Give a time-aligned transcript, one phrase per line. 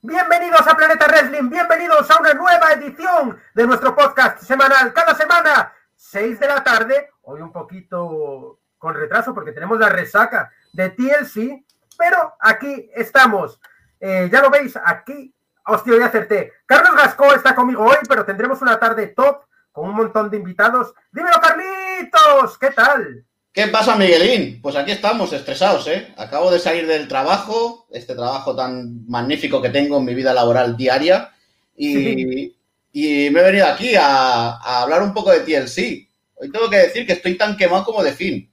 [0.00, 4.92] Bienvenidos a Planeta Wrestling, bienvenidos a una nueva edición de nuestro podcast semanal.
[4.92, 10.52] Cada semana, 6 de la tarde, hoy un poquito con retraso porque tenemos la resaca
[10.72, 11.64] de TLC,
[11.98, 13.60] pero aquí estamos.
[13.98, 15.34] Eh, ya lo veis, aquí,
[15.66, 16.52] hostia, ya acerté.
[16.64, 20.94] Carlos Gascó está conmigo hoy, pero tendremos una tarde top con un montón de invitados.
[21.10, 23.26] Dímelo, Carlitos, ¿qué tal?
[23.58, 24.62] ¿Qué pasa, Miguelín?
[24.62, 26.14] Pues aquí estamos, estresados, ¿eh?
[26.16, 30.76] Acabo de salir del trabajo, este trabajo tan magnífico que tengo en mi vida laboral
[30.76, 31.32] diaria,
[31.74, 32.54] y,
[32.92, 36.08] y me he venido aquí a, hablar un poco de TLC.
[36.36, 38.48] Hoy tengo que decir que estoy tan quemado como de fin.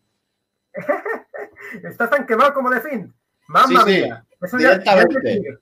[1.84, 3.14] ¿Estás tan quemado como de fin?
[3.48, 4.26] Mamma mía.
[4.58, 5.60] directamente.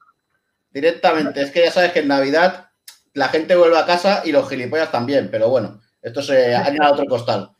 [0.71, 1.41] directamente.
[1.41, 2.69] Es que ya sabes que en Navidad
[3.11, 6.93] la gente vuelve a casa y los gilipollas también, pero bueno, esto se añade a
[6.93, 7.53] otro costal.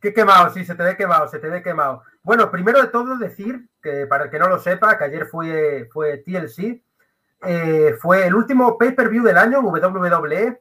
[0.00, 2.02] Qué quemado, sí, se te ve quemado, se te ve quemado.
[2.22, 5.88] Bueno, primero de todo decir que para el que no lo sepa, que ayer fue,
[5.92, 6.82] fue TLC,
[7.42, 10.60] eh, fue el último pay-per-view del año WWE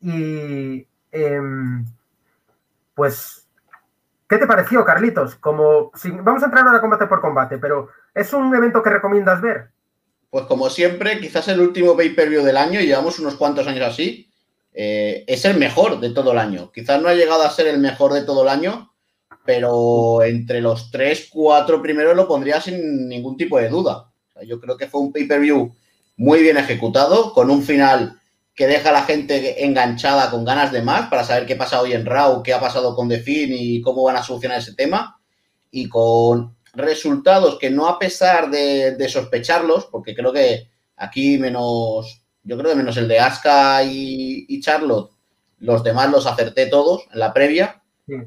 [0.00, 1.84] y em,
[2.94, 3.48] pues,
[4.28, 5.34] ¿qué te pareció, Carlitos?
[5.36, 5.90] Como,
[6.22, 9.70] vamos a entrar ahora combate por combate, pero ¿es un evento que recomiendas ver?
[10.30, 14.30] Pues como siempre, quizás el último pay-per-view del año, y llevamos unos cuantos años así,
[14.76, 16.72] eh, es el mejor de todo el año.
[16.72, 18.92] Quizás no ha llegado a ser el mejor de todo el año,
[19.46, 24.10] pero entre los tres, cuatro primeros lo pondría sin ningún tipo de duda.
[24.46, 25.72] yo creo que fue un pay-per-view
[26.16, 28.20] muy bien ejecutado, con un final
[28.54, 31.92] que deja a la gente enganchada con ganas de más para saber qué pasa hoy
[31.92, 35.20] en Raw, qué ha pasado con The y cómo van a solucionar ese tema.
[35.70, 42.58] Y con resultados que no a pesar de sospecharlos, porque creo que aquí menos yo
[42.58, 45.10] creo que menos el de Aska y, Charlotte,
[45.58, 47.82] los demás los acerté todos en la previa.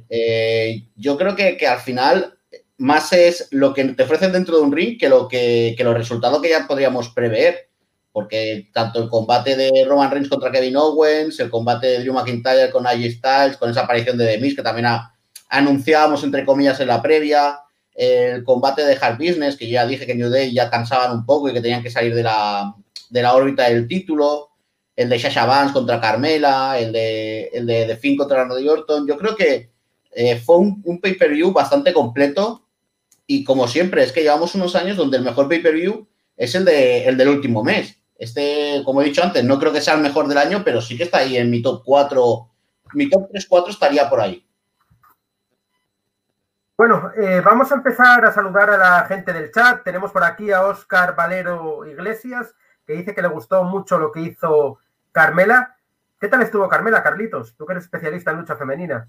[0.09, 2.33] Eh, yo creo que, al final
[2.77, 6.41] más es lo que te ofrecen dentro de un ring que, lo que, los resultados
[6.41, 7.69] que ya podríamos prever.
[8.11, 12.71] Porque tanto el combate de Roman Reigns contra Kevin Owens, el combate de Drew McIntyre
[12.71, 14.87] con AJ Styles, con esa aparición de The que también
[15.49, 17.59] anunciábamos entre comillas en la previa,
[17.97, 21.49] el combate de Hard Business, que ya dije que New Day ya cansaban un poco
[21.49, 22.75] y que tenían que salir de la,
[23.09, 24.51] de la órbita del título,
[24.95, 29.07] el de Sasha Vance contra Carmela, el de, el de Finn contra Randy Orton.
[29.07, 29.71] Yo creo que
[30.11, 32.67] eh, fue un, pay-per-view bastante completo
[33.25, 37.05] y como siempre, es que llevamos unos años donde el mejor pay-per-view es el, de,
[37.05, 37.97] el del último mes.
[38.15, 40.95] Este, como he dicho antes, no creo que sea el mejor del año, pero sí
[40.95, 42.49] que está ahí en mi top 4.
[42.93, 44.46] Mi top 3-4 estaría por ahí.
[46.77, 49.83] Bueno, eh, vamos a empezar a saludar a la gente del chat.
[49.83, 52.53] Tenemos por aquí a Oscar Valero Iglesias,
[52.85, 54.77] que dice que le gustó mucho lo que hizo
[55.11, 55.75] Carmela.
[56.21, 57.55] ¿Qué tal estuvo Carmela, Carlitos?
[57.57, 59.07] Tú que eres especialista en lucha femenina.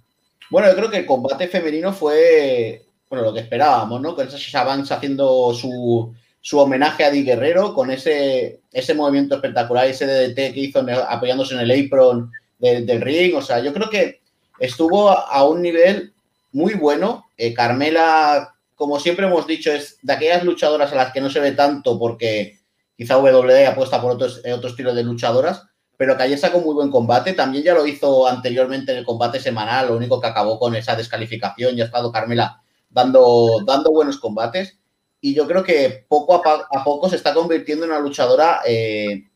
[0.49, 4.15] Bueno, yo creo que el combate femenino fue, bueno, lo que esperábamos, ¿no?
[4.15, 6.15] Con esa Sasha haciendo su,
[6.53, 11.61] homenaje a Di Guerrero, con ese, ese movimiento espectacular, ese DDT que hizo apoyándose en
[11.61, 13.37] el apron del ring.
[13.37, 14.23] O sea, yo creo que
[14.59, 16.15] estuvo a un nivel
[16.53, 17.27] muy bueno.
[17.37, 21.41] Eh, Carmela, como siempre hemos dicho, es de aquellas luchadoras a las que no se
[21.41, 22.59] ve tanto porque
[22.99, 25.63] Quizá WWE apuesta por otros, eh, otro estilo de luchadoras,
[25.97, 27.33] pero que ayer sacó muy buen combate.
[27.33, 30.97] También ya lo hizo anteriormente en el combate semanal, lo único que acabó con esa
[30.97, 31.77] descalificación.
[31.77, 32.61] Ya ha estado Carmela
[32.91, 34.81] dando, dando buenos combates.
[35.21, 39.29] Y yo creo que poco a, poco se está convirtiendo en una luchadora eh,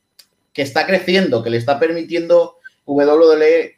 [0.53, 3.77] que está creciendo, que le está permitiendo WWE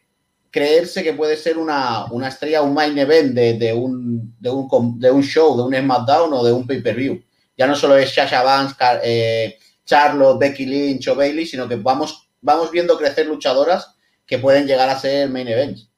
[0.54, 5.20] creerse que puede ser una, estrella, un main event de, un, de, un, de un
[5.20, 7.20] show, de un SmackDown o de un pay-per-view.
[7.59, 12.31] Ya no solo es Sasha Banks, eh, Charlotte, Becky Lynch o Bailey, sino que vamos,
[12.41, 15.91] vamos viendo crecer luchadoras que pueden llegar a ser main events.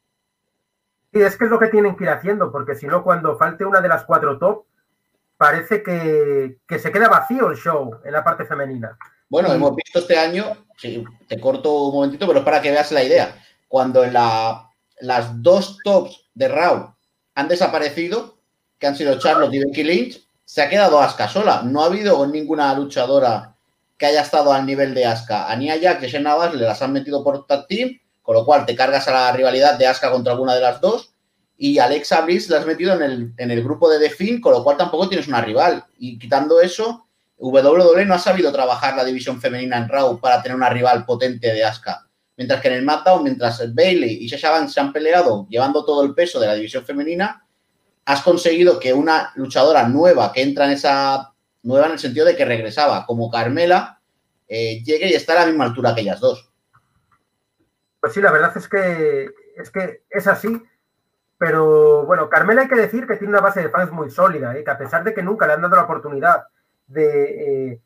[1.12, 3.66] Sí, es que es lo que tienen que ir haciendo, porque si no, cuando falte
[3.66, 4.64] una de las cuatro top,
[5.36, 8.96] parece que, se queda vacío el show en la parte femenina.
[9.28, 10.46] Bueno, hemos visto este año,
[10.78, 13.36] sí, te corto un momentito, pero es para que veas la idea.
[13.68, 16.94] Cuando la, las dos tops de Raw
[17.34, 18.38] han desaparecido,
[18.78, 21.62] que han sido Charlotte y Becky Lynch, se ha quedado Asuka sola.
[21.62, 23.56] No ha habido ninguna luchadora
[23.98, 25.50] que haya estado al nivel de Asuka.
[25.50, 28.64] A Nia Jax y Navas le las han metido por tag team, con lo cual
[28.64, 31.12] te cargas a la rivalidad de Asuka contra alguna de las dos.
[31.58, 34.62] Y Alexa Bliss la has metido en el, en el grupo de The con lo
[34.62, 35.84] cual tampoco tienes una rival.
[35.98, 37.06] Y quitando eso,
[37.38, 41.52] WWE no ha sabido trabajar la división femenina en Raw para tener una rival potente
[41.52, 42.05] de Asuka.
[42.36, 46.02] Mientras que en el SmackDown, mientras Bailey y Sasha Banks se han peleado llevando todo
[46.02, 47.46] el peso de la división femenina,
[48.04, 52.36] has conseguido que una luchadora nueva que entra en esa nueva en el sentido de
[52.36, 54.00] que regresaba, como Carmela,
[54.48, 56.50] eh, llegue y está a la misma altura que ellas dos.
[58.00, 60.62] Pues sí, la verdad es que es, que es así.
[61.38, 64.64] Pero bueno, Carmela hay que decir que tiene una base de fans muy sólida, ¿eh?
[64.64, 66.44] que a pesar de que nunca le han dado la oportunidad
[66.86, 67.80] de, eh,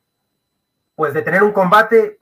[0.95, 2.20] pues de tener un combate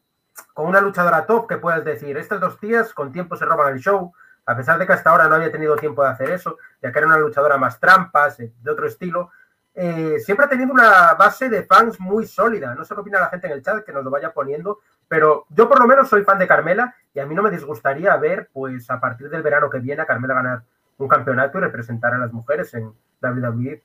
[0.54, 3.80] con una luchadora top que puedas decir, estas dos tías con tiempo se roban el
[3.80, 4.12] show,
[4.46, 6.98] a pesar de que hasta ahora no había tenido tiempo de hacer eso, ya que
[6.98, 9.30] era una luchadora más trampas, eh, de otro estilo,
[9.74, 12.74] eh, siempre ha tenido una base de fans muy sólida.
[12.74, 15.46] No sé qué opina la gente en el chat, que nos lo vaya poniendo, pero
[15.50, 18.48] yo por lo menos soy fan de Carmela y a mí no me disgustaría ver,
[18.52, 20.62] pues a partir del verano que viene, a Carmela ganar
[20.98, 22.92] un campeonato y representar a las mujeres en
[23.22, 23.82] WWE.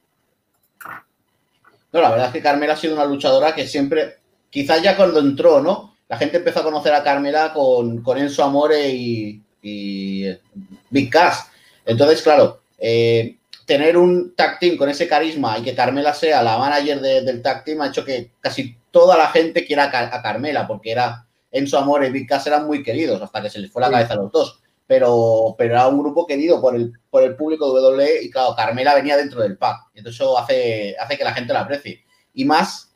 [1.92, 4.18] No, la verdad es que Carmela ha sido una luchadora que siempre,
[4.50, 5.93] quizás ya cuando entró, ¿no?
[6.14, 9.42] La gente empezó a conocer a Carmela con, con Enzo Amore y,
[10.92, 11.38] Big Cash.
[11.84, 16.60] Entonces, claro, eh, tener un tag team con ese carisma y que Carmela sea la
[16.60, 20.92] manager del tag team ha hecho que casi toda la gente quiera a, Carmela, porque
[20.92, 23.90] era Enzo Amore y Big Cass eran muy queridos hasta que se les fue la
[23.90, 24.62] cabeza a los dos.
[24.86, 28.54] Pero, pero era un grupo querido por el, por el público de WWE y claro,
[28.56, 29.88] Carmela venía dentro del pack.
[29.96, 32.04] Y entonces eso hace, hace que la gente la aprecie.
[32.36, 32.93] Y más,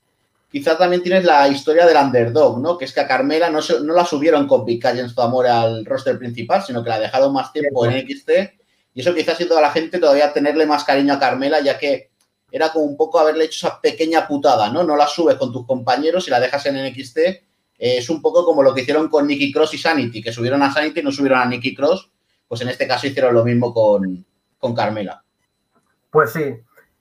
[0.57, 2.77] quizás también tienes la historia del underdog, ¿no?
[2.77, 5.85] Que es que a Carmela no, no la subieron con Big y Enzo Amore al
[5.85, 8.29] roster principal, sino que la dejaron más tiempo en NXT
[8.93, 12.09] y eso quizás sido a la gente todavía tenerle más cariño a Carmela, ya que
[12.49, 14.83] era como un poco haberle hecho esa pequeña putada, ¿no?
[14.83, 17.17] No la subes con tus compañeros y la dejas en NXT.
[17.19, 17.43] Eh,
[17.77, 20.73] es un poco como lo que hicieron con Nicky Cross y Sanity, que subieron a
[20.73, 22.09] Sanity y no subieron a Nicky Cross.
[22.47, 25.23] Pues en este caso hicieron lo mismo con Carmela.
[26.09, 26.55] Pues sí.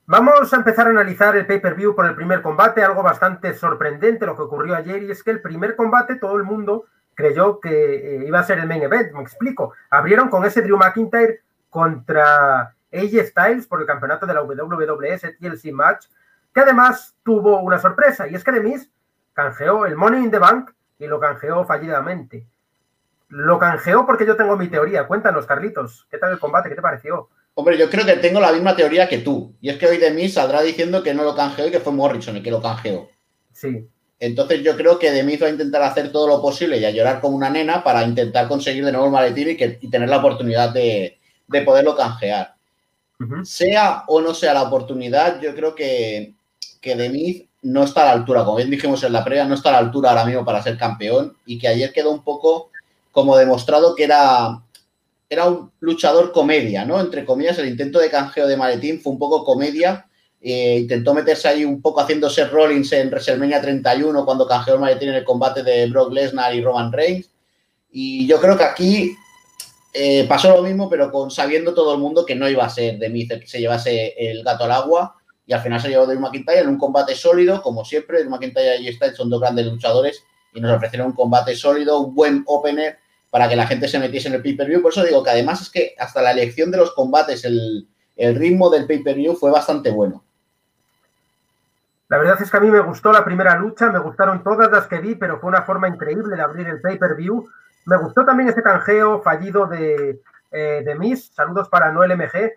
[0.09, 4.37] Vamos a empezar a analizar el pay-per-view por el primer combate, algo bastante sorprendente lo
[4.37, 8.25] que ocurrió ayer, y es que el primer combate todo el mundo creyó que eh,
[8.25, 9.13] iba a ser el main event.
[9.13, 9.73] Me explico.
[9.91, 15.73] Abrieron con ese Drew McIntyre contra AJ Styles por el campeonato de la WWS TLC
[15.73, 16.07] Match,
[16.55, 18.89] que además tuvo una sorpresa, y es que Demis
[19.33, 20.71] canjeó el Money in the Bank
[21.01, 22.47] y lo canjeó fallidamente.
[23.29, 25.09] Lo canjeó porque yo tengo mi teoría.
[25.09, 26.69] Cuéntanos, Carlitos, ¿qué tal el combate?
[26.69, 27.29] ¿Qué te pareció?
[27.59, 29.55] Hombre, yo creo que tengo la misma teoría que tú.
[29.63, 32.37] Y es que hoy Demis saldrá diciendo que no lo canjeó y que fue Morrison
[32.37, 33.09] el que lo canjeó.
[33.51, 33.89] Sí.
[34.21, 37.19] Entonces yo creo que Demis va a intentar hacer todo lo posible y a llorar
[37.19, 40.19] como una nena para intentar conseguir de nuevo el maletín y, que, y tener la
[40.19, 42.55] oportunidad de, de poderlo canjear.
[43.45, 46.35] Sea o no sea la oportunidad, yo creo que,
[46.83, 49.71] que Demis no está a la altura, como bien dijimos en la previa, no está
[49.71, 52.71] a la altura ahora mismo para ser campeón y que ayer quedó un poco
[53.13, 54.63] como demostrado que era,
[55.29, 57.01] era un luchador comedia, ¿no?
[57.01, 60.07] Entre comillas, el intento de canjeo de Maletín fue un poco comedia.
[60.41, 65.09] Eh, intentó meterse ahí un poco haciéndose Rollins en WrestleMania 31 cuando canjeó el Maletín
[65.09, 67.31] en el combate de Brock Lesnar y Roman Reigns.
[67.91, 69.17] Y yo creo que aquí
[69.93, 72.99] eh, pasó lo mismo, pero con sabiendo todo el mundo que no iba a ser
[72.99, 75.17] de mí que se llevase el gato al agua.
[75.49, 78.21] Y al final se llevó Drew McIntyre en un combate sólido, como siempre.
[78.21, 80.23] Drew McIntyre y Styles son dos grandes luchadores
[80.55, 82.99] y nos ofrecieron un combate sólido, un buen opener
[83.31, 84.83] para que la gente se metiese en el pay-per-view.
[84.83, 88.71] Por eso digo que además es que hasta la elección de los combates, el, ritmo
[88.71, 90.25] del pay-per-view fue bastante bueno.
[92.09, 94.87] La verdad es que a mí me gustó la primera lucha, me gustaron todas las
[94.87, 97.47] que vi, pero fue una forma increíble de abrir el pay-per-view
[97.87, 100.21] me gustó también ese canjeo fallido de,
[100.51, 101.31] eh, Miss.
[101.33, 102.53] Saludos para Noel MG.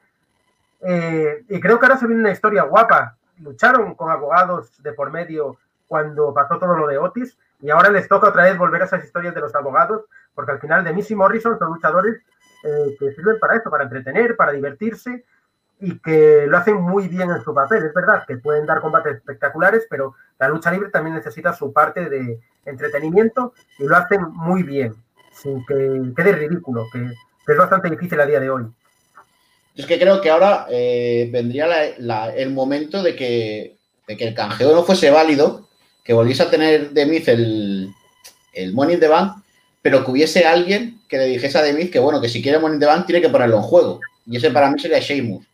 [0.81, 3.16] Eh, y creo que ahora se viene una historia guapa.
[3.38, 5.57] Lucharon con abogados de por medio
[5.88, 9.03] cuando pasó todo lo de Otis y ahora les toca otra vez volver a esas
[9.03, 10.03] historias de los abogados,
[10.33, 12.17] porque al final de Miss y Morrison son luchadores
[12.63, 15.25] eh, que sirven para esto, para entretener, para divertirse
[15.81, 17.85] y que lo hacen muy bien en su papel.
[17.85, 22.09] Es verdad que pueden dar combates espectaculares, pero la lucha libre también necesita su parte
[22.09, 24.95] de entretenimiento y lo hacen muy bien
[25.31, 27.06] sin que quede ridículo, que,
[27.51, 28.63] es bastante difícil a día de hoy.
[29.75, 31.85] Es que creo que ahora eh, vendría
[32.35, 35.69] el momento de que, que, el canjeo no fuese válido,
[36.09, 37.94] que volviese a tener Demis el,
[38.54, 39.44] el Money in the Bank,
[39.80, 42.78] pero que hubiese alguien que le dijese a Demis que, bueno, que si quiere Money
[42.78, 43.99] in the Bank tiene que ponerlo en juego.
[44.25, 45.45] Y ese para mí sería Sheamus.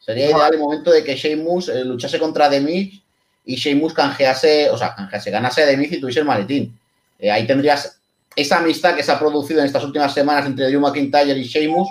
[0.00, 3.00] Sería ideal el momento de que Sheamus eh, luchase contra Demis
[3.46, 6.76] y Sheamus canjease, o sea, canjease, ganase a Demis y tuviese el maletín.
[7.20, 8.00] Eh, ahí tendrías
[8.34, 11.88] esa amistad que se ha producido en estas últimas semanas entre Drew McIntyre y Sheamus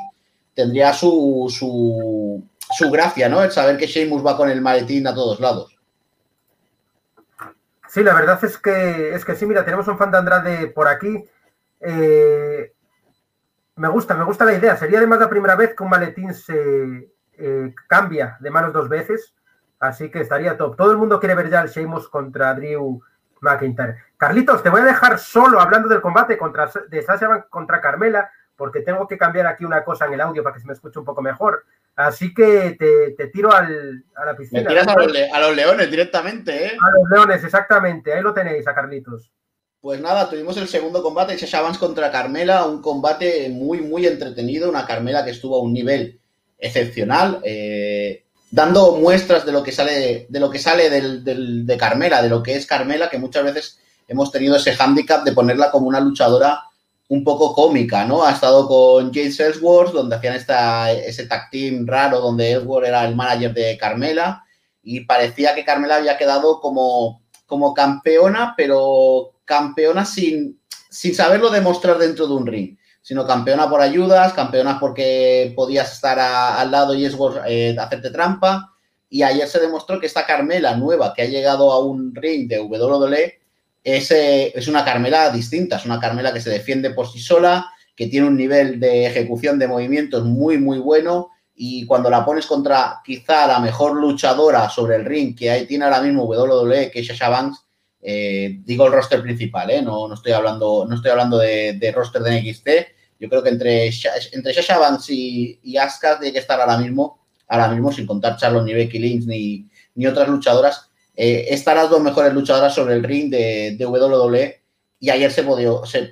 [0.53, 3.41] tendría su, su, gracia, ¿no?
[3.41, 5.70] El saber que Sheamus va con el maletín a todos lados.
[7.91, 10.87] Sí, la verdad es que, es que sí, mira, tenemos un fan de Andrade por
[10.87, 11.29] aquí.
[11.81, 12.73] Eh,
[13.75, 14.77] me gusta, me gusta la idea.
[14.77, 19.35] Sería además la primera vez que un maletín se eh, cambia de manos dos veces.
[19.77, 20.77] Así que estaría top.
[20.77, 23.01] Todo el mundo quiere ver ya el Sheamus contra Drew
[23.41, 23.97] McIntyre.
[24.15, 28.31] Carlitos, te voy a dejar solo hablando del combate contra, de Sasha contra Carmela,
[28.61, 30.99] porque tengo que cambiar aquí una cosa en el audio para que se me escuche
[30.99, 31.65] un poco mejor.
[31.95, 32.77] Así que
[33.17, 34.61] te, tiro al, a la piscina.
[34.61, 36.71] Me tiras a los, leones directamente, ¿eh?
[36.79, 38.13] A los leones, exactamente.
[38.13, 39.31] Ahí lo tenéis, a Carlitos.
[39.79, 44.69] Pues nada, tuvimos el segundo combate, Sasha Banks contra Carmela, un combate muy, muy entretenido,
[44.69, 46.21] una Carmela que estuvo a un nivel
[46.59, 47.39] excepcional.
[47.43, 52.29] Eh, dando muestras de lo que sale, de lo que sale del, de Carmela, de
[52.29, 55.99] lo que es Carmela, que muchas veces hemos tenido ese hándicap de ponerla como una
[55.99, 56.65] luchadora
[57.11, 58.23] un poco cómica, ¿no?
[58.23, 63.05] Ha estado con James Ellsworth, donde hacían esta, ese tag team raro, donde Ellsworth era
[63.05, 64.45] el manager de Carmela,
[64.81, 71.97] y parecía que Carmela había quedado como, como campeona, pero campeona sin, sin saberlo demostrar
[71.97, 77.03] dentro de un ring, sino campeona por ayudas, campeona porque podías estar al lado y
[77.03, 78.73] Ellsworth eh, hacerte trampa,
[79.09, 82.61] y ayer se demostró que esta Carmela nueva que ha llegado a un ring de
[82.61, 83.40] WWE
[83.83, 88.07] es, es una Carmela distinta, es una Carmela que se defiende por sí sola, que
[88.07, 91.29] tiene un nivel de ejecución de movimientos muy, muy bueno
[91.63, 96.01] y cuando la pones contra quizá la mejor luchadora sobre el ring que tiene ahora
[96.01, 97.63] mismo WWE, que es Sasha Banks,
[98.01, 102.23] eh, digo el roster principal, eh, no, no, estoy hablando, no estoy hablando de, roster
[102.23, 102.69] de NXT,
[103.19, 103.91] yo creo que entre,
[104.31, 108.65] entre Banks y, y Asuka tiene que estar ahora mismo, ahora mismo sin contar Charlotte
[108.65, 110.89] ni Becky Lynch ni, ni otras luchadoras,
[111.23, 114.63] eh, están las dos mejores luchadoras sobre el ring de, WWE
[114.99, 115.43] y ayer se,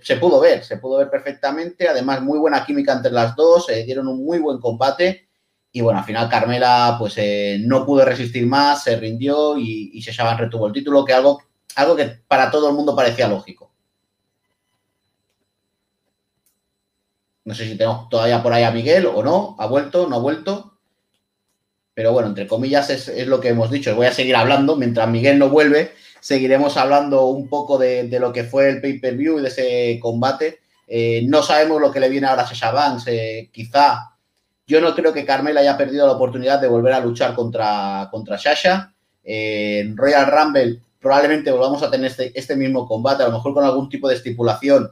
[0.03, 3.83] se, pudo ver, se pudo ver perfectamente, además muy buena química entre las dos, se
[3.85, 5.27] dieron un muy buen combate
[5.71, 10.01] y bueno, al final Carmela pues eh, no pudo resistir más, se rindió y, y
[10.01, 11.41] retuvo el título, que algo,
[11.75, 13.71] algo que para todo el mundo parecía lógico.
[17.45, 20.19] No sé si tenemos todavía por ahí a Miguel o no, ha vuelto, no ha
[20.19, 20.78] vuelto.
[21.99, 23.93] Pero bueno, entre comillas es, lo que hemos dicho.
[23.93, 24.77] Voy a seguir hablando.
[24.77, 25.91] Mientras Miguel no vuelve,
[26.21, 30.59] seguiremos hablando un poco de, lo que fue el pay-per-view y de ese combate.
[30.87, 33.03] Eh, no sabemos lo que le viene ahora a Sasha Banks.
[33.07, 34.15] Eh, quizá
[34.65, 38.37] yo no creo que Carmela haya perdido la oportunidad de volver a luchar contra, contra
[38.37, 38.93] Sasha.
[39.21, 43.53] Eh, en Royal Rumble probablemente volvamos a tener este, este mismo combate, a lo mejor
[43.53, 44.89] con algún tipo de estipulación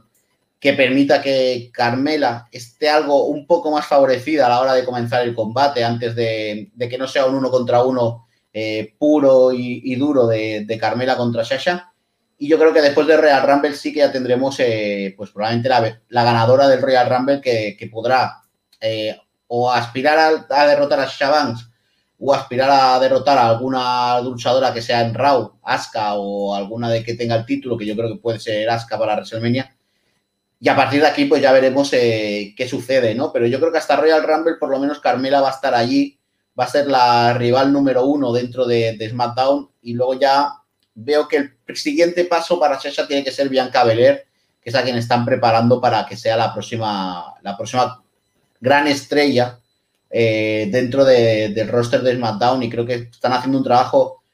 [0.60, 5.22] que permita que Carmela esté algo un poco más favorecida a la hora de comenzar
[5.22, 10.26] el combate, antes de, que no sea un uno contra uno eh, puro y, duro
[10.26, 11.92] de, Carmela contra Sasha.
[12.38, 15.68] Y yo creo que después de Royal Rumble sí que ya tendremos, eh, pues probablemente
[16.08, 18.42] la, ganadora del Royal Rumble que, podrá
[18.80, 21.68] eh, o aspirar a, derrotar a Sasha Banks
[22.20, 27.04] o aspirar a derrotar a alguna luchadora que sea en Raw, Asuka o alguna de
[27.04, 29.77] que tenga el título, que yo creo que puede ser Asuka para WrestleMania
[30.60, 33.32] y a partir de aquí, pues ya veremos eh, qué sucede, ¿no?
[33.32, 36.18] Pero yo creo que hasta Royal Rumble, por lo menos Carmela va a estar allí,
[36.58, 39.70] va a ser la rival número uno dentro de, SmackDown.
[39.82, 40.52] Y luego ya
[40.94, 44.24] veo que el siguiente paso para Sasha tiene que ser Bianca Belair,
[44.60, 48.02] que es a quien están preparando para que sea la próxima, la próxima
[48.60, 49.60] gran estrella
[50.10, 52.64] eh, dentro del roster de SmackDown.
[52.64, 54.24] Y creo que están haciendo un trabajo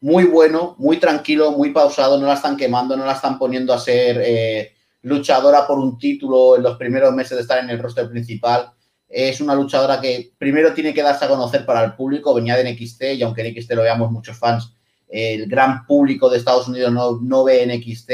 [0.00, 3.80] muy bueno, muy tranquilo, muy pausado, no la están quemando, no la están poniendo a
[3.80, 4.22] ser.
[4.24, 4.73] Eh,
[5.04, 8.70] luchadora por un título en los primeros meses de estar en el roster principal.
[9.08, 12.72] Es una luchadora que primero tiene que darse a conocer para el público, venía de
[12.72, 14.74] NXT y aunque en NXT lo veamos muchos fans,
[15.08, 18.10] el gran público de Estados Unidos no, no ve NXT.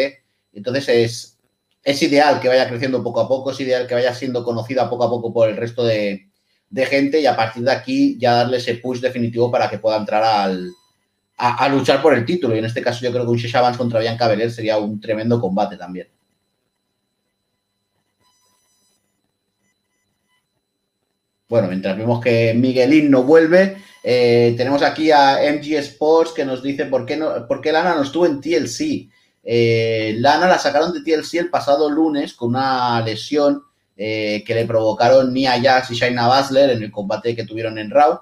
[0.53, 1.39] Entonces es,
[1.85, 5.05] es ideal que vaya creciendo poco a poco, es ideal que vaya siendo conocida poco
[5.05, 6.27] a poco por el resto de,
[6.73, 10.23] gente y a partir de aquí ya darle ese push definitivo para que pueda entrar
[10.23, 10.71] al,
[11.37, 12.57] a, luchar por el título.
[12.57, 15.41] Y en este caso yo creo que un Shisha contra Bianca Belair sería un tremendo
[15.41, 16.09] combate también.
[21.51, 26.63] Bueno, mientras vemos que Miguelín no vuelve, eh, tenemos aquí a MG Sports que nos
[26.63, 29.11] dice por qué, no, por qué Lana no estuvo en TLC.
[29.43, 33.65] Eh, Lana la sacaron de TLC el pasado lunes con una lesión
[33.97, 37.91] eh, que le provocaron Nia Jax y Shaina Baszler en el combate que tuvieron en
[37.91, 38.21] Raw.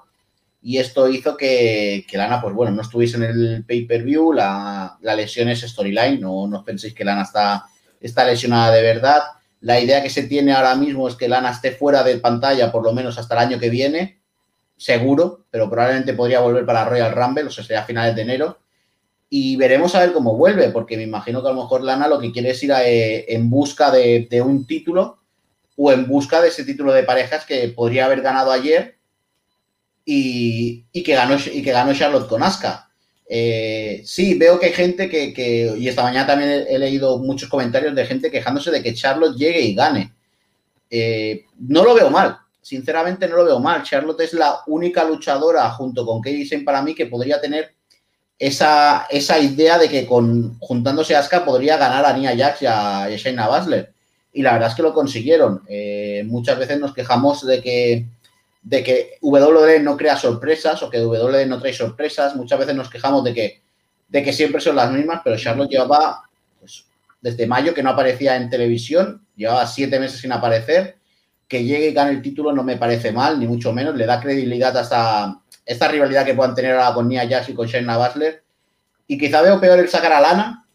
[0.63, 4.33] Y esto hizo que, Lana, pues bueno, no estuviese en el pay-per-view.
[4.33, 7.63] La, lesión es storyline, no, no penséis que Lana está,
[8.01, 9.21] está lesionada de verdad.
[9.61, 12.83] La idea que se tiene ahora mismo es que Lana esté fuera de pantalla por
[12.83, 14.21] lo menos hasta el año que viene,
[14.77, 18.59] seguro, pero probablemente podría volver para Royal Rumble, o sea, sería a finales de enero.
[19.29, 22.19] Y veremos a ver cómo vuelve, porque me imagino que a lo mejor Lana lo
[22.19, 25.19] que quiere es ir eh, en busca de, un título
[25.75, 28.97] o en busca de ese título de parejas que podría haber ganado ayer
[30.05, 32.88] y, que, ganó, y que ganó Charlotte con Asuka.
[33.31, 37.93] Eh, sí, veo que hay gente que, y esta mañana también he, leído muchos comentarios
[37.93, 40.11] de gente quejándose de que Charlotte llegue y gane.
[40.89, 43.83] Eh, no lo veo mal, sinceramente no lo veo mal.
[43.83, 47.75] Charlotte es la única luchadora junto con Katie para mí que podría tener
[48.39, 52.65] esa, esa idea de que con, juntándose a Asuka podría ganar a Nia Jax y
[52.65, 53.93] a, Shayna Baszler.
[54.33, 55.61] Y la verdad es que lo consiguieron.
[55.67, 58.05] Eh, muchas veces nos quejamos de que
[58.61, 62.35] de que WWE no crea sorpresas o que WWE no trae sorpresas.
[62.35, 63.61] Muchas veces nos quejamos de que,
[64.07, 66.23] de que siempre son las mismas, pero Charlotte llevaba
[66.59, 66.85] pues,
[67.21, 70.97] desde mayo que no aparecía en televisión, llevaba siete meses sin aparecer.
[71.47, 73.95] Que llegue y gane el título no me parece mal, ni mucho menos.
[73.95, 77.65] Le da credibilidad hasta esta rivalidad que puedan tener ahora con Nia Jax y con
[77.65, 78.43] Shayna Baszler.
[79.07, 80.67] Y quizá veo peor el sacar a Lana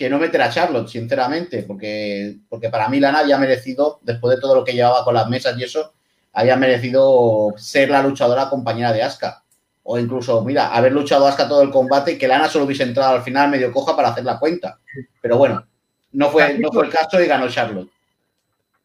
[0.00, 4.40] que no meter a Charlotte, sinceramente, porque, porque para mí Lana había merecido, después de
[4.40, 5.92] todo lo que llevaba con las mesas y eso,
[6.32, 9.42] había merecido ser la luchadora compañera de Asuka.
[9.82, 13.14] O incluso, mira, haber luchado Asuka todo el combate y que Lana solo hubiese entrado
[13.14, 14.78] al final medio coja para hacer la cuenta.
[15.20, 15.66] Pero bueno,
[16.12, 17.90] no fue, no fue el caso y ganó Charlotte.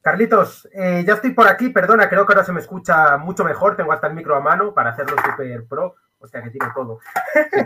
[0.06, 3.75] Carlitos, eh, ya estoy por aquí, perdona, creo que ahora se me escucha mucho mejor,
[3.75, 7.00] tengo hasta el micro a mano para hacerlo super pro, o sea que tiene todo.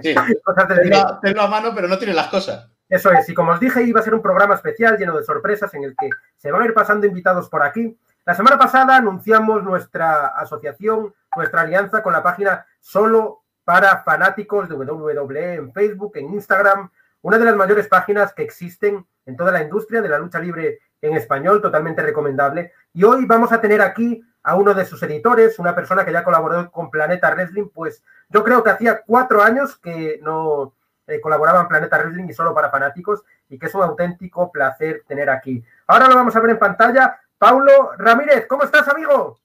[0.02, 0.16] Sí,
[1.22, 2.70] tenlo, a mano, pero no tiene las cosas.
[2.88, 5.74] Eso es, y como os dije, iba a ser un programa especial lleno de sorpresas
[5.74, 7.98] en el que se van a ir pasando invitados por aquí.
[8.26, 14.76] La semana pasada anunciamos nuestra asociación, nuestra alianza con la página Solo para Fanáticos de
[14.76, 16.90] WWE en Facebook, en Instagram,
[17.22, 20.80] una de las mayores páginas que existen en toda la industria de la lucha libre
[21.02, 22.74] en español, totalmente recomendable.
[22.94, 26.24] Y hoy vamos a tener aquí a uno de sus editores, una persona que ya
[26.24, 30.74] colaboró con Planeta Wrestling, pues yo creo que hacía cuatro años que no
[31.08, 35.04] eh, colaboraba en Planeta Wrestling y solo para fanáticos, y que es un auténtico placer
[35.08, 35.64] tener aquí.
[35.88, 37.20] Ahora lo vamos a ver en pantalla.
[37.40, 39.40] Paulo Ramírez, ¿cómo estás, amigo?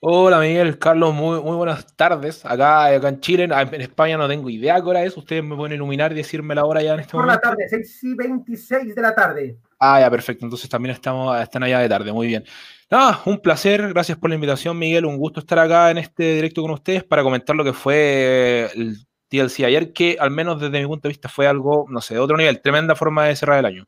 [0.00, 2.44] Hola Miguel, Carlos, muy, muy buenas tardes.
[2.44, 5.16] Acá, acá en Chile, en España no tengo idea qué hora es.
[5.16, 7.40] Ustedes me pueden iluminar y decirme la hora ya en este Por momento.
[7.40, 9.56] Por la tarde, 6 y 26 de la tarde.
[9.78, 10.44] Ah, ya, perfecto.
[10.44, 12.44] Entonces también estamos, están allá de tarde, muy bien.
[12.90, 15.06] Nada, un placer, gracias por la invitación, Miguel.
[15.06, 18.98] Un gusto estar acá en este directo con ustedes para comentar lo que fue el
[19.28, 22.20] TLC ayer, que al menos desde mi punto de vista fue algo, no sé, de
[22.20, 23.86] otro nivel, tremenda forma de cerrar el año.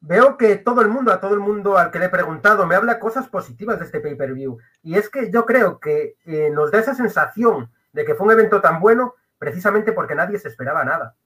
[0.00, 2.74] Veo que todo el mundo, a todo el mundo al que le he preguntado, me
[2.74, 4.58] habla cosas positivas de este pay-per-view.
[4.82, 8.32] Y es que yo creo que eh, nos da esa sensación de que fue un
[8.32, 11.16] evento tan bueno precisamente porque nadie se esperaba nada.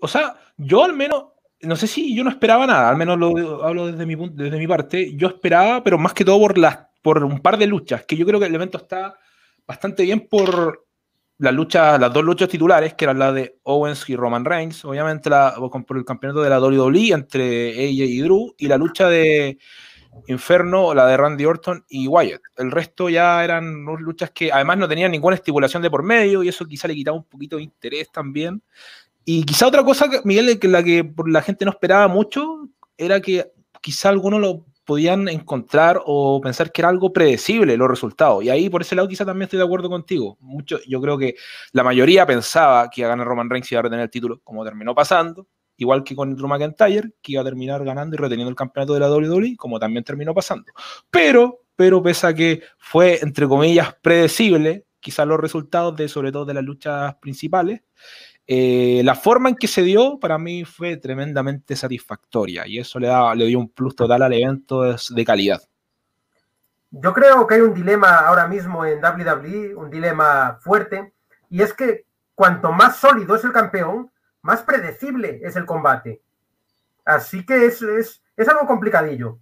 [0.00, 1.26] O sea, yo al menos,
[1.60, 4.66] no sé si yo no esperaba nada, al menos lo hablo desde mi, desde mi
[4.66, 8.16] parte, yo esperaba, pero más que todo por, las, por un par de luchas, que
[8.16, 9.18] yo creo que el evento está
[9.66, 10.85] bastante bien por
[11.38, 15.28] las luchas, las dos luchas titulares, que eran la de Owens y Roman Reigns, obviamente
[15.28, 15.54] la,
[15.86, 19.58] por el campeonato de la WWE entre ella y Drew, y la lucha de
[20.28, 22.40] Inferno, la de Randy Orton y Wyatt.
[22.56, 26.48] El resto ya eran luchas que además no tenían ninguna estipulación de por medio, y
[26.48, 28.62] eso quizá le quitaba un poquito de interés también.
[29.24, 33.52] Y quizá otra cosa, Miguel, que la que la gente no esperaba mucho, era que
[33.82, 38.42] quizá alguno lo podían encontrar o pensar que era algo predecible los resultados.
[38.44, 40.38] Y ahí por ese lado quizá también estoy de acuerdo contigo.
[40.40, 41.34] Mucho, yo creo que
[41.72, 44.40] la mayoría pensaba que iba a ganar Roman Reigns y iba a retener el título,
[44.44, 45.48] como terminó pasando.
[45.76, 49.00] Igual que con Drew McIntyre, que iba a terminar ganando y reteniendo el campeonato de
[49.00, 50.72] la WWE, como también terminó pasando.
[51.10, 56.46] Pero, pero pese a que fue, entre comillas, predecible, quizás los resultados de, sobre todo
[56.46, 57.82] de las luchas principales,
[58.48, 63.08] eh, la forma en que se dio para mí fue tremendamente satisfactoria y eso le,
[63.08, 65.60] da, le dio un plus total al evento de, calidad.
[66.92, 71.12] Yo creo que hay un dilema ahora mismo en WWE, un dilema fuerte,
[71.50, 72.04] y es que
[72.36, 74.10] cuanto más sólido es el campeón,
[74.42, 76.22] más predecible es el combate.
[77.04, 79.38] Así que es, es, es algo complicadillo.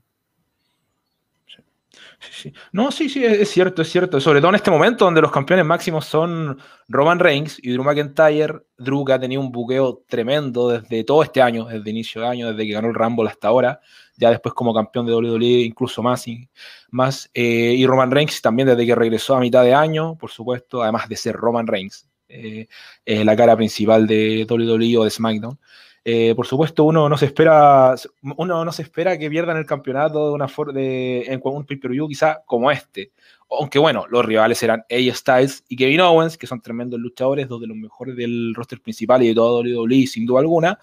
[2.72, 4.20] No, sí, sí, es cierto, es cierto.
[4.20, 8.62] Sobre todo en este momento donde los campeones máximos son Roman Reigns y Drew McIntyre.
[8.76, 12.52] Drew que ha tenido un buqueo tremendo desde todo este año, desde inicio de año,
[12.52, 13.80] desde que ganó el Rumble hasta ahora.
[14.16, 16.26] Ya después como campeón de WWE, incluso más.
[16.28, 16.48] Y,
[16.90, 20.82] más eh, y Roman Reigns también desde que regresó a mitad de año, por supuesto,
[20.82, 22.66] además de ser Roman Reigns, eh,
[23.06, 25.58] la cara principal de WWE o de SmackDown.
[26.06, 27.94] Eh, por supuesto, uno no se espera,
[28.36, 32.42] uno no se espera que pierdan el campeonato de una de, en un pay-per-view quizá
[32.44, 33.12] como este.
[33.50, 37.60] Aunque bueno, los rivales eran AJ Styles y Kevin Owens, que son tremendos luchadores, dos
[37.60, 40.78] de los mejores del roster principal y de toda WWE, sin duda alguna.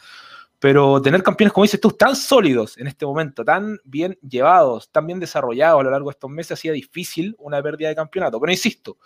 [0.57, 5.07] Pero tener campeones, como dices tú, tan sólidos en este momento, tan bien llevados, tan
[5.07, 8.39] bien desarrollados a lo largo de estos meses, hacía difícil una pérdida de campeonato.
[8.39, 8.97] Pero insisto,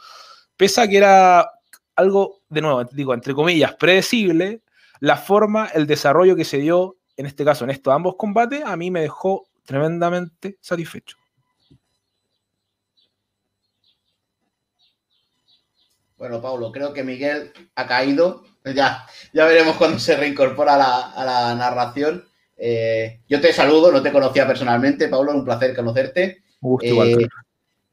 [0.56, 1.50] pese a que era
[1.96, 4.62] algo, de nuevo, digo, entre comillas, predecible,
[5.00, 8.76] la forma, el desarrollo que se dio, en este caso, en estos ambos combates, a
[8.76, 11.18] mí me dejó tremendamente satisfecho.
[16.18, 18.44] Bueno, Pablo, creo que Miguel ha caído.
[18.64, 22.26] Ya, ya veremos cuando se reincorpora a la, a la narración.
[22.58, 26.44] Eh, yo te saludo, no te conocía personalmente, Pablo, un placer conocerte.
[26.62, 27.28] Gusto, eh,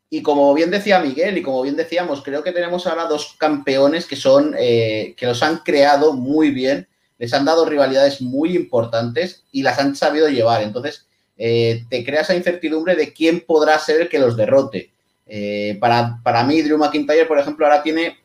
[0.09, 4.07] y como bien decía Miguel y como bien decíamos, creo que tenemos ahora dos campeones
[4.07, 6.87] que son eh, que los han creado muy bien
[7.23, 10.61] les han dado rivalidades muy importantes y las han sabido llevar.
[10.61, 11.07] Entonces,
[11.37, 14.91] eh, te crea esa incertidumbre de quién podrá ser el que los derrote.
[15.25, 18.19] Eh, para, para mí, Drew McIntyre, por ejemplo, ahora tiene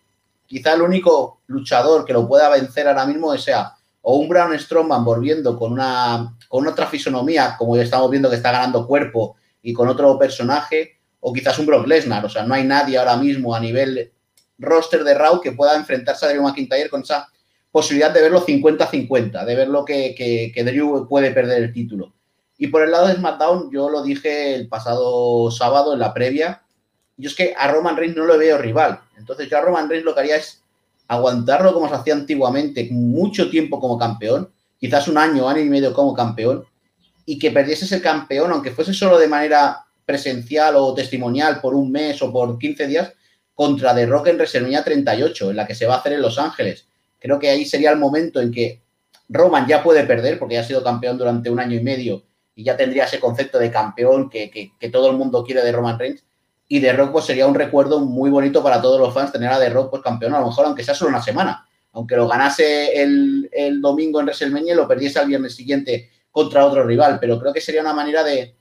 [0.48, 5.06] quizá el único luchador que lo pueda vencer ahora mismo sea o un Braun Strowman
[5.06, 9.74] volviendo con una con otra fisonomía, como ya estamos viendo que está ganando cuerpo y
[9.74, 12.26] con otro personaje, o quizás un Brock Lesnar.
[12.26, 14.12] O sea, no hay nadie ahora mismo a nivel
[14.58, 17.28] roster de Raw que pueda enfrentarse a Drew McIntyre con esa
[17.78, 22.12] posibilidad de verlo 50-50, de verlo que, que, que Drew puede perder el título.
[22.58, 26.64] Y por el lado de SmackDown, yo lo dije el pasado sábado en la previa,
[27.18, 29.00] yo es que a Roman Reigns no lo veo rival.
[29.16, 30.64] Entonces yo a Roman Reigns lo que haría es
[31.08, 35.94] aguantarlo como se hacía antiguamente, mucho tiempo como campeón, quizás un año, año y medio
[35.94, 36.66] como campeón,
[37.28, 41.92] y que perdiese ese campeón, aunque fuese solo de manera presencial o testimonial por un
[41.92, 43.14] mes o por 15 días,
[43.54, 46.40] contra The Rock en WrestleMania 38, en la que se va a hacer en Los
[46.40, 46.87] Ángeles.
[47.20, 48.82] Creo que ahí sería el momento en que
[49.30, 52.24] Roman ya puede perder, porque ya ha sido campeón durante un año y medio
[52.58, 56.00] y ya tendría ese concepto de campeón que, que, todo el mundo quiere de Roman
[56.00, 56.24] Reigns.
[56.68, 59.60] Y The Rock pues, sería un recuerdo muy bonito para todos los fans tener a
[59.60, 61.68] The Rock pues, campeón, a lo mejor aunque sea solo una semana.
[61.94, 66.66] Aunque lo ganase el, el domingo en WrestleMania y lo perdiese al viernes siguiente contra
[66.66, 67.20] otro rival.
[67.22, 68.56] Pero creo que sería una manera de,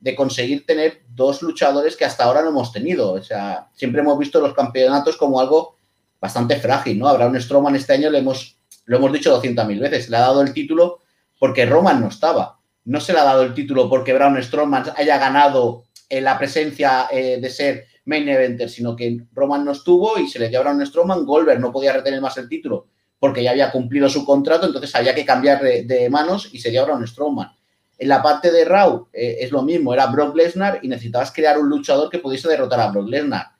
[0.00, 3.12] de conseguir tener dos luchadores que hasta ahora no hemos tenido.
[3.12, 5.76] O sea, siempre hemos visto los campeonatos como algo
[6.22, 7.12] bastante frágil, ¿no?
[7.12, 8.56] Un Strowman este año, le hemos,
[8.86, 11.00] lo hemos dicho 200.000 veces, le ha dado el título
[11.38, 15.18] porque Roman no estaba no se le ha dado el título porque Braun Strowman haya
[15.18, 20.28] ganado en la presencia eh, de ser main eventer, sino que Roman no estuvo y
[20.28, 21.24] se le dio a Braun Strowman.
[21.24, 25.14] Goldberg no podía retener más el título porque ya había cumplido su contrato, entonces había
[25.14, 27.52] que cambiar de, manos y se dio a Braun Strowman.
[27.96, 31.56] En la parte de Raw eh, es lo mismo, era Brock Lesnar y necesitabas crear
[31.56, 33.51] un luchador que pudiese derrotar a Brock Lesnar.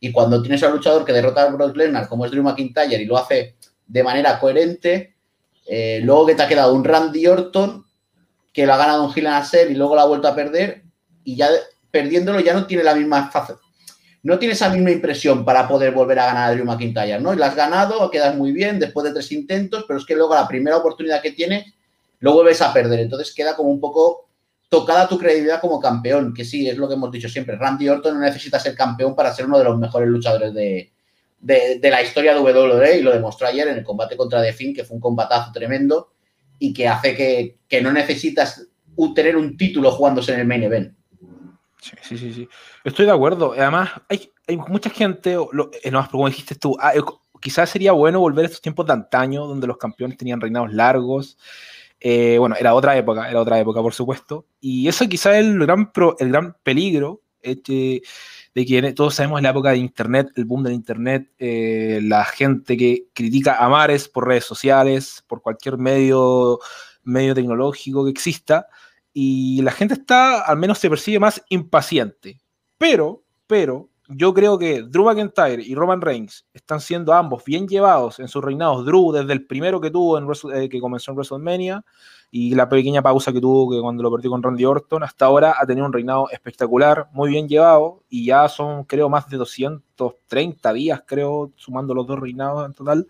[0.00, 3.04] Y cuando tienes al luchador que derrota a Brock Lesnar, como es Drew McIntyre, y
[3.04, 5.14] lo hace de manera coherente,
[5.66, 7.84] eh, luego que te ha quedado un Randy Orton
[8.52, 9.28] que lo ha ganado un Gil
[9.68, 10.82] y luego lo ha vuelto a perder
[11.22, 11.48] y ya
[11.90, 13.30] perdiéndolo ya no tiene la misma
[14.22, 17.32] no tiene esa misma impresión para poder volver a ganar a Drew McIntyre, ¿no?
[17.32, 20.34] Y la has ganado, quedas muy bien después de tres intentos, pero es que luego
[20.34, 21.72] la primera oportunidad que tienes
[22.18, 23.00] lo vuelves a perder.
[23.00, 24.28] Entonces queda como un poco
[24.70, 27.56] tocada tu credibilidad como campeón, que sí, es lo que hemos dicho siempre.
[27.56, 30.92] Randy Orton no necesita ser campeón para ser uno de los mejores luchadores de,
[31.40, 34.84] de, la historia de WWE y lo demostró ayer en el combate contra The que
[34.84, 36.12] fue un combatazo tremendo
[36.58, 37.14] y que hace
[37.68, 38.68] que, no necesitas
[39.14, 40.94] tener un título jugándose en el main event.
[41.80, 42.48] Sí, sí, sí,
[42.84, 43.54] Estoy de acuerdo.
[43.56, 44.30] Además, hay,
[44.68, 47.00] mucha gente, lo, eh, como dijiste tú, ah, eh,
[47.40, 51.38] quizás sería bueno volver a estos tiempos de antaño, donde los campeones tenían reinados largos.
[52.00, 54.46] Eh, bueno, era otra época, era otra época, por supuesto.
[54.60, 57.22] Y eso quizás es el gran, el gran peligro.
[57.42, 58.02] Este,
[58.54, 62.76] de que todos sabemos la época de Internet, el boom del Internet, eh, la gente
[62.76, 66.58] que critica a mares por redes sociales, por cualquier medio,
[67.04, 68.66] medio tecnológico que exista,
[69.12, 72.40] y la gente está, al menos se percibe más impaciente.
[72.78, 78.18] Pero, pero, yo creo que Drew McIntyre y Roman Reigns están siendo ambos bien llevados
[78.18, 78.84] en sus reinados.
[78.84, 81.84] Drew desde el primero que tuvo en eh, que comenzó en WrestleMania
[82.30, 85.54] y la pequeña pausa que tuvo que cuando lo perdió con Randy Orton, hasta ahora
[85.60, 90.72] ha tenido un reinado espectacular, muy bien llevado y ya son creo más de 230
[90.72, 93.06] días creo sumando los dos reinados en total.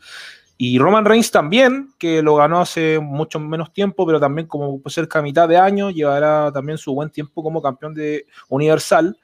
[0.63, 5.19] Y Roman Reigns también, que lo ganó hace mucho menos tiempo, pero también como cerca
[5.19, 9.19] de mitad de año, llevará también su buen tiempo como campeón de Universal.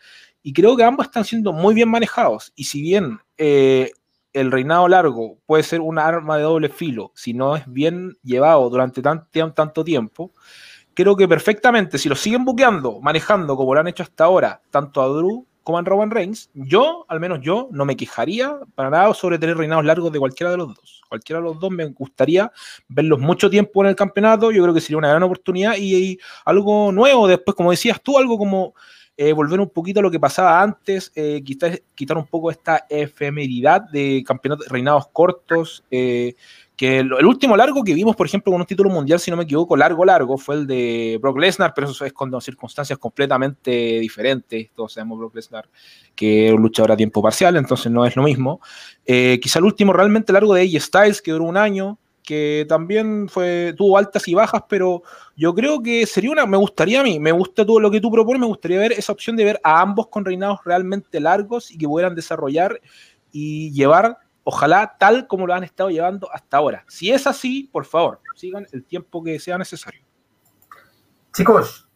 [0.47, 2.53] Y creo que ambos están siendo muy bien manejados.
[2.55, 3.91] Y si bien eh,
[4.33, 8.71] el reinado largo puede ser un arma de doble filo, si no es bien llevado
[8.71, 10.31] durante tanto tiempo,
[10.95, 15.03] creo que perfectamente, si lo siguen buqueando, manejando como lo han hecho hasta ahora, tanto
[15.03, 19.13] a Drew como a Roman Reigns, yo, al menos yo, no me quejaría para nada
[19.15, 21.03] sobre tener reinados largos de cualquiera de los dos.
[21.09, 22.53] Cualquiera de los dos me gustaría
[22.87, 26.93] verlos mucho tiempo en el campeonato, yo creo que sería una gran oportunidad y algo
[26.93, 28.75] nuevo después, como decías tú, algo como
[29.19, 32.85] eh, volver un poquito a lo que pasaba antes, eh, quitar, quitar, un poco esta
[32.91, 36.35] efemeridad de campeonatos, reinados cortos, eh,
[36.77, 39.45] que el, último largo que vimos, por ejemplo, con un título mundial, si no me
[39.45, 44.69] equivoco, largo, largo, fue el de Brock Lesnar, pero eso es con circunstancias completamente diferentes.
[44.75, 45.67] Todos sabemos Brock Lesnar
[46.15, 48.61] que es un luchador a tiempo parcial, entonces no es lo mismo.
[49.07, 53.73] quizá el último realmente largo de AJ Styles, que duró un año, que también fue,
[53.79, 55.03] tuvo altas y bajas, pero
[55.37, 58.11] yo creo que sería una, me gustaría a mí, me gusta todo lo que tú
[58.11, 61.79] propones, me gustaría ver esa opción de ver a ambos con reinados realmente largos y
[61.79, 62.81] que pudieran desarrollar
[63.31, 66.85] y llevar, ojalá tal como lo han estado llevando hasta ahora.
[66.89, 70.03] Si es así, por favor, sigan el tiempo que sea necesario.
[71.33, 71.89] Chicos,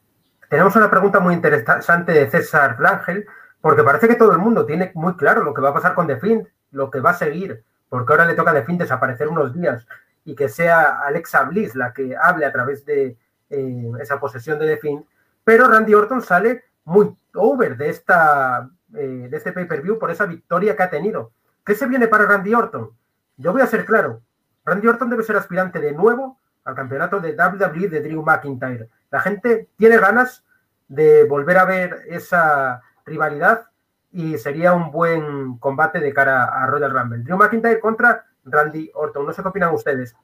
[0.48, 3.26] tenemos una pregunta muy interesante de César Blangel,
[3.60, 6.06] porque parece que todo el mundo tiene muy claro lo que va a pasar con
[6.06, 9.52] The Fiend, lo que va a seguir, porque ahora le toca a The desaparecer unos
[9.52, 9.84] días
[10.24, 13.16] y que sea Alexa Bliss la que hable a través de
[13.48, 15.04] eh, esa posesión de The
[15.44, 20.76] pero Randy Orton sale muy over de, esta, eh, de este pay-per-view por esa victoria
[20.76, 21.32] que ha tenido.
[21.64, 22.90] ¿Qué se viene para Randy Orton?
[23.36, 24.22] Yo voy a ser claro,
[24.64, 28.88] Randy Orton debe ser aspirante de nuevo al campeonato de WWE de Drew McIntyre.
[29.10, 30.44] La gente tiene ganas
[30.88, 33.66] de volver a ver esa rivalidad
[34.12, 37.22] y sería un buen combate de cara a Royal Rumble.
[37.22, 39.26] Drew McIntyre contra Randy Orton.
[39.26, 40.14] No sé qué opinan ustedes.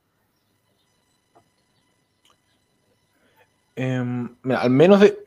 [3.74, 5.18] Em, mira, al menos, de,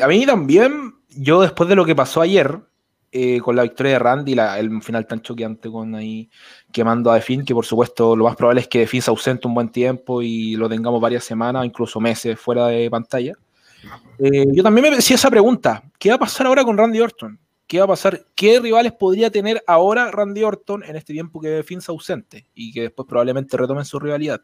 [0.00, 2.60] a mí también, yo después de lo que pasó ayer,
[3.10, 6.30] eh, con la victoria de Randy, la, el final tan choqueante con ahí
[6.72, 9.10] quemando a De Finn, que por supuesto lo más probable es que De Finn se
[9.10, 13.32] ausente un buen tiempo y lo tengamos varias semanas, incluso meses fuera de pantalla.
[14.18, 17.38] Eh, yo también me hacía esa pregunta, ¿qué va a pasar ahora con Randy Orton?
[17.66, 18.24] ¿Qué va a pasar?
[18.36, 22.72] ¿Qué rivales podría tener ahora Randy Orton en este tiempo que Finn se ausente y
[22.72, 24.40] que después probablemente retomen su rivalidad?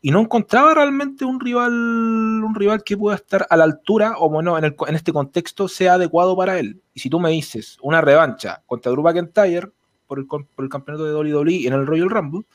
[0.00, 4.30] Y no encontraba realmente un rival, un rival que pueda estar a la altura o
[4.30, 6.80] bueno, en, este contexto sea adecuado para él.
[6.94, 9.68] Y si tú me dices una revancha contra Drew McIntyre
[10.06, 12.46] por el, campeonato de WWE en el Royal Rumble,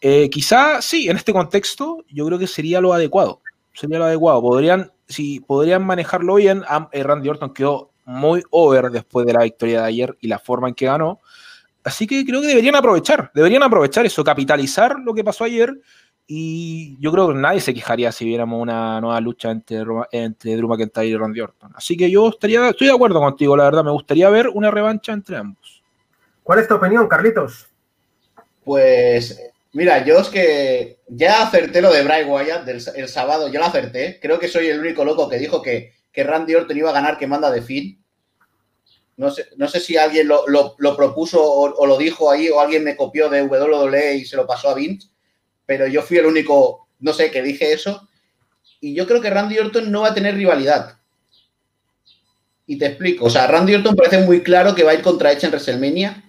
[0.00, 3.42] eh, quizá sí, en este contexto yo creo que sería lo adecuado.
[3.74, 4.40] Sería lo adecuado.
[4.40, 9.82] Podrían, si podrían manejarlo bien, eh, Randy Orton quedó muy over después de la victoria
[9.82, 11.20] de ayer y la forma en que ganó.
[11.84, 15.80] Así que creo que deberían aprovechar, deberían aprovechar eso, capitalizar lo que pasó ayer.
[16.26, 20.68] Y yo creo que nadie se quejaría si viéramos una nueva lucha entre, entre Drew
[20.68, 21.72] McIntyre y Randy Orton.
[21.74, 23.84] Así que yo estaría, estoy de acuerdo contigo, la verdad.
[23.84, 25.82] Me gustaría ver una revancha entre ambos.
[26.42, 27.66] ¿Cuál es tu opinión, Carlitos?
[28.64, 29.38] Pues
[29.74, 33.66] mira, yo es que ya acerté lo de Bray Wyatt del, el sábado, yo lo
[33.66, 34.18] acerté.
[34.22, 37.18] Creo que soy el único loco que dijo que que Randy Orton iba a ganar
[37.18, 38.00] que manda de fin.
[39.16, 42.96] No sé, no sé si alguien lo, propuso o, lo dijo ahí o alguien me
[42.96, 45.08] copió de WWE y se lo pasó a Vince,
[45.66, 48.08] pero yo fui el único, no sé, que dije eso.
[48.80, 50.98] Y yo creo que Randy Orton no va a tener rivalidad.
[52.66, 53.26] Y te explico.
[53.26, 56.24] O sea, Randy Orton parece muy claro que va a ir contra Edge en WrestleMania.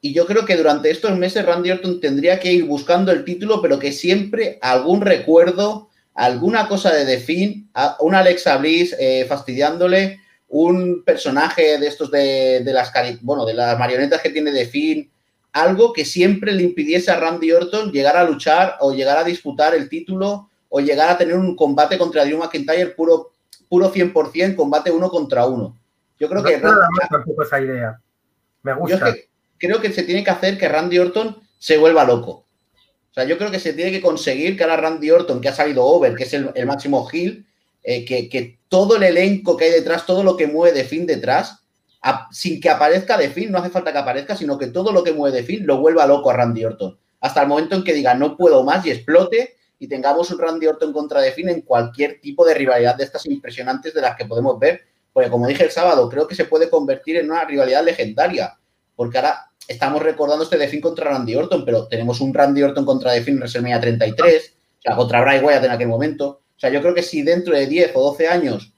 [0.00, 3.62] Y yo creo que durante estos meses Randy Orton tendría que ir buscando el título,
[3.62, 7.64] pero que siempre algún recuerdo alguna cosa de The
[8.00, 14.20] un Alexa Bliss eh, fastidiándole, un personaje de estos de, las bueno, de las marionetas
[14.20, 15.10] que tiene The
[15.52, 19.74] algo que siempre le impidiese a Randy Orton llegar a luchar o llegar a disputar
[19.74, 23.32] el título o llegar a tener un combate contra Drew McIntyre puro,
[23.68, 25.78] puro 100%, combate uno contra uno.
[26.18, 26.58] Yo creo que...
[27.10, 28.00] tampoco esa idea.
[28.62, 29.14] Me gusta.
[29.58, 32.46] creo que se tiene que hacer que Randy Orton se vuelva loco.
[33.12, 35.54] O sea, yo creo que se tiene que conseguir que ahora Randy Orton, que ha
[35.54, 37.44] salido over, que es el, máximo heel,
[37.82, 41.58] eh, que, todo el elenco que hay detrás, todo lo que mueve de fin detrás,
[42.30, 45.12] sin que aparezca de fin, no hace falta que aparezca, sino que todo lo que
[45.12, 46.98] mueve de fin lo vuelva loco a Randy Orton.
[47.20, 50.68] Hasta el momento en que diga no puedo más y explote y tengamos un Randy
[50.68, 54.24] Orton contra de fin en cualquier tipo de rivalidad de estas impresionantes de las que
[54.24, 54.80] podemos ver.
[55.12, 58.58] Porque como dije el sábado, creo que se puede convertir en una rivalidad legendaria.
[58.96, 63.12] Porque ahora estamos recordando este Defin contra Randy Orton, pero tenemos un Randy Orton contra
[63.12, 66.40] Defin en WrestleMania 33, o sea, contra Bray Wyatt en aquel momento.
[66.56, 68.72] O sea, yo creo que si dentro de 10 o 12 años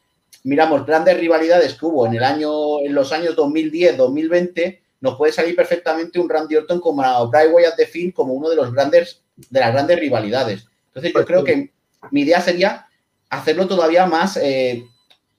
[0.45, 5.33] miramos grandes rivalidades que hubo en el año, en los años 2010, 2020, nos puede
[5.33, 9.61] salir perfectamente un Randy Orton como Bray Wyatt de como uno de los grandes, de
[9.61, 10.67] las grandes rivalidades.
[10.89, 11.73] Entonces yo creo que
[12.11, 12.87] mi idea sería
[13.29, 14.85] hacerlo todavía más, eh,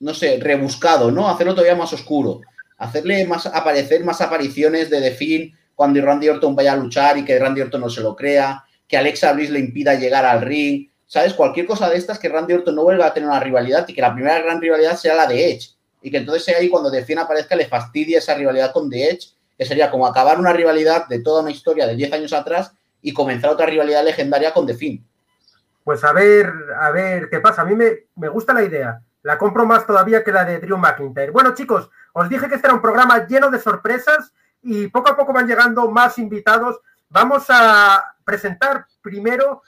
[0.00, 1.28] no sé, rebuscado, ¿no?
[1.28, 2.42] Hacerlo todavía más oscuro
[2.78, 7.38] hacerle más aparecer más apariciones de The cuando Randy Orton vaya a luchar y que
[7.38, 11.34] Randy Orton no se lo crea, que Alexa Bliss le impida llegar al ring, ¿sabes?
[11.34, 14.00] Cualquier cosa de estas que Randy Orton no vuelva a tener una rivalidad y que
[14.00, 17.18] la primera gran rivalidad sea la de Edge y que entonces sea ahí cuando The
[17.18, 21.20] aparezca le fastidie esa rivalidad con The Edge, que sería como acabar una rivalidad de
[21.20, 25.00] toda una historia de 10 años atrás y comenzar otra rivalidad legendaria con The
[25.84, 27.62] Pues a ver, a ver qué pasa.
[27.62, 29.00] A mí me, me gusta la idea.
[29.22, 31.32] La compro más todavía que la de Drew McIntyre.
[31.32, 35.16] Bueno, chicos, os dije que este era un programa lleno de sorpresas y poco a
[35.16, 36.80] poco van llegando más invitados.
[37.10, 39.62] Vamos a presentar primero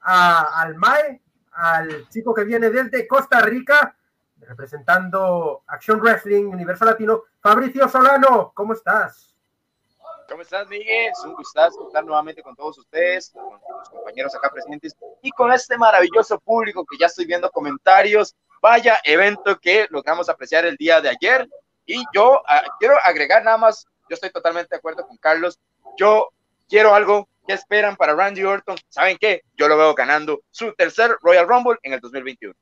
[0.00, 3.96] al MAE, al chico que viene desde Costa Rica,
[4.36, 7.22] representando Action Wrestling Universo Latino.
[7.40, 9.34] Fabricio Solano, ¿cómo estás?
[10.28, 11.10] ¿Cómo estás, Miguel?
[11.10, 15.50] Es un gustazo estar nuevamente con todos ustedes, con los compañeros acá presentes y con
[15.52, 18.36] este maravilloso público que ya estoy viendo comentarios.
[18.60, 21.48] Vaya evento que logramos apreciar el día de ayer
[21.86, 25.58] y yo ah, quiero agregar nada más, yo estoy totalmente de acuerdo con Carlos,
[25.96, 26.28] yo
[26.68, 28.76] quiero algo que esperan para Randy Orton.
[28.88, 29.42] ¿Saben qué?
[29.56, 32.54] Yo lo veo ganando su tercer Royal Rumble en el 2021.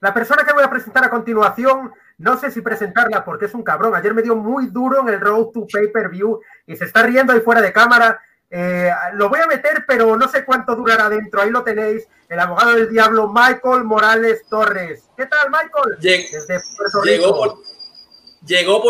[0.00, 3.62] La persona que voy a presentar a continuación, no sé si presentarla porque es un
[3.62, 3.94] cabrón.
[3.94, 7.02] Ayer me dio muy duro en el Road to Pay Per View y se está
[7.02, 8.20] riendo ahí fuera de cámara.
[8.50, 11.40] Eh, lo voy a meter, pero no sé cuánto durará dentro.
[11.40, 15.08] Ahí lo tenéis, el abogado del diablo, Michael Morales Torres.
[15.16, 15.96] ¿Qué tal, Michael?
[16.00, 17.58] Desde Puerto Rico llegó por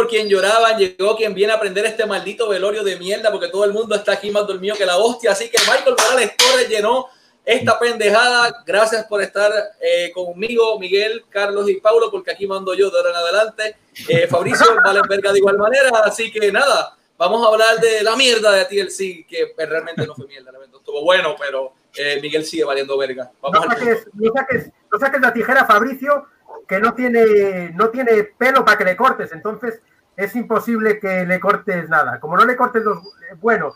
[0.09, 3.73] quien lloraban, llegó quien viene a aprender este maldito velorio de mierda, porque todo el
[3.73, 5.33] mundo está aquí más dormido que la hostia.
[5.33, 7.07] Así que Michael Morales Torres llenó
[7.45, 8.63] esta pendejada.
[8.65, 13.11] Gracias por estar eh, conmigo, Miguel, Carlos y Paulo, porque aquí mando yo de ahora
[13.11, 13.77] en adelante.
[14.09, 14.67] Eh, Fabricio
[15.09, 15.91] verga de igual manera.
[16.05, 20.27] Así que nada, vamos a hablar de la mierda de TLC, que realmente no fue
[20.27, 20.51] mierda,
[20.83, 23.31] estuvo bueno, pero eh, Miguel sigue valiendo verga.
[23.41, 26.27] Vamos no, saques, no, saques, no saques la tijera, Fabricio,
[26.67, 29.81] que no tiene, no tiene pelo para que le cortes, entonces
[30.17, 32.21] es imposible que le cortes nada.
[32.21, 32.99] Como no le cortes los...
[33.41, 33.75] Bueno,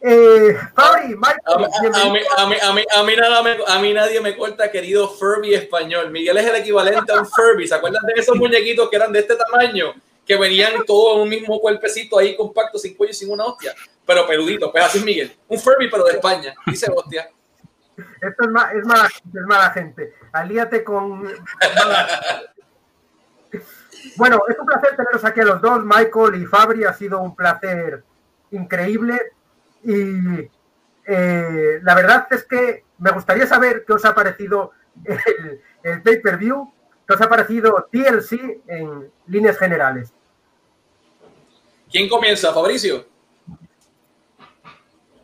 [0.00, 3.92] eh, Fabri, Michael, a, mí, a, mí, a, mí, a, mí, nada me, a mí
[3.92, 6.10] nadie me corta, querido Furby español.
[6.10, 7.66] Miguel es el equivalente a un Furby.
[7.66, 9.94] ¿Se acuerdan de esos muñequitos que eran de este tamaño?
[10.24, 13.74] Que venían todos en un mismo cuerpecito ahí compacto, sin cuello y sin una hostia.
[14.06, 15.36] Pero peludito, pues así es Miguel.
[15.48, 16.54] Un Furby, pero de España.
[16.66, 17.28] Dice hostia.
[17.96, 20.14] Esto es, ma es, mala, es mala gente.
[20.32, 21.22] Alíate con.
[24.16, 26.84] bueno, es un placer teneros aquí a los dos, Michael y Fabri.
[26.84, 28.04] Ha sido un placer
[28.50, 29.32] increíble.
[29.84, 30.50] Y
[31.06, 34.72] eh, la verdad es que me gustaría saber qué os ha parecido
[35.04, 36.72] el, el pay-per-view,
[37.06, 40.12] qué os ha parecido TLC en líneas generales.
[41.90, 43.06] ¿Quién comienza, Fabricio?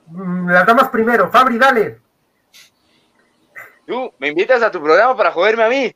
[0.07, 1.31] Mm, las damas primero.
[1.31, 2.01] Fabri, dale.
[3.87, 5.95] Tú me invitas a tu programa para joderme a mí.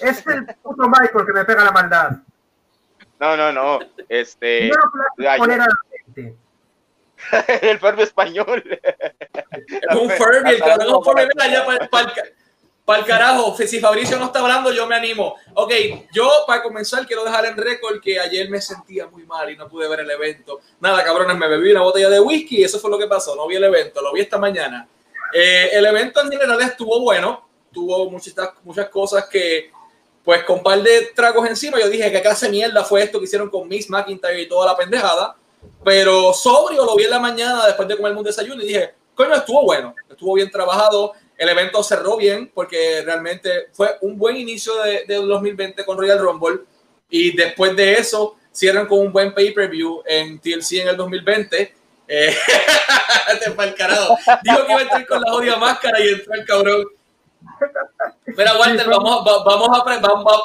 [0.00, 2.10] Es el puto Michael que me pega la maldad.
[3.18, 3.78] No, no, no.
[4.08, 4.68] Este.
[4.68, 6.36] No poner a la gente.
[7.62, 8.80] el Furby español.
[9.52, 11.66] Es un Furby, el carajo Furby, ya
[12.90, 13.56] para el carajo.
[13.56, 15.36] Si Fabricio no está hablando, yo me animo.
[15.54, 15.72] Ok,
[16.12, 19.68] yo para comenzar quiero dejar en récord que ayer me sentía muy mal y no
[19.68, 20.60] pude ver el evento.
[20.80, 23.36] Nada, cabrones, me bebí una botella de whisky y eso fue lo que pasó.
[23.36, 24.88] No vi el evento, lo vi esta mañana.
[25.32, 29.70] Eh, el evento en general estuvo bueno, tuvo muchas, muchas cosas que,
[30.24, 33.24] pues con un par de tragos encima, yo dije que clase mierda fue esto que
[33.24, 35.36] hicieron con Miss McIntyre y toda la pendejada,
[35.84, 39.34] pero sobrio lo vi en la mañana después de comerme un desayuno y dije, coño,
[39.34, 44.74] estuvo bueno, estuvo bien trabajado, el evento cerró bien porque realmente fue un buen inicio
[44.82, 46.60] de, de 2020 con Royal Rumble
[47.08, 51.74] y después de eso cierran con un buen pay-per-view en TLC en el 2020
[52.12, 52.36] eh,
[53.44, 54.18] te fue el carajo.
[54.42, 56.84] Dijo que iba a entrar con la odia máscara y entró el cabrón.
[58.36, 59.84] Pero Walter, vamos, vamos, a,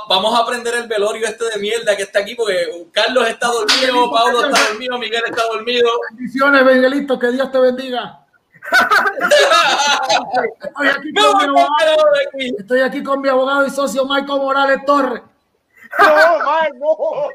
[0.08, 4.12] vamos, a aprender el velorio este de mierda que está aquí, porque Carlos está dormido,
[4.12, 5.89] Pablo está dormido, Miguel está dormido.
[6.12, 8.19] Bendiciones, Miguelito, que Dios te bendiga.
[10.62, 11.97] Estoy aquí, con mi abogado,
[12.58, 15.21] estoy aquí con mi abogado y socio Michael Morales Torres.
[15.99, 17.31] No,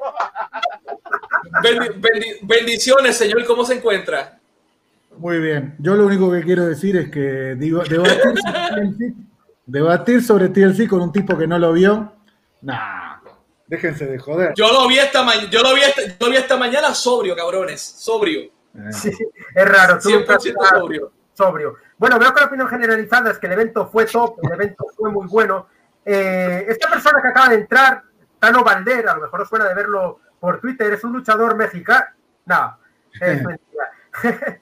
[2.43, 3.45] bendiciones, señor.
[3.47, 4.39] ¿Cómo se encuentra?
[5.17, 5.75] Muy bien.
[5.79, 9.15] Yo lo único que quiero decir es que digo, debatir, sobre TLC,
[9.67, 12.15] debatir sobre TLC con un tipo que no lo vio,
[12.63, 13.19] nah,
[13.67, 14.55] déjense de joder.
[14.55, 17.81] Yo lo vi esta, yo lo vi esta, yo lo vi esta mañana sobrio, cabrones,
[17.81, 18.41] sobrio.
[18.41, 18.93] Eh.
[18.93, 19.11] Sí,
[19.55, 19.99] es raro.
[20.01, 21.13] 100% sobrio.
[21.35, 21.77] sobrio.
[21.99, 25.11] Bueno, veo que la opinión generalizada es que el evento fue top, el evento fue
[25.11, 25.67] muy bueno.
[26.05, 28.03] Eh, esta persona que acaba de entrar
[28.41, 32.07] Tano Valder, a lo mejor os suena de verlo por Twitter, es un luchador mexicano.
[32.47, 32.79] No,
[33.21, 33.93] es mentira.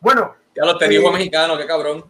[0.00, 0.36] bueno.
[0.54, 2.04] Ya lo te dijo eh, mexicano, qué cabrón.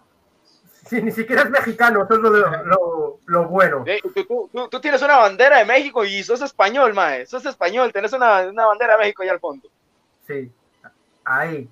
[0.89, 3.85] Sí, ni siquiera es mexicano, eso es lo, lo, bueno.
[4.03, 7.27] tú, tú, tú, tienes una bandera de México y sos español, mae.
[7.27, 9.69] Sos español, tenés una, una bandera de México ahí al fondo.
[10.29, 10.49] Sí,
[11.25, 11.69] ahí.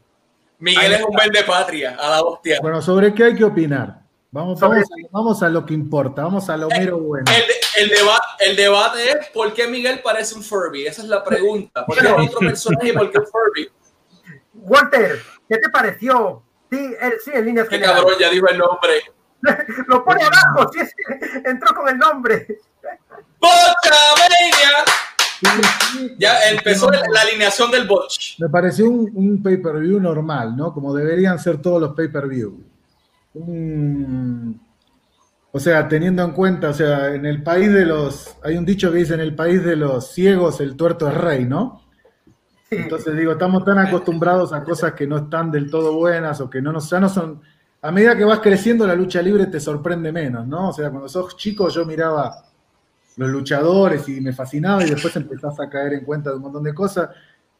[0.58, 2.58] Miguel es un buen de patria, a la hostia.
[2.60, 4.03] Bueno, ¿sobre qué hay que opinar?
[4.34, 7.24] Vamos, vamos, a, vamos a lo que importa, vamos a lo mero bueno.
[7.30, 7.92] El, el,
[8.40, 10.88] el, debate es por qué Miguel parece un Furby.
[10.88, 11.86] Esa es la pregunta.
[11.86, 13.70] ¿Por qué otro personaje y por qué Furby?
[14.54, 16.42] Walter, ¿qué te pareció?
[16.68, 19.04] Sí, el, sí en líneas Qué cabrón, ya dijo el nombre.
[19.86, 20.80] Lo pone abajo, sí,
[21.44, 22.58] entró con el nombre.
[23.38, 24.84] ¡Bochamania!
[26.18, 28.40] Ya empezó la alineación del botch.
[28.40, 30.74] Me pareció un, un pay-per-view normal, ¿no?
[30.74, 32.73] Como deberían ser todos los pay-per-view.
[33.34, 34.60] Un
[35.56, 38.90] o sea, teniendo en cuenta, o sea, en el país de los, hay un dicho
[38.90, 41.80] que dice, en el país de los ciegos el tuerto es rey, ¿no?
[42.72, 46.60] Entonces digo, estamos tan acostumbrados a cosas que no están del todo buenas o que
[46.60, 47.40] no, nos, ya no son,
[47.82, 50.70] a medida que vas creciendo la lucha libre te sorprende menos, ¿no?
[50.70, 52.34] O sea, cuando sos chico yo miraba
[53.16, 56.64] los luchadores y me fascinaba y después empezás a caer en cuenta de un montón
[56.64, 57.10] de cosas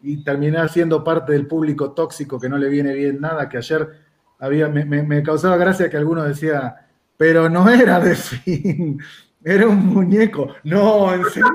[0.03, 4.04] y terminar siendo parte del público tóxico que no le viene bien nada, que ayer
[4.49, 6.87] me, causaba gracia que alguno decía,
[7.17, 8.99] pero no era de fin,
[9.45, 10.55] era un muñeco.
[10.65, 11.49] No, en serio.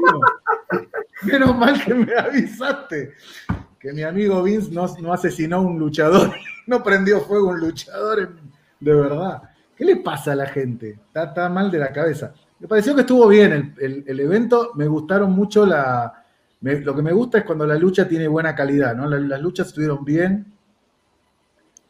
[1.24, 3.14] Menos mal que me avisaste
[3.80, 6.32] que mi amigo Vince no, no asesinó a un luchador,
[6.68, 8.36] no prendió fuego a un luchador,
[8.80, 9.42] de verdad.
[9.76, 11.00] ¿Qué le pasa a la gente?
[11.14, 12.34] Está, mal de la cabeza.
[12.60, 16.26] Me pareció que estuvo bien el, evento, me gustaron mucho la...
[16.60, 19.08] lo que me gusta es cuando la lucha tiene buena calidad, ¿no?
[19.08, 20.46] las luchas estuvieron bien.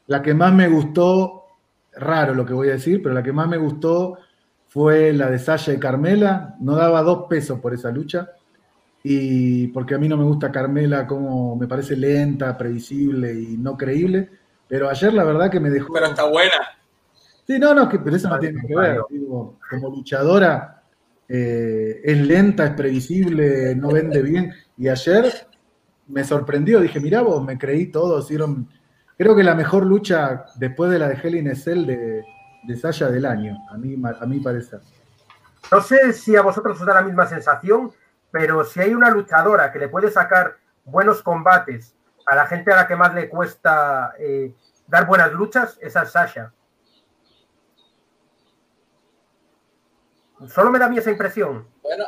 [0.10, 1.45] La que más me gustó
[1.93, 4.18] raro lo que voy a decir, pero la que más me gustó
[4.68, 6.55] fue la de Sasha y Carmela.
[6.60, 8.32] No daba dos pesos por esa lucha.
[9.03, 13.78] Y porque a mí no me gusta Carmela como me parece lenta, previsible y no
[13.78, 14.32] creíble.
[14.68, 15.93] Pero ayer la verdad que me dejó.
[15.93, 16.57] Pero está buena.
[17.45, 19.01] Sí, no, no, que, pero eso no tiene que ver.
[19.12, 20.84] Digo, como luchadora,
[21.28, 24.51] eh, es lenta, es previsible, no vende bien.
[24.76, 25.32] Y ayer
[26.07, 28.68] me sorprendió, dije, mirá vos, me creí todo, hicieron,
[29.20, 32.24] creo que la mejor lucha después de la de Helen es el de,
[32.63, 34.80] de Sasha del año, a mí, a mí parecer.
[35.70, 37.91] No sé si a vosotros os da la misma sensación,
[38.32, 40.55] pero si hay una luchadora que le puede sacar
[40.86, 41.93] buenos combates
[42.26, 44.53] a la gente a la que más le cuesta eh,
[44.88, 46.53] dar buenas luchas, esa es Sasha.
[50.47, 51.67] Solo me da a mí esa impresión.
[51.84, 52.05] Bueno,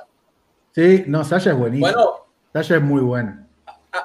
[0.74, 1.92] Sí, no, Sasha es buenísima.
[1.92, 2.12] bueno,
[2.54, 3.46] Sasha es muy buena.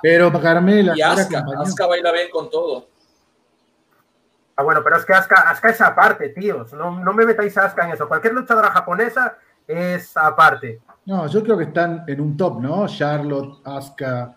[0.02, 0.94] Pero Carmela.
[0.96, 1.62] y acompañó.
[1.62, 2.88] Asuka baila bien con todo.
[4.56, 6.72] Ah, bueno, pero es que Asuka, Asuka es aparte, tíos.
[6.72, 8.08] No, no me metáis a Asuka en eso.
[8.08, 9.36] Cualquier luchadora japonesa
[9.68, 10.80] es aparte.
[11.04, 12.86] No, yo creo que están en un top, ¿no?
[12.88, 14.34] Charlotte, Asuka,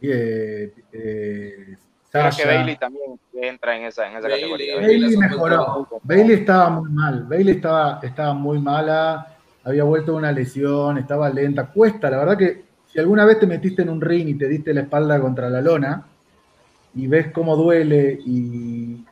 [0.00, 1.76] eh, eh,
[2.10, 2.42] Creo Sasha.
[2.42, 4.76] que Bailey también entra en esa, en esa Bailey, categoría.
[4.76, 5.16] Bailey.
[5.16, 5.88] Mejoró.
[6.02, 7.24] Bailey estaba muy mal.
[7.24, 9.36] Bailey estaba, estaba muy mala.
[9.62, 11.66] Había vuelto de una lesión, estaba lenta.
[11.66, 14.74] Cuesta, la verdad que si alguna vez te metiste en un ring y te diste
[14.74, 16.02] la espalda contra la lona
[16.94, 19.04] y ves cómo duele y,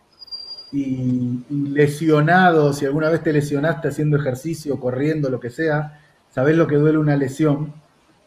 [0.71, 6.01] y- y lesionado, si alguna vez te lesionaste haciendo ejercicio, corriendo, lo que sea,
[6.31, 7.73] sabes lo que duele una lesión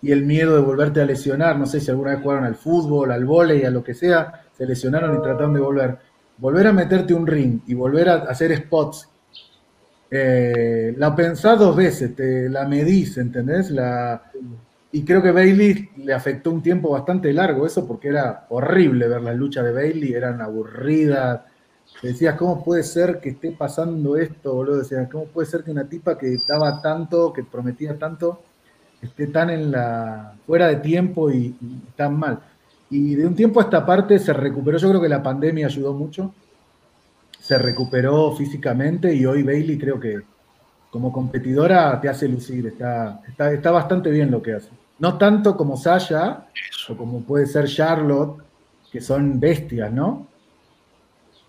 [0.01, 1.57] y el miedo de volverte a lesionar.
[1.59, 4.65] No sé si alguna vez jugaron al fútbol, al vóley, a lo que sea, se
[4.65, 5.97] lesionaron y trataron de volver.
[6.37, 9.07] Volver a meterte un ring y volver a hacer spots,
[10.09, 13.71] eh, la pensás dos veces, te la medís, ¿entendés?
[13.71, 14.21] La,
[14.91, 19.21] y creo que Bailey le afectó un tiempo bastante largo eso porque era horrible ver
[19.21, 21.41] las luchas de Bailey, eran aburridas.
[22.01, 24.77] Decías, ¿cómo puede ser que esté pasando esto, boludo?
[24.77, 28.41] Decías, ¿cómo puede ser que una tipa que daba tanto, que prometía tanto,
[29.01, 32.39] esté tan en la fuera de tiempo y, y tan mal?
[32.89, 35.93] Y de un tiempo a esta parte se recuperó, yo creo que la pandemia ayudó
[35.93, 36.33] mucho,
[37.39, 40.19] se recuperó físicamente y hoy Bailey creo que
[40.89, 44.69] como competidora te hace lucir, está, está, está bastante bien lo que hace.
[44.99, 46.47] No tanto como Sasha
[46.89, 48.43] o como puede ser Charlotte,
[48.91, 50.27] que son bestias, ¿no?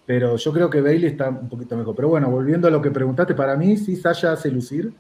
[0.07, 1.95] Pero yo creo que Bailey está un poquito mejor.
[1.95, 4.93] Pero bueno, volviendo a lo que preguntaste, para mí sí Sasha hace lucir.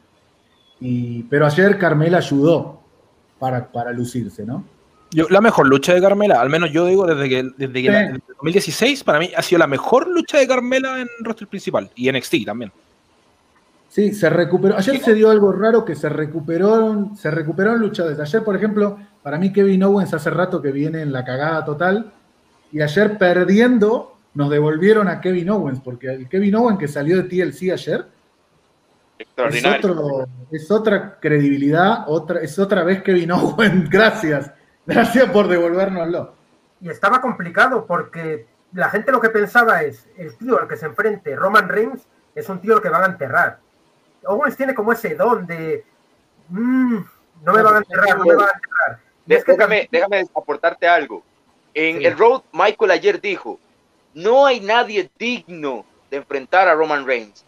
[0.81, 2.81] Y, pero ayer Carmela ayudó
[3.39, 4.65] para, para lucirse, ¿no?
[5.11, 7.87] Yo, la mejor lucha de Carmela, al menos yo digo desde que, desde que Sí.
[7.89, 11.47] la- desde el 2016, para mí ha sido la mejor lucha de Carmela en roster
[11.49, 12.73] principal y NXT también.
[13.89, 14.77] Sí, se recuperó.
[14.79, 18.19] Ayer se dio algo raro que se recuperaron, se recuperaron luchadores.
[18.21, 22.11] Ayer, por ejemplo, para mí Kevin Owens hace rato que viene en la cagada total.
[22.73, 27.25] Y ayer perdiendo, nos devolvieron a Kevin Owens, porque el Kevin Owens que salió de
[27.25, 28.07] TLC ayer
[29.19, 29.91] es, Extraordinario.
[29.91, 33.89] otro- es otra credibilidad, otra, es otra vez Kevin Owens.
[33.91, 34.51] Gracias.
[34.87, 36.35] Gracias por devolvérnoslo.
[36.81, 40.87] Y estaba complicado porque la gente lo que pensaba es, el tío al que se
[40.87, 42.03] enfrente, Roman Reigns,
[42.35, 43.59] es un tío al que van a enterrar.
[44.25, 45.85] Owens tiene como ese don de,
[46.49, 46.97] "Mm,
[47.45, 49.01] no me van a enterrar, no me van a enterrar.
[49.29, 51.23] Es que déjame, déjame aportarte algo.
[51.75, 52.05] En Sí.
[52.07, 53.61] el Road, Michael ayer dijo,
[54.15, 57.45] no hay nadie digno de enfrentar a Roman Reigns.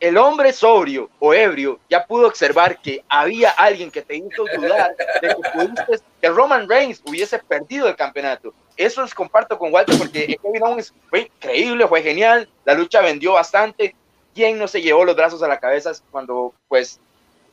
[0.00, 4.96] El hombre sobrio o ebrio ya pudo observar que había alguien que te hizo dudar
[5.20, 8.52] de que, pudiste- Roman Reigns hubiese perdido el campeonato.
[8.76, 13.34] Eso es comparto con Walter porque Kevin Owens fue increíble, fue genial, la lucha vendió
[13.34, 13.94] bastante.
[14.34, 16.98] ¿Quién no se llevó los brazos a la cabeza cuando pues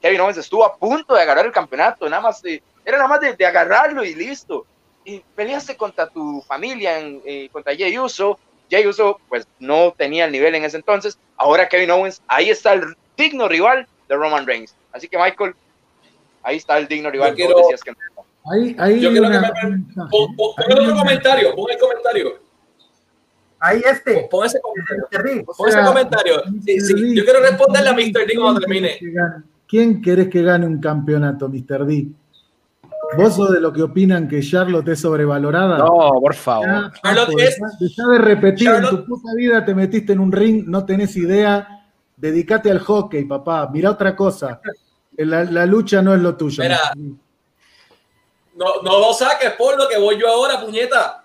[0.02, 2.10] Kevin Owens estuvo a punto de agarrar el campeonato?
[2.10, 4.66] Nada más de- era nada más de, de agarrarlo y listo.
[5.10, 8.38] Y peleaste contra tu familia, en, eh, contra Jey Uso.
[8.70, 11.18] Jey Uso, pues no tenía el nivel en ese entonces.
[11.36, 12.84] Ahora Kevin Owens, ahí está el
[13.18, 14.76] digno rival de Roman Reigns.
[14.91, 15.53] Así que Michael,
[16.43, 17.32] ahí está el digno rival.
[17.32, 18.26] Yo que quiero- que no.
[18.51, 20.07] Ahí, ahí Yo quiero que una- me- un mensaje.
[20.12, 22.39] Pon, pon- pon Ahí el otro una- comentario, pon el comentario.
[23.60, 25.07] ahí este, Pon ese comentario.
[25.12, 25.24] Mr.
[25.24, 25.43] D.
[25.47, 26.43] O Pon ese comentario.
[26.66, 28.01] Sí, sí, Yo quiero responderle a Mr.
[28.20, 28.97] D ¿quién cuando termine.
[28.99, 29.43] que gane?
[29.68, 31.86] ¿Quién querés que gane un campeonato, Mr.
[31.86, 32.07] D?
[33.18, 35.78] ¿Vos sos de lo que opinan que Charlotte es sobrevalorada?
[35.80, 36.68] No, por favor.
[36.68, 40.20] Ya, Charlotte Paco, es- dejá de repetir, Charlotte- en tu puta vida te metiste en
[40.20, 41.86] un ring, no tenés idea,
[42.16, 44.62] dedicate al hockey, papá, mira otra cosa.
[45.18, 46.64] La, la lucha no es lo tuyo.
[46.64, 46.80] Mira.
[48.55, 51.24] No, no lo saques por lo que voy yo ahora, puñeta.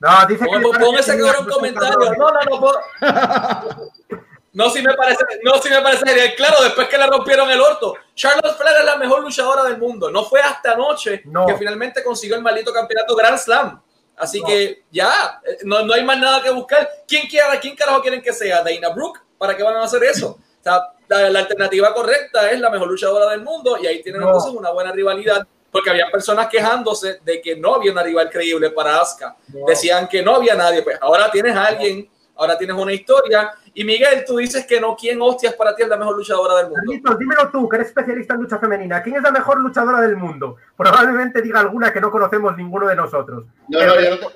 [0.00, 1.98] No, dice que Pon, le pon- pon ese que cabrón comentario.
[2.18, 2.70] No, no, no.
[4.56, 6.34] No, si me parece, no, si me parece.
[6.34, 7.94] Claro, después que le rompieron el orto.
[8.14, 10.10] Charlotte Flair es la mejor luchadora del mundo.
[10.10, 11.44] No fue hasta anoche No.
[11.46, 13.82] que finalmente consiguió el maldito campeonato Grand Slam.
[14.16, 14.46] Así No.
[14.46, 16.88] que ya, eh, no, no hay más nada que buscar.
[17.06, 18.62] ¿Quién, quiera, ¿Quién carajo quieren que sea?
[18.62, 19.20] Dana Brooke.
[19.36, 20.38] ¿Para qué van a hacer eso?
[20.38, 24.22] O sea, la, la alternativa correcta es la mejor luchadora del mundo y ahí tienen
[24.22, 24.28] No.
[24.28, 25.46] entonces una buena rivalidad.
[25.70, 29.36] Porque había personas quejándose de que no había una rival creíble para Asuka.
[29.48, 29.66] No.
[29.66, 30.80] Decían que no había nadie.
[30.80, 33.52] Pues ahora tienes a alguien ahora tienes una historia.
[33.74, 36.66] Y Miguel, tú dices que no, ¿quién hostias para ti es la mejor luchadora del
[36.66, 36.80] mundo?
[36.84, 39.02] Carlitos, dímelo tú, que eres especialista en lucha femenina.
[39.02, 40.56] ¿Quién es la mejor luchadora del mundo?
[40.76, 43.44] Probablemente diga alguna que no conocemos ninguno de nosotros.
[43.68, 44.32] No, no, yo, lo tengo,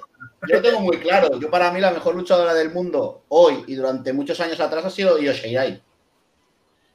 [0.48, 1.38] yo lo tengo muy claro.
[1.38, 4.90] Yo para mí la mejor luchadora del mundo hoy y durante muchos años atrás ha
[4.90, 5.82] sido Io Shirai.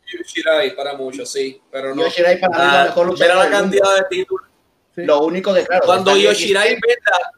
[0.08, 2.04] Yoshirai para muchos, sí, pero no.
[2.04, 3.78] Io Shirai para mí la Ah, mejor luchadora la del mundo.
[3.80, 4.48] cantidad de títulos.
[4.98, 5.84] Lo único de claro.
[5.86, 7.32] Cuando Yoshirai venda,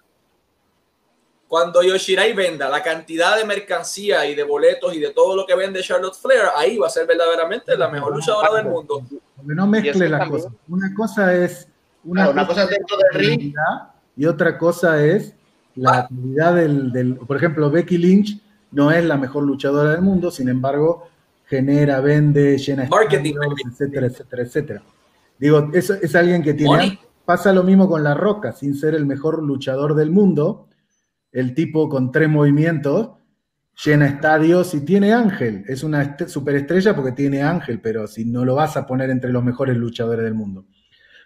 [1.47, 5.55] cuando Yoshirai venda la cantidad de mercancía y de boletos y de todo lo que
[5.55, 9.01] vende Charlotte Flair, ahí va a ser verdaderamente la mejor luchadora del mundo.
[9.35, 10.51] Porque no mezcle las cosas.
[10.67, 11.67] Una cosa es
[12.11, 13.53] Claro, una cosa es dentro del ring.
[14.15, 15.33] y otra cosa es
[15.75, 18.41] la calidad del, del- Por ejemplo, Becky Lynch
[18.71, 21.07] no es la mejor luchadora del mundo, sin embargo,
[21.45, 23.35] genera, vende, llena Marketing,
[23.71, 24.81] etcétera, etcétera, etcétera.
[25.37, 26.71] Digo, eso es alguien que tiene.
[26.71, 26.99] Money.
[27.25, 30.66] Pasa lo mismo con La Roca, sin ser el mejor luchador del mundo,
[31.39, 33.11] el tipo con tres movimientos
[33.85, 35.63] llena estadios y tiene ángel.
[35.67, 39.31] Es una est- superestrella porque tiene ángel, pero si no lo vas a poner entre
[39.31, 40.65] los mejores luchadores del mundo.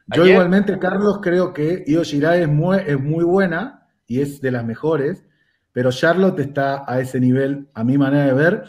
[0.07, 4.41] Yo Ayer- igualmente, Carlos, creo que Io Shirai es muy, es muy buena y es
[4.41, 5.25] de las mejores,
[5.71, 8.63] pero Charlotte está a ese nivel, a mi manera de ver,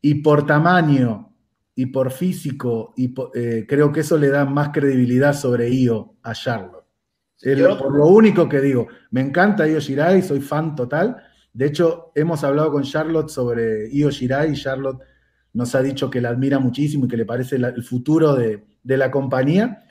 [0.00, 1.32] y por tamaño
[1.74, 6.34] y por físico, y eh, creo que eso le da más credibilidad sobre Io a
[6.34, 6.79] Charlotte.
[7.42, 11.16] Es Yo- lo- por lo único que digo, me encanta Io Shirai, soy fan total.
[11.52, 15.00] De hecho, hemos hablado con Charlotte sobre Io Shirai y Charlotte
[15.52, 18.64] nos ha dicho que la admira muchísimo y que le parece la- el futuro de,
[18.82, 19.84] de la compañía.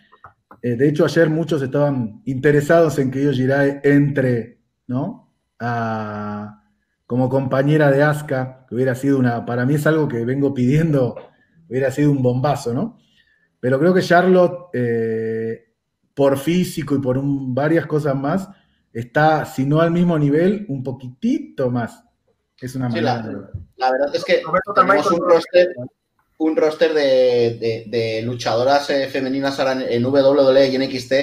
[0.62, 5.34] Eh, de hecho, ayer muchos estaban interesados en que Io Shirai entre, ¿no?
[5.60, 6.64] A-
[7.06, 11.16] como compañera de Asuka, que hubiera sido una, para mí es algo que vengo pidiendo,
[11.68, 13.00] hubiera sido un bombazo, ¿no?
[13.60, 15.69] Pero creo que Charlotte, eh,
[16.20, 18.50] por físico y por un- varias cosas más,
[18.92, 22.04] está, si no al mismo nivel, un poquitito más.
[22.60, 24.42] Es una Sí, manera la- verdad es que
[24.76, 25.70] tenemos un roster,
[26.40, 31.14] un roster de, de- de luchadoras eh, femeninas ahora en, en WWE y en NXT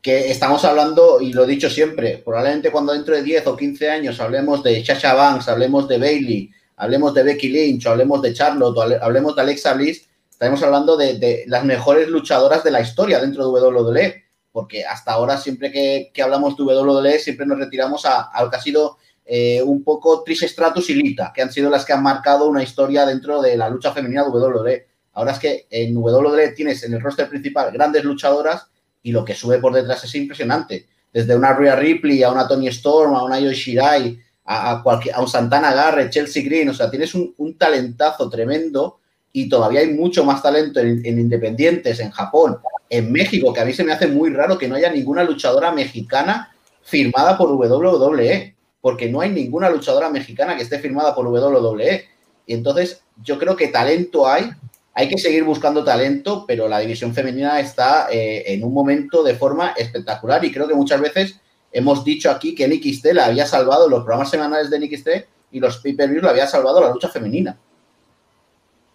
[0.00, 3.90] que estamos hablando, y lo he dicho siempre, probablemente cuando dentro de 10 o 15
[3.90, 8.32] años hablemos de Sasha Banks, hablemos de Bailey, hablemos de Becky Lynch, o hablemos de
[8.32, 12.80] Charlotte, o hablemos de Alexa Bliss, estaremos hablando de, de las mejores luchadoras de la
[12.80, 14.24] historia dentro de WWE,
[14.58, 18.56] porque hasta ahora siempre que, hablamos de WWE siempre nos retiramos a, a lo que
[18.56, 22.02] ha sido eh, un poco Trish Stratus y Lita, que han sido las que han
[22.02, 24.88] marcado una historia dentro de la lucha femenina de WWE.
[25.12, 28.66] Ahora es que en WWE tienes en el roster principal grandes luchadoras
[29.00, 30.88] y lo que sube por detrás es impresionante.
[31.12, 35.20] Desde una Rhea Ripley a una Tony Storm, a una Io Shirai, a, a, a
[35.20, 38.97] un Santana Garrett, Chelsea Green, o sea, tienes un talentazo tremendo
[39.32, 42.58] y todavía hay mucho más talento en, en, independientes, en Japón,
[42.88, 45.70] en México, que a mí se me hace muy raro que no haya ninguna luchadora
[45.72, 52.04] mexicana firmada por WWE, porque no hay ninguna luchadora mexicana que esté firmada por WWE.
[52.46, 54.50] Y entonces yo creo que talento hay,
[54.94, 59.34] hay que seguir buscando talento, pero la división femenina está eh, en un momento de
[59.34, 63.88] forma espectacular y creo que muchas veces hemos dicho aquí que NXT la había salvado,
[63.88, 65.08] los programas semanales de NXT
[65.52, 67.58] y los pay-per-views la había salvado la lucha femenina.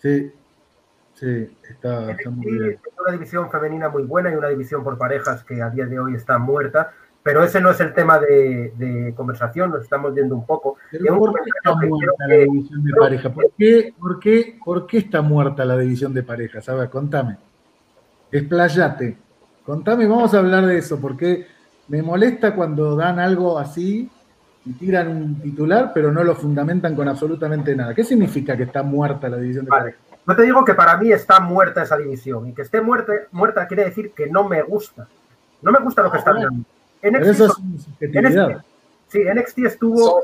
[0.03, 0.33] Sí,
[1.13, 2.71] sí, está, está muy bien.
[2.71, 5.97] Es una división femenina muy buena y una división por parejas que a día de
[5.97, 6.91] hoy está muerta,
[7.23, 10.75] pero ese no es el tema de, de conversación, nos estamos yendo un poco.
[10.91, 13.33] Pero ¿por qué está muerta la división de pareja?
[13.33, 16.67] ¿Por qué, por, qué, ¿Por qué está muerta la división de parejas?
[16.67, 17.37] A ver, contame.
[18.29, 19.17] Explayate.
[19.65, 21.47] Contame, vamos a hablar de eso, porque
[21.87, 24.11] me molesta cuando dan algo así
[24.65, 27.93] y tiran un titular, pero no lo fundamentan con absolutamente nada.
[27.93, 29.81] ¿Qué significa que está muerta la división de Vale.
[29.83, 30.01] parejas?
[30.25, 33.67] No te digo que para mí está muerta esa división y que esté muerta, muerta
[33.67, 35.07] quiere decir que no me gusta.
[35.61, 36.33] No me gusta lo que Ah, está.
[36.33, 36.49] Pero
[37.19, 37.87] NXT, eso es.
[37.99, 38.65] NXT
[39.09, 40.23] sí, NXT estuvo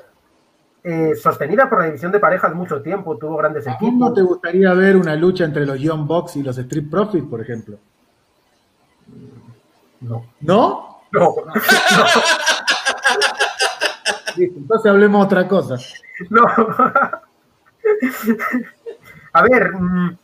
[0.86, 3.90] eh, sostenida por la división de parejas mucho tiempo, tuvo grandes ¿A equipos.
[3.90, 7.42] ¿Cómo te gustaría ver una lucha entre los Young Bucks y los Street Profits, por
[7.42, 7.78] ejemplo?
[10.00, 10.26] No.
[10.40, 11.02] ¿No?
[11.12, 11.36] No,
[14.46, 15.78] Entonces hablemos otra cosa.
[16.30, 16.46] no.
[19.34, 20.18] A ver, mm,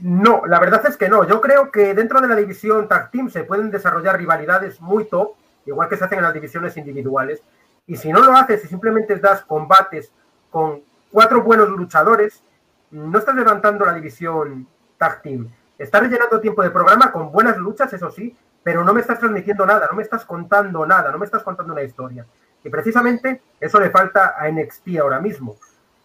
[0.00, 1.26] no, la verdad es que no.
[1.26, 5.34] Yo creo que dentro de la división Tag Team se pueden desarrollar rivalidades muy top,
[5.66, 7.42] igual que se hacen en las divisiones individuales.
[7.86, 10.12] Y si no lo haces y simplemente das combates
[10.50, 12.42] con cuatro buenos luchadores,
[12.90, 14.66] no estás levantando la división
[14.98, 15.48] Tag Team.
[15.78, 19.66] Estás rellenando tiempo de programa con buenas luchas, eso sí, pero no me estás transmitiendo
[19.66, 22.26] nada, no me estás contando nada, no me estás contando una historia.
[22.64, 25.56] Y precisamente eso le falta a NXT ahora mismo.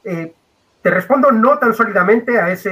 [0.04, 0.34] Eh,
[0.82, 2.72] te respondo no tan sólidamente a ese,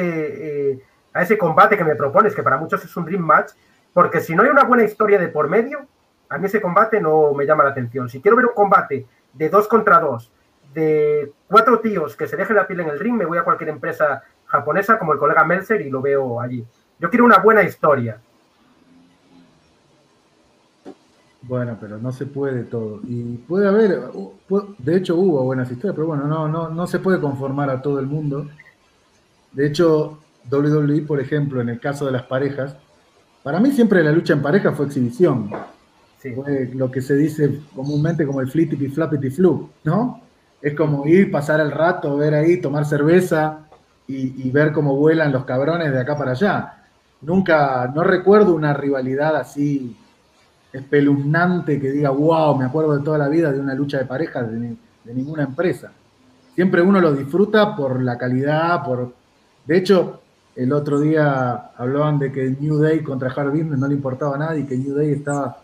[0.71, 0.83] eh,
[1.13, 3.51] a ese combate que me propones, que para muchos es un dream match,
[3.93, 5.85] porque si no hay una buena historia de por medio,
[6.29, 8.09] a mí ese combate no me llama la atención.
[8.09, 10.31] Si quiero ver un combate de dos contra dos,
[10.73, 13.69] de cuatro tíos que se dejen la piel en el ring, me voy a cualquier
[13.69, 16.65] empresa japonesa como el colega Meltzer y lo veo allí.
[16.99, 18.19] Yo quiero una buena historia.
[21.47, 23.01] Bueno, pero no se puede todo.
[23.07, 24.01] Y puede haber,
[24.79, 27.99] de hecho hubo buenas historias, pero bueno, no, no, no se puede conformar a todo
[27.99, 28.47] el mundo.
[29.51, 30.19] De hecho,
[30.51, 32.75] WWE, por ejemplo, en el caso de las parejas,
[33.43, 35.51] para mí siempre la lucha en pareja fue exhibición.
[36.17, 40.21] Fue lo que se dice comúnmente como el flippity flappity flu, ¿no?
[40.59, 43.67] Es como ir, pasar el rato, ver ahí, tomar cerveza
[44.07, 46.85] y, y ver cómo vuelan los cabrones de acá para allá.
[47.21, 49.95] Nunca, no recuerdo una rivalidad así
[50.75, 54.51] espeluznante que diga, wow, me acuerdo de toda la vida de una lucha de parejas
[54.51, 54.75] de,
[55.13, 55.91] ninguna empresa.
[56.53, 59.13] Siempre uno lo disfruta por la calidad, por...
[59.65, 60.21] De hecho,
[60.55, 64.65] el otro día hablaban de que New Day contra Hard no le importaba nada y
[64.65, 65.61] que New Day estaba...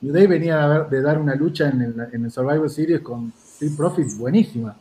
[0.00, 3.74] New Day venía de, dar una lucha en el, en el Survivor Series con Steve
[3.76, 4.76] Profit buenísima.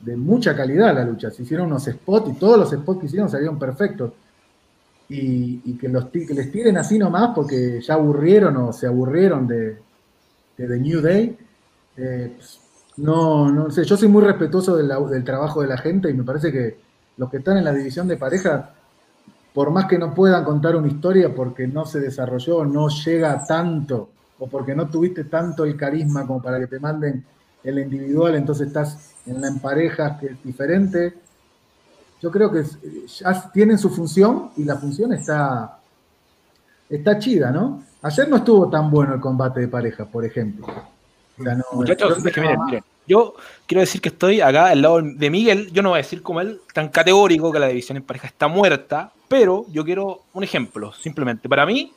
[0.00, 1.30] De mucha calidad la lucha.
[1.30, 4.12] Se hicieron unos spots y todos los spots que hicieron salieron perfectos
[5.08, 9.78] y, que, los, que les tiren así nomás porque ya aburrieron o se aburrieron de,
[10.56, 11.38] de New Day.
[11.96, 12.60] Eh, pues,
[12.96, 16.50] no, no sé, yo soy muy respetuoso del, trabajo de la gente y me parece
[16.50, 16.78] que
[17.18, 18.74] los que están en la división de pareja,
[19.52, 24.10] por más que no puedan contar una historia porque no se desarrolló, no llega tanto
[24.38, 27.24] o porque no tuviste tanto el carisma como para que te manden
[27.62, 31.14] el individual, entonces estás en la en parejas que es diferente
[32.20, 32.64] yo creo que
[33.06, 35.78] ya tienen su función y la función está,
[36.88, 37.82] está chida, ¿no?
[38.02, 40.66] Ayer no estuvo tan bueno el combate de pareja, por ejemplo.
[41.72, 42.22] Muchachos,
[43.06, 43.34] yo
[43.66, 45.70] quiero decir que estoy acá al lado de Miguel.
[45.72, 48.48] Yo no voy a decir como él, tan categórico que la división en pareja está
[48.48, 51.48] muerta, pero yo quiero un ejemplo, simplemente.
[51.48, 51.92] Para mí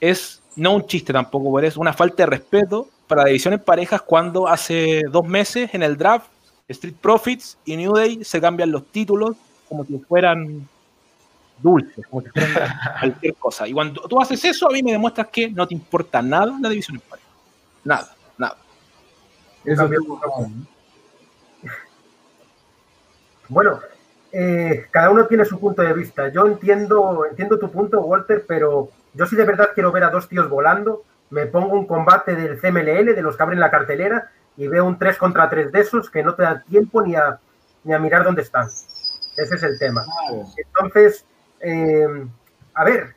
[0.00, 3.60] es no un chiste tampoco, pero es una falta de respeto para la división en
[3.60, 6.26] parejas cuando hace dos meses en el draft
[6.68, 9.36] Street Profits y New Day se cambian los títulos
[9.68, 10.66] como si fueran
[11.60, 13.68] dulces, como si fueran cualquier cosa.
[13.68, 16.68] Y cuando tú haces eso, a mí me demuestras que no te importa nada la
[16.68, 17.28] división en pareja.
[17.84, 18.56] Nada, nada.
[19.64, 19.88] Eso
[23.48, 23.80] bueno,
[24.32, 26.28] eh, cada uno tiene su punto de vista.
[26.28, 30.28] Yo entiendo, entiendo tu punto, Walter, pero yo sí de verdad quiero ver a dos
[30.28, 31.02] tíos volando.
[31.30, 34.98] Me pongo un combate del CMLL, de los que abren la cartelera, y veo un
[34.98, 37.38] 3 contra 3 de esos que no te da tiempo ni a,
[37.84, 38.68] ni a mirar dónde están.
[39.38, 40.04] Ese es el tema.
[40.56, 41.24] Entonces,
[41.60, 42.26] eh,
[42.74, 43.14] a ver,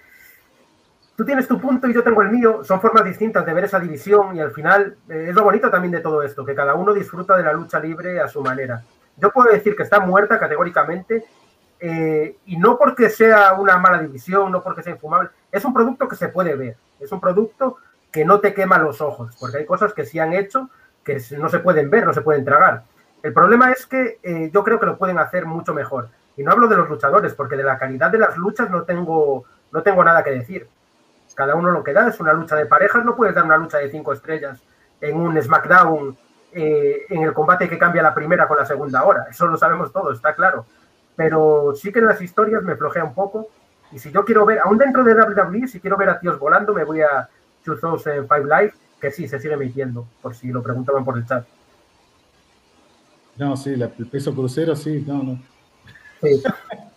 [1.15, 2.63] tú tienes tu punto y yo tengo el mío.
[2.63, 5.91] Son formas distintas de ver esa división y al final eh, es lo bonito también
[5.91, 8.83] de todo esto, que cada uno disfruta de la lucha libre a su manera.
[9.17, 11.25] Yo puedo decir que está muerta categóricamente
[11.79, 15.29] eh, y no porque sea una mala división, no porque sea infumable.
[15.51, 16.77] Es un producto que se puede ver.
[16.99, 17.77] Es un producto
[18.11, 20.69] que no te quema los ojos, porque hay cosas que sí han hecho
[21.03, 22.83] que no se pueden ver, no se pueden tragar.
[23.23, 26.09] El problema es que eh, yo creo que lo pueden hacer mucho mejor.
[26.37, 29.45] Y no hablo de los luchadores, porque de la calidad de las luchas no tengo,
[29.71, 30.67] no tengo nada que decir.
[31.35, 33.77] Cada uno lo que da es una lucha de parejas, no puedes dar una lucha
[33.77, 34.59] de cinco estrellas
[34.99, 36.17] en un SmackDown
[36.53, 39.27] eh, en el combate que cambia la primera con la segunda hora.
[39.29, 40.65] Eso lo sabemos todos, está claro.
[41.15, 43.47] Pero sí que en las historias me flojea un poco.
[43.91, 46.73] Y si yo quiero ver, aún dentro de WWE, si quiero ver a tíos volando,
[46.73, 47.29] me voy a
[47.65, 51.45] 2005 Live, que sí, se sigue emitiendo, por si lo preguntaban por el chat.
[53.41, 55.39] No, sí, el peso crucero, sí, no, no.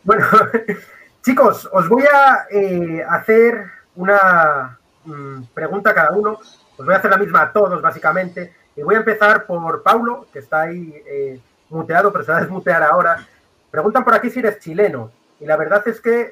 [0.03, 0.27] Bueno,
[1.23, 3.65] chicos, os voy a eh, hacer
[3.97, 6.33] una mm, pregunta a cada uno.
[6.77, 8.53] Os voy a hacer la misma a todos, básicamente.
[8.77, 11.41] Y voy a empezar por Paulo, que está ahí eh,
[11.71, 13.27] muteado, pero se va a desmutear ahora.
[13.71, 15.13] Preguntan por aquí si eres chileno.
[15.41, 16.31] Y la verdad es que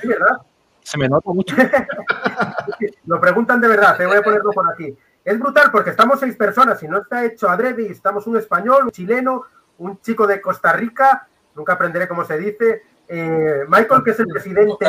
[0.00, 0.36] sí, ¿verdad?
[0.84, 1.56] Se me nota mucho.
[3.04, 4.96] Lo preguntan de verdad, te voy a ponerlo por aquí.
[5.30, 8.86] Es brutal porque estamos seis personas y no está hecho adrede y estamos un español,
[8.86, 9.44] un chileno,
[9.78, 14.26] un chico de Costa Rica, nunca aprenderé cómo se dice, eh, Michael, que es el
[14.26, 14.84] presidente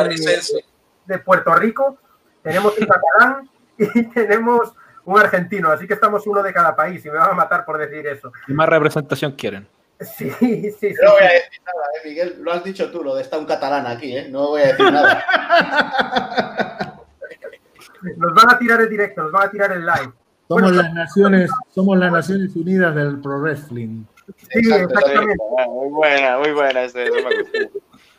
[1.06, 1.96] de, Puerto Rico,
[2.42, 4.72] tenemos un catalán y tenemos
[5.04, 7.78] un argentino, así que estamos uno de cada país y me van a matar por
[7.78, 8.32] decir eso.
[8.44, 9.68] ¿Qué más representación quieren?
[10.00, 10.92] Sí, sí, sí.
[11.00, 13.46] No voy a decir nada, eh, Miguel, lo has dicho tú, lo de está un
[13.46, 14.28] catalán aquí, ¿eh?
[14.28, 15.24] No voy a decir nada.
[18.16, 20.12] Nos van a tirar el directo, nos van a tirar el live.
[20.54, 24.04] Somos las naciones, somos las Naciones Unidas del Pro Wrestling.
[24.50, 25.36] Sí, exactamente.
[25.68, 26.82] Muy buena, muy buena.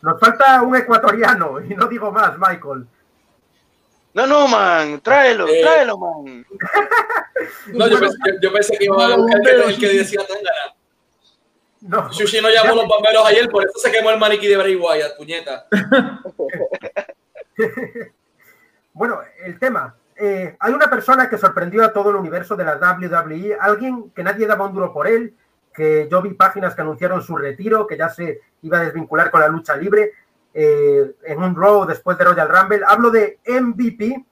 [0.02, 2.86] Nos falta un ecuatoriano, y no digo más, Michael.
[4.14, 6.46] No, no, man, tráelo, eh, tráelo, man.
[7.72, 10.74] No, yo pensé, yo pensé que iba a buscar el que decía Tangana.
[11.80, 12.12] No.
[12.12, 14.76] Sushi no llamó a los bomberos ayer, por eso se quemó el maniquí de Bray
[14.76, 15.66] Wyatt, puñeta.
[18.92, 19.94] bueno, el tema.
[20.16, 24.22] Eh, hay una persona que sorprendió a todo el universo de la WWE, alguien que
[24.22, 25.34] nadie daba un duro por él,
[25.72, 29.40] que yo vi páginas que anunciaron su retiro, que ya se iba a desvincular con
[29.40, 30.12] la lucha libre
[30.52, 32.82] eh, en un Raw después de Royal Rumble.
[32.86, 34.24] Hablo de MVP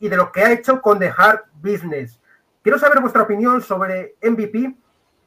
[0.00, 2.20] y de lo que ha hecho con The Hard Business.
[2.62, 4.76] Quiero saber vuestra opinión sobre MVP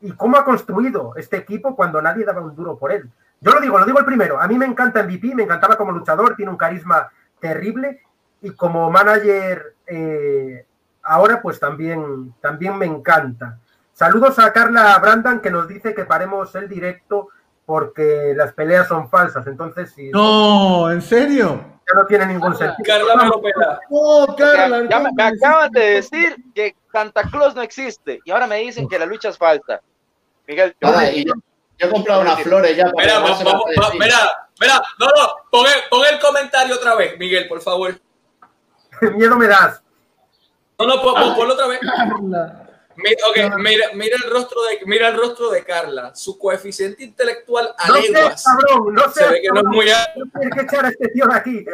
[0.01, 3.09] y cómo ha construido este equipo cuando nadie daba un duro por él.
[3.41, 4.39] Yo lo digo, lo digo el primero.
[4.39, 8.01] A mí me encanta MVP, me encantaba como luchador, tiene un carisma terrible
[8.41, 10.65] y como manager eh,
[11.03, 13.59] ahora pues también, también me encanta.
[13.93, 17.29] Saludos a Carla Brandan que nos dice que paremos el directo
[17.65, 19.47] porque las peleas son falsas.
[19.47, 21.63] Entonces, si No, ¿en serio?
[21.87, 22.83] ya no tiene ningún sentido.
[22.85, 23.79] Carla me lo pela.
[23.89, 24.87] No, O sea, Carla.
[24.89, 28.57] ya me, me ¿cómo acaban de decir que Santa Claus no existe y ahora me
[28.57, 29.81] dicen que la lucha es falsa.
[30.47, 31.33] Miguel, yo- y yo,
[31.79, 33.99] yo he comprado unas flores ya para Mira, vamos, a va- decir.
[33.99, 34.17] mira,
[34.59, 37.95] mira, no, no, pon el, pon el comentario otra vez, Miguel, por favor.
[39.15, 39.81] Miedo me das.
[40.79, 41.79] No, no, pon, pon- ponlo otra vez.
[42.97, 46.15] Mira, mira, mira el rostro de, mira el rostro de Carla.
[46.15, 48.41] Su coeficiente intelectual a No sé, leguas.
[48.41, 49.21] cabrón, no sé.
[49.25, 50.11] Se ve que no es muy alto.
[50.15, 51.65] No tienes que echar a este tío de aquí.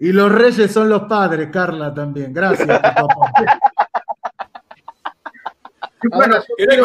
[0.00, 2.32] Y los reyes son los padres, Carla, también.
[2.34, 3.06] Gracias, papá.
[6.10, 6.84] Bueno, Ahora, yo quiero-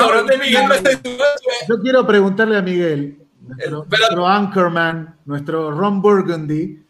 [1.68, 6.86] Yo preguntarle a Miguel, nuestro, pero- nuestro anchorman, nuestro Ron Burgundy,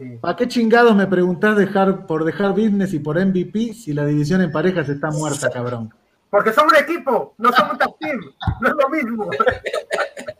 [0.00, 0.18] sí.
[0.20, 4.40] ¿para qué chingados me preguntás dejar, por dejar business y por MVP si la división
[4.40, 5.92] en parejas está muerta, cabrón?
[6.30, 8.20] Porque son un equipo, no son un tag team.
[8.60, 9.30] No es lo mismo.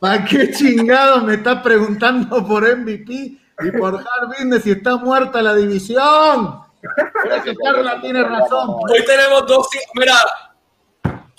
[0.01, 5.43] ¿Para qué chingados me estás preguntando por MVP y por hard business si está muerta
[5.43, 6.61] la división?
[6.81, 8.71] Creo que Carla tiene razón.
[8.89, 9.69] Hoy tenemos dos.
[9.95, 10.15] Mira,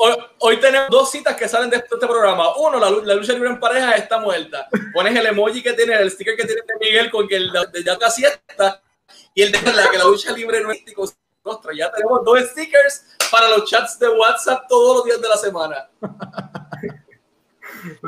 [0.02, 2.56] hoy, hoy tenemos dos citas que salen de este, programa.
[2.58, 4.68] Uno, la, la lucha libre en pareja está muerta.
[4.94, 7.84] Pones el emoji que tiene, el sticker que tiene de Miguel con que el de
[7.84, 8.82] ya casi está.
[9.34, 11.72] Y el de la que la lucha libre no su rostro.
[11.72, 15.90] Ya tenemos dos stickers para los chats de WhatsApp todos los días de la semana.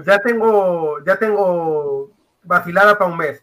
[0.05, 2.11] Ya tengo, ya tengo
[2.43, 3.41] vacilada para un mes.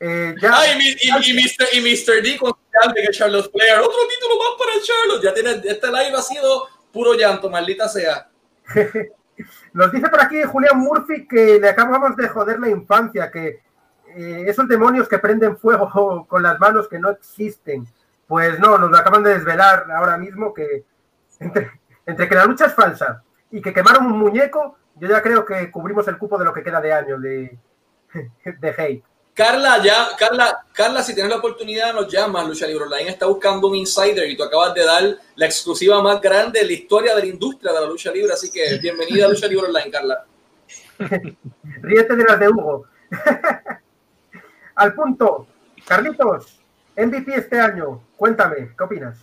[0.00, 1.68] Eh, ya, Ah, y, y- y Mr.
[1.72, 2.22] y Mr.
[2.22, 2.52] D con
[2.94, 3.80] que Charlotte Flair.
[3.80, 5.22] Otro título más para Charlotte.
[5.24, 6.68] Ya tiene, este live ha sido
[6.98, 8.28] puro llanto, maldita sea.
[9.72, 13.62] Nos dice por aquí Julián Murphy que le acabamos de joder la infancia, que
[14.16, 17.86] eh, esos demonios que prenden fuego con las manos que no existen.
[18.26, 20.84] Pues no, nos lo acaban de desvelar ahora mismo que
[21.38, 21.70] entre,
[22.04, 23.22] entre que la lucha es falsa
[23.52, 26.64] y que quemaron un muñeco, yo ya creo que cubrimos el cupo de lo que
[26.64, 27.56] queda de año de,
[28.44, 29.04] de hate.
[29.38, 32.44] Carla, ya, Carla, Carla, si tienes la oportunidad, nos llamas.
[32.44, 36.20] Lucha Libre Online está buscando un insider y tú acabas de dar la exclusiva más
[36.20, 38.32] grande de la historia de la industria de la lucha libre.
[38.32, 40.24] Así que bienvenida a Lucha Libre Online, Carla.
[41.82, 42.86] Ríete de las de Hugo.
[44.74, 45.46] Al punto,
[45.86, 46.58] Carlitos,
[46.96, 49.18] MVP este año, cuéntame, ¿qué opinas?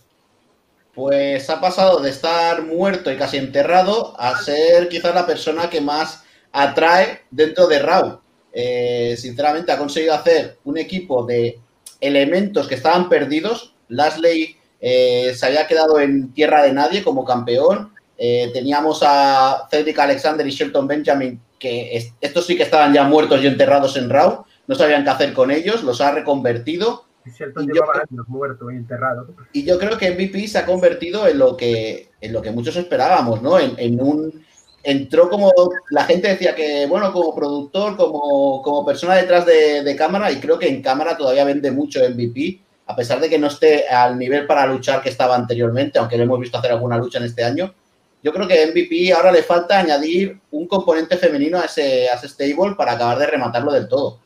[0.94, 5.82] Pues ha pasado de estar muerto y casi enterrado a ser quizás la persona que
[5.82, 8.20] más atrae dentro de Raw.
[8.58, 11.58] Eh, sinceramente ha conseguido hacer un equipo de
[12.00, 13.74] elementos que estaban perdidos.
[13.88, 17.92] Lasley eh, se había quedado en tierra de nadie como campeón.
[18.16, 23.04] Eh, teníamos a Cedric Alexander y Shelton Benjamin, que es- estos sí que estaban ya
[23.04, 24.44] muertos y enterrados en Raw.
[24.66, 27.04] No sabían qué hacer con ellos, los ha reconvertido.
[27.26, 29.28] Shelton Y yo- llevaba años muerto y enterrado.
[29.52, 32.76] Y yo creo que MVP se ha convertido en lo que, en lo que muchos
[32.76, 33.58] esperábamos, ¿no?
[33.58, 34.46] En, en un.
[34.88, 35.52] Entró como.
[35.90, 40.36] La gente decía que, bueno, como productor, como, como persona detrás de, de cámara, y
[40.38, 44.16] creo que en cámara todavía vende mucho MVP, a pesar de que no esté al
[44.16, 47.42] nivel para luchar que estaba anteriormente, aunque lo hemos visto hacer alguna lucha en este
[47.42, 47.74] año.
[48.22, 52.28] Yo creo que MVP ahora le falta añadir un componente femenino a ese, a ese
[52.28, 54.20] stable para acabar de rematarlo del todo.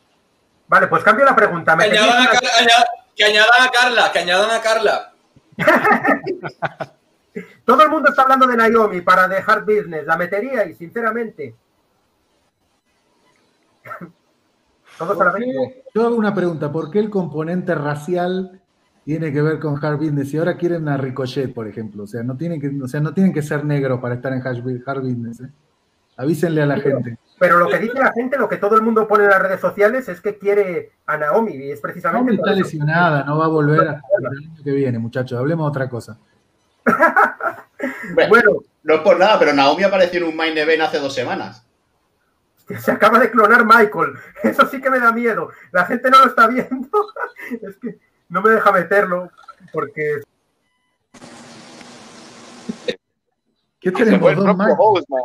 [0.69, 1.73] Vale, pues cambio la pregunta.
[1.73, 2.87] Que ¿Me añadan, a, pedís Car- aña-
[3.17, 5.13] que añadan a Carla, que añadan a Carla.
[7.65, 10.05] Todo el mundo está hablando de Naomi para dejar business.
[10.07, 11.55] La metería y sinceramente.
[14.99, 15.49] Todos a la ¿Por vez.
[15.53, 18.61] qué- Yo hago una pregunta, ¿por qué el componente racial
[19.05, 20.35] tiene que ver con hard business?
[20.35, 22.03] Y ahora quieren a Ricochet, por ejemplo.
[22.05, 24.47] O sea, no tienen que, o sea, no tienen que ser negros para estar en
[24.47, 25.41] hard bu- hard business.
[25.41, 25.49] ¿eh?
[26.17, 27.17] Avísenle a la gente.
[27.39, 29.61] Pero lo que dice la gente, lo que todo el mundo pone en las redes
[29.61, 32.33] sociales es que quiere a Naomi y es precisamente.
[32.35, 35.39] Naomi está lesionada, no va a volver hasta el año que viene, muchachos.
[35.39, 36.19] Hablemos de otra cosa.
[38.29, 41.67] Bueno, no es por nada, pero Naomi apareció en un main event hace dos semanas.
[42.81, 44.15] se acaba de clonar Michael.
[44.43, 45.51] Eso sí que me da miedo.
[45.73, 46.89] La gente no lo está viendo.
[47.63, 49.31] Es que no me deja meterlo
[49.73, 50.21] porque
[53.81, 54.31] ¿Qué Se fue tenemos?
[54.31, 55.21] el Dos host, man.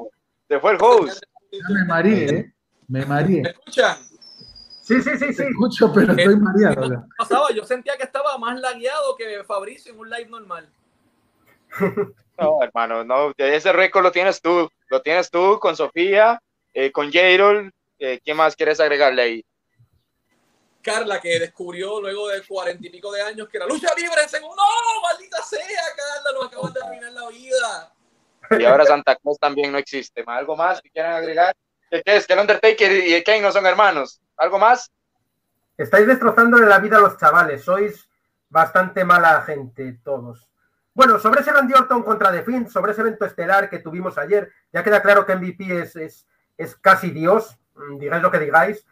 [0.48, 1.24] Se fue el host.
[1.52, 2.54] Ya me mareé, ¿eh?
[2.88, 3.42] Me ¿Me mareé.
[3.42, 3.98] escuchan?
[4.82, 5.36] sí, sí, sí, sí.
[5.36, 6.90] Te escucho, pero estoy mareado.
[6.90, 7.06] ya.
[7.18, 10.70] Pasaba, yo sentía que estaba más lagueado que Fabricio en un live normal.
[12.38, 14.70] No, hermano, no, ese récord lo tienes tú.
[14.90, 16.42] lo tienes tú con Sofía,
[16.74, 17.72] eh, con Jairol.
[17.98, 19.46] Eh, ¿Qué más quieres agregarle ahí?
[20.82, 24.32] Carla, que descubrió luego de cuarenta y pico de años que la lucha libre es
[24.32, 24.56] segundo.
[24.56, 25.02] ¡No!
[25.02, 25.60] ¡Maldita sea,
[25.96, 26.40] Carla!
[26.40, 27.94] Nos acabas de arruinar la vida.
[28.60, 30.24] Y ahora Santa Cruz también no existe.
[30.28, 31.56] ¿Algo más que quieran agregar?
[31.90, 32.28] ¿Qué es?
[32.28, 34.22] ¿Que el Undertaker y el Kane no son hermanos?
[34.38, 34.92] ¿Algo más?
[35.78, 37.64] Estáis destrozándole la vida a los chavales.
[37.64, 38.08] Sois
[38.50, 40.48] bastante mala gente todos.
[40.96, 44.50] Bueno, sobre ese Randy Orton contra The Finn, sobre ese evento estelar que tuvimos ayer,
[44.72, 46.28] ya queda claro que MVP es, es,
[46.58, 48.86] es casi Dios, mm, digáis lo que digáis.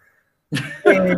[0.85, 1.15] Eh,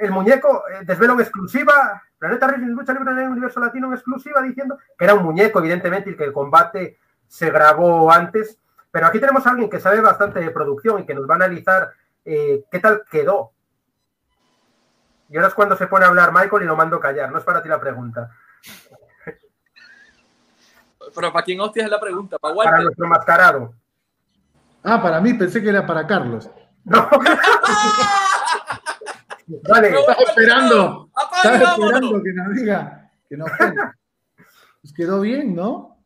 [0.00, 3.92] el muñeco eh, desvelo en exclusiva, Planeta Wrestling Lucha Libre en el Universo Latino en
[3.92, 8.58] exclusiva, diciendo que era un muñeco, evidentemente, y que el combate se grabó antes.
[8.90, 11.36] Pero aquí tenemos a alguien que sabe bastante de producción y que nos va a
[11.36, 11.92] analizar
[12.24, 13.52] eh, qué tal quedó.
[15.28, 17.30] Y ahora es cuando se pone a hablar Michael y lo mando callar.
[17.30, 18.30] No es para ti la pregunta.
[21.14, 22.38] Pero ¿para quién hostia es la pregunta?
[22.38, 23.74] ¿Para, para nuestro mascarado.
[24.82, 26.50] Ah, para mí pensé que era para Carlos.
[26.84, 27.08] No.
[29.68, 31.10] vale, estaba esperando.
[31.34, 33.50] Estaba esperando que nos diga que nos
[34.80, 35.98] Pues quedó bien, ¿no?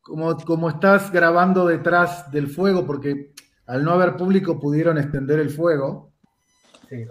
[0.00, 3.32] Como, como estás grabando detrás del fuego, porque
[3.66, 6.10] al no haber público pudieron extender el fuego.
[6.88, 7.06] Sí.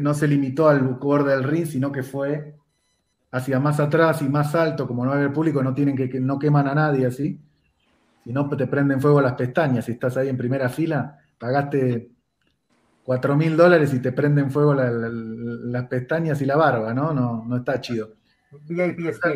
[0.00, 2.56] No se limitó al borde del ring, sino que fue
[3.32, 6.68] hacia más atrás y más alto, como no hay público, no tienen que, no queman
[6.68, 7.40] a nadie así.
[8.22, 9.86] Si no, te prenden fuego las pestañas.
[9.86, 12.12] Si estás ahí en primera fila, pagaste
[13.02, 17.12] cuatro mil dólares y te prenden fuego las pestañas y la barba, ¿no?
[17.12, 18.12] No, no está chido.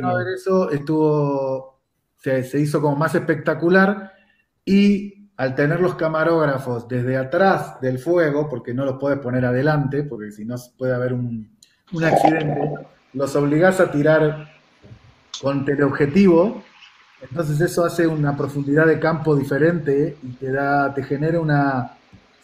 [0.02, 1.80] No ver eso estuvo,
[2.16, 4.12] se, se hizo como más espectacular
[4.64, 10.04] y al tener los camarógrafos desde atrás del fuego, porque no los puedes poner adelante,
[10.04, 11.56] porque si no puede haber un,
[11.92, 14.50] un accidente, los obligás a tirar
[15.40, 16.62] con teleobjetivo,
[17.20, 21.92] entonces eso hace una profundidad de campo diferente y te da, te genera una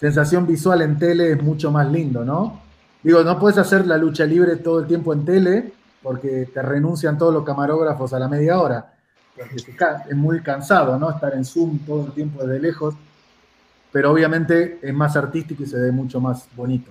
[0.00, 2.60] sensación visual en tele es mucho más lindo, ¿no?
[3.02, 7.18] Digo, no puedes hacer la lucha libre todo el tiempo en tele porque te renuncian
[7.18, 8.94] todos los camarógrafos a la media hora.
[9.36, 11.10] Es muy cansado, ¿no?
[11.10, 12.94] Estar en Zoom todo el tiempo desde lejos.
[13.90, 16.90] Pero obviamente es más artístico y se ve mucho más bonito.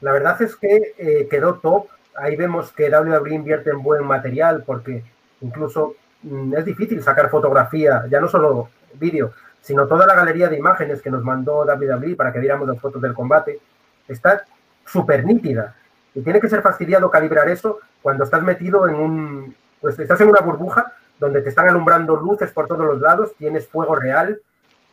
[0.00, 1.86] La verdad es que eh, quedó top.
[2.16, 5.04] Ahí vemos que WWE invierte en buen material porque
[5.40, 10.58] incluso mm, es difícil sacar fotografía, ya no solo vídeo, sino toda la galería de
[10.58, 13.60] imágenes que nos mandó WWE para que viéramos las fotos del combate.
[14.06, 14.44] Está
[14.86, 15.74] súper nítida.
[16.14, 19.56] Y tiene que ser fastidiado calibrar eso cuando estás metido en un.
[19.80, 23.68] Pues estás en una burbuja donde te están alumbrando luces por todos los lados, tienes
[23.68, 24.40] fuego real,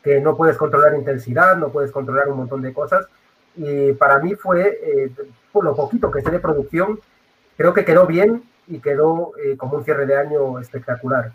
[0.03, 3.08] que no puedes controlar intensidad, no puedes controlar un montón de cosas
[3.56, 5.12] y para mí fue, eh,
[5.51, 6.99] por lo poquito que sé de producción,
[7.58, 11.32] creo que quedó bien y quedó eh, como un cierre de año espectacular.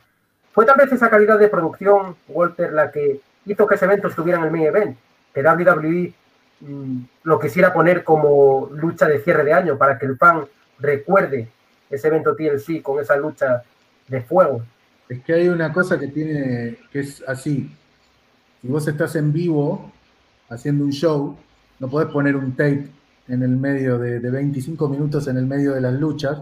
[0.52, 4.38] Fue tal vez esa calidad de producción, Walter, la que hizo que ese evento estuviera
[4.38, 4.96] en el main event,
[5.32, 6.12] que WWE
[6.60, 10.44] mm, lo quisiera poner como lucha de cierre de año para que el fan
[10.78, 11.48] recuerde
[11.88, 13.62] ese evento TLC con esa lucha
[14.08, 14.62] de fuego.
[15.08, 17.74] Es que hay una cosa que tiene, que es así.
[18.60, 19.90] Si vos estás en vivo
[20.48, 21.36] haciendo un show,
[21.80, 22.88] no podés poner un tape
[23.26, 26.38] en el medio de, 25 minutos en el medio de las luchas,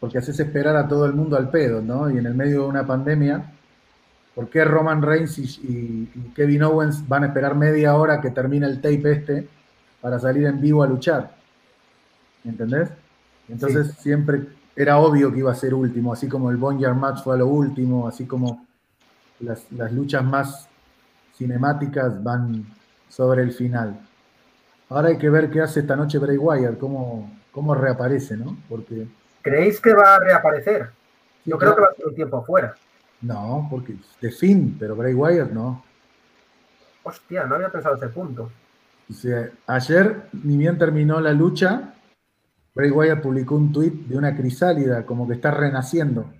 [0.00, 2.10] porque haces esperar a todo el mundo al pedo, ¿no?
[2.10, 3.52] Y en el medio de una pandemia,
[4.34, 8.80] ¿por qué Roman Reigns y, Kevin Owens van a esperar media hora que termine el
[8.80, 9.48] tape este
[10.00, 11.36] para salir en vivo a luchar?
[12.44, 12.88] ¿Entendés?
[13.48, 17.34] Entonces siempre era obvio que iba a ser último, así como el Boneyard Match fue
[17.34, 18.66] a lo último, así como
[19.40, 20.68] las, las luchas más
[21.36, 22.64] cinemáticas van
[23.08, 24.07] sobre el final.
[24.88, 28.56] Ahora hay que ver qué hace esta noche Bray Wyatt, cómo, cómo reaparece, ¿no?
[28.68, 29.06] Porque.
[29.42, 30.90] ¿Creéis que va a reaparecer?
[31.44, 32.74] Yo creo que va a ser un tiempo afuera.
[33.20, 35.84] No, porque de fin, pero Bray Wyatt no.
[37.02, 38.50] Hostia, no había pensado ese punto.
[39.66, 41.94] ayer, ni bien terminó la lucha,
[42.74, 46.30] Bray Wyatt publicó un tuit de una crisálida, como que está renaciendo.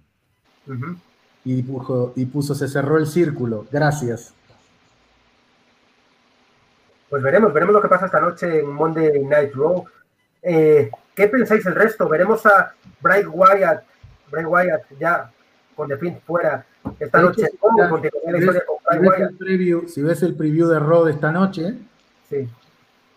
[1.45, 4.35] y, puso, y puso, se cerró el círculo, gracias.
[7.09, 9.85] Pues veremos, veremos lo que pasa esta noche en Monday Night Raw.
[10.43, 12.09] Eh, ¿Qué pensáis el resto?
[12.09, 13.85] ¿Veremos a Bray Wyatt,
[14.31, 15.31] Bray Wyatt ya
[15.75, 16.65] con The Finn fuera
[16.99, 17.49] esta noche?
[19.87, 21.75] si, ves el preview de Raw de esta noche,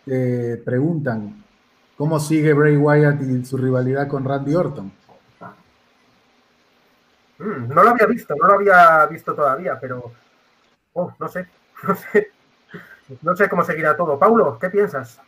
[0.05, 1.43] te preguntan
[1.97, 4.91] cómo sigue Bray Wyatt y su rivalidad con Randy Orton.
[7.39, 10.11] Mm, no lo había visto, no lo había visto todavía, pero
[10.93, 11.47] oh, no sé,
[11.87, 12.31] no sé.
[13.21, 14.17] No sé cómo seguirá todo.
[14.17, 15.19] Paulo, ¿qué piensas?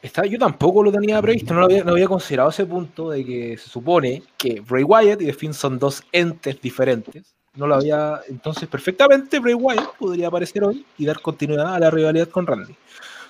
[0.00, 3.58] Está, yo tampoco lo tenía previsto, no había, no había, considerado ese punto de que
[3.58, 8.20] se supone que Bray Wyatt y The Finn son dos entes diferentes, no lo había.
[8.28, 12.76] Entonces, perfectamente Bray Wyatt podría aparecer hoy y dar continuidad a la rivalidad con Randy.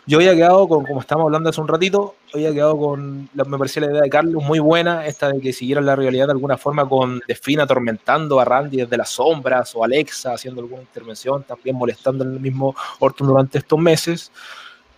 [0.09, 3.83] Yo había quedado con, como estábamos hablando hace un ratito, había quedado con, me parecía
[3.83, 6.89] la idea de Carlos muy buena, esta de que siguieran la rivalidad de alguna forma
[6.89, 12.25] con Defina atormentando a Randy desde las sombras o Alexa haciendo alguna intervención, también molestando
[12.25, 14.33] el mismo Orton durante estos meses.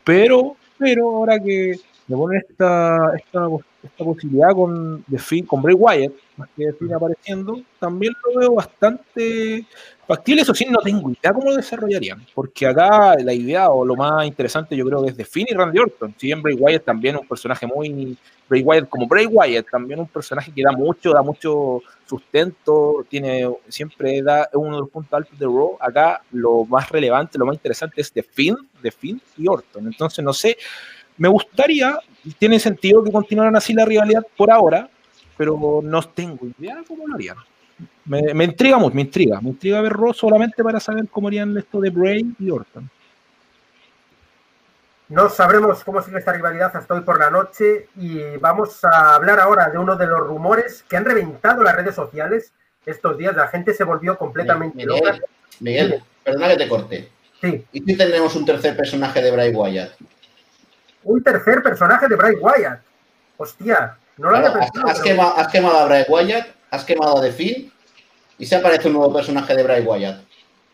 [0.04, 3.48] Pero, pero ahora que me ponen esta, esta,
[3.82, 5.04] esta posibilidad con,
[5.44, 6.12] con Bray Wyatt,
[6.56, 9.64] que Defina apareciendo, también lo veo bastante
[10.06, 10.42] factible.
[10.42, 14.26] Eso sí, no tengo idea cómo lo desarrollarían, porque acá la idea o lo más
[14.26, 16.14] interesante yo creo que es de Finn y Randy Orton.
[16.16, 18.16] Si bien Bray Wyatt también un personaje muy.
[18.48, 23.48] Bray Wyatt, como Bray Wyatt, también un personaje que da mucho, da mucho sustento, tiene
[23.68, 25.76] siempre da uno de los puntos altos de Raw.
[25.80, 29.86] Acá lo más relevante, lo más interesante es de Finn, de Finn y Orton.
[29.86, 30.56] Entonces, no sé
[31.20, 31.98] me gustaría,
[32.38, 34.88] tiene sentido que continuaran así la rivalidad por ahora,
[35.40, 37.38] pero no tengo idea cómo lo harían.
[38.04, 39.40] Me, me intriga mucho, me intriga.
[39.40, 42.90] Me intriga ver Raw solamente para saber cómo harían esto de Bray y Orton.
[45.08, 49.40] No sabremos cómo sigue esta rivalidad hasta hoy por la noche y vamos a hablar
[49.40, 52.52] ahora de uno de los rumores que han reventado las redes sociales
[52.84, 53.34] estos días.
[53.34, 55.18] La gente se volvió completamente Miguel, loca.
[55.60, 57.08] Miguel, perdona que te corte.
[57.40, 59.92] Sí, ¿Y si tenemos un tercer personaje de Bray Wyatt?
[61.02, 62.80] un tercer personaje de Bray Wyatt.
[63.38, 64.88] Hostia, no lo había Claro, has, pensado.
[64.88, 67.72] has pero- quema- has quemado a Bray Wyatt, has quemado a The Finn
[68.38, 70.20] y se aparece un nuevo personaje de Bray Wyatt.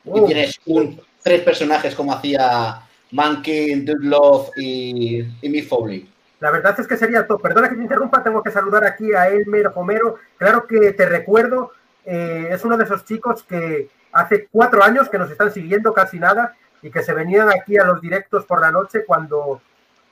[0.05, 6.09] Y Uh, tienes un, tres personajes como hacía Mankin, Dude Love y, y Mick Foley.
[6.41, 7.41] La verdad es que sería top.
[7.41, 10.17] Perdona que te interrumpa, tengo que saludar aquí a Elmer Homero.
[10.37, 11.73] Claro que te recuerdo,
[12.05, 16.19] eh, es uno de esos chicos que hace cuatro años que nos están siguiendo casi
[16.19, 19.61] nada y que se venían aquí a los directos por la noche cuando,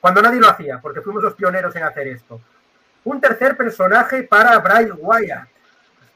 [0.01, 2.41] cuando nadie lo hacía, porque fuimos los pioneros en hacer esto.
[3.05, 5.46] Un tercer personaje para Bray Wyatt.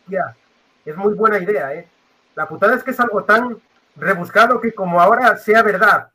[0.04, 0.34] Hostia,
[0.84, 1.86] es muy buena idea, ¿eh?
[2.34, 3.58] La putada es que es algo tan
[3.96, 6.08] rebuscado que como ahora sea verdad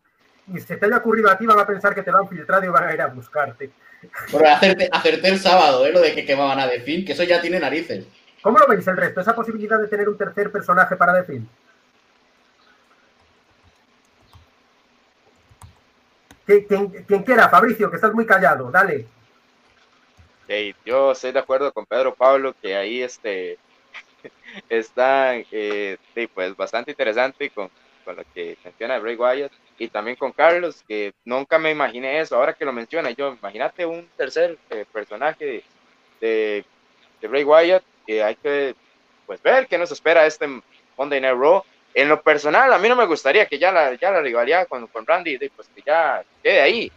[0.52, 2.64] y se te haya ocurrido a ti, van a pensar que te lo han filtrado
[2.66, 3.70] y van a ir a buscarte.
[4.32, 5.92] Bueno, hacerte, hacerte el sábado, ¿eh?
[5.92, 8.06] Lo de que quemaban a The Finn, que eso ya tiene narices.
[8.42, 9.22] ¿Cómo lo veis el resto?
[9.22, 11.48] Esa posibilidad de tener un tercer personaje para The Film.
[16.48, 17.48] ¿Qui- ¿Quién, quién quiera?
[17.50, 19.08] Fabricio, que estás muy callado, dale.
[20.46, 23.58] Hey, yo estoy de acuerdo con Pedro Pablo que ahí este
[24.70, 25.98] está eh,
[26.34, 27.70] pues bastante interesante con,
[28.04, 32.36] con lo que menciona Bray Wyatt y también con Carlos que nunca me imaginé eso.
[32.36, 35.64] Ahora que lo menciona yo imagínate un tercer eh, personaje
[36.20, 36.66] de,
[37.22, 38.76] de Bray Wyatt que hay que
[39.26, 40.46] pues ver qué nos espera este
[40.98, 41.64] Monday Night Raw.
[41.94, 44.88] En lo personal a mí no me gustaría que ya la, ya la rivalidad con,
[44.88, 46.92] con Randy pues que ya quede ahí.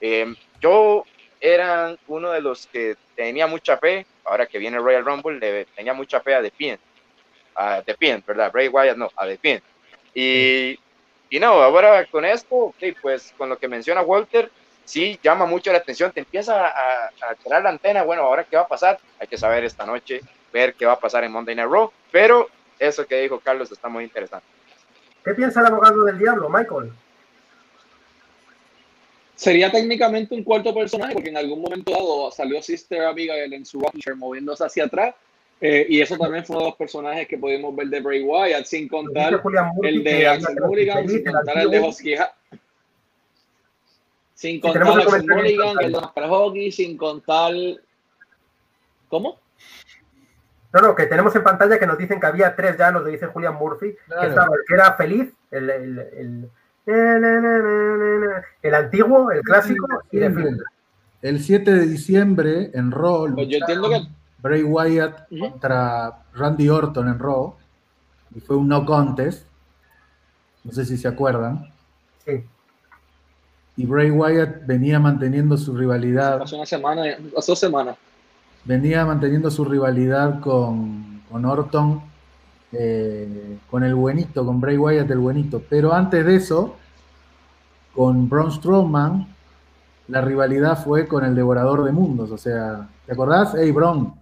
[0.00, 1.04] Eh, yo
[1.42, 5.92] eran uno de los que tenía mucha fe, ahora que viene Royal Rumble, le tenía
[5.92, 6.78] mucha fe a The Fiend,
[7.56, 8.52] a The Fiend, ¿verdad?
[8.52, 9.62] Bray Wyatt no, a The Fiend.
[10.14, 10.78] Y,
[11.28, 12.72] y no, ahora con esto,
[13.02, 14.50] pues con lo que menciona Walter,
[14.84, 18.54] sí llama mucho la atención, te empieza a, a tirar la antena, bueno, ahora qué
[18.54, 20.20] va a pasar, hay que saber esta noche,
[20.52, 23.88] ver qué va a pasar en Monday Night Raw, pero eso que dijo Carlos está
[23.88, 24.46] muy interesante.
[25.24, 26.92] ¿Qué piensa el abogado del diablo, Michael?
[29.42, 33.80] Sería técnicamente un cuarto personaje, porque en algún momento dado salió Sister Abigail en su
[33.98, 35.16] chair moviéndose hacia atrás.
[35.60, 38.64] eh, y eso también fue uno de los personajes que pudimos ver de Bray Wyatt,
[38.66, 39.42] sin contar
[39.82, 41.80] el de Axel Mulligan, sin contar el de.
[41.80, 42.14] Husky
[44.34, 47.52] Sin contar el Axel Mulligan, el de Oscar Hockey, sin contar.
[49.08, 49.40] ¿Cócómo?
[50.72, 53.08] No, no, que tenemos en pantalla que nos dicen que había tres ya, nos lo
[53.08, 54.28] dice Julián Murphy, que Claro.
[54.28, 56.50] estaba el que era feliz, el, el, el,
[56.86, 60.20] el antiguo, el clásico, y.
[61.22, 64.02] El 7 de diciembre en Raw, Pues yo entiendo que.
[64.38, 67.54] Bray Wyatt contra Randy Orton en Raw
[68.34, 69.46] y fue un no contest.
[70.64, 71.70] No sé si se acuerdan.
[72.24, 72.44] Sí.
[73.76, 77.02] Y Bray Wyatt venía manteniendo su rivalidad, Hace una semana,
[77.36, 77.96] hace dos semanas.
[78.64, 82.02] venía manteniendo su rivalidad con, con Orton,
[82.72, 85.62] eh, con el buenito, con Bray Wyatt el buenito.
[85.68, 86.76] Pero antes de eso,
[87.94, 89.26] con Braun Strowman,
[90.08, 92.30] la rivalidad fue con el Devorador de Mundos.
[92.30, 93.54] O sea, ¿te acordás?
[93.56, 94.14] Hey, Braun,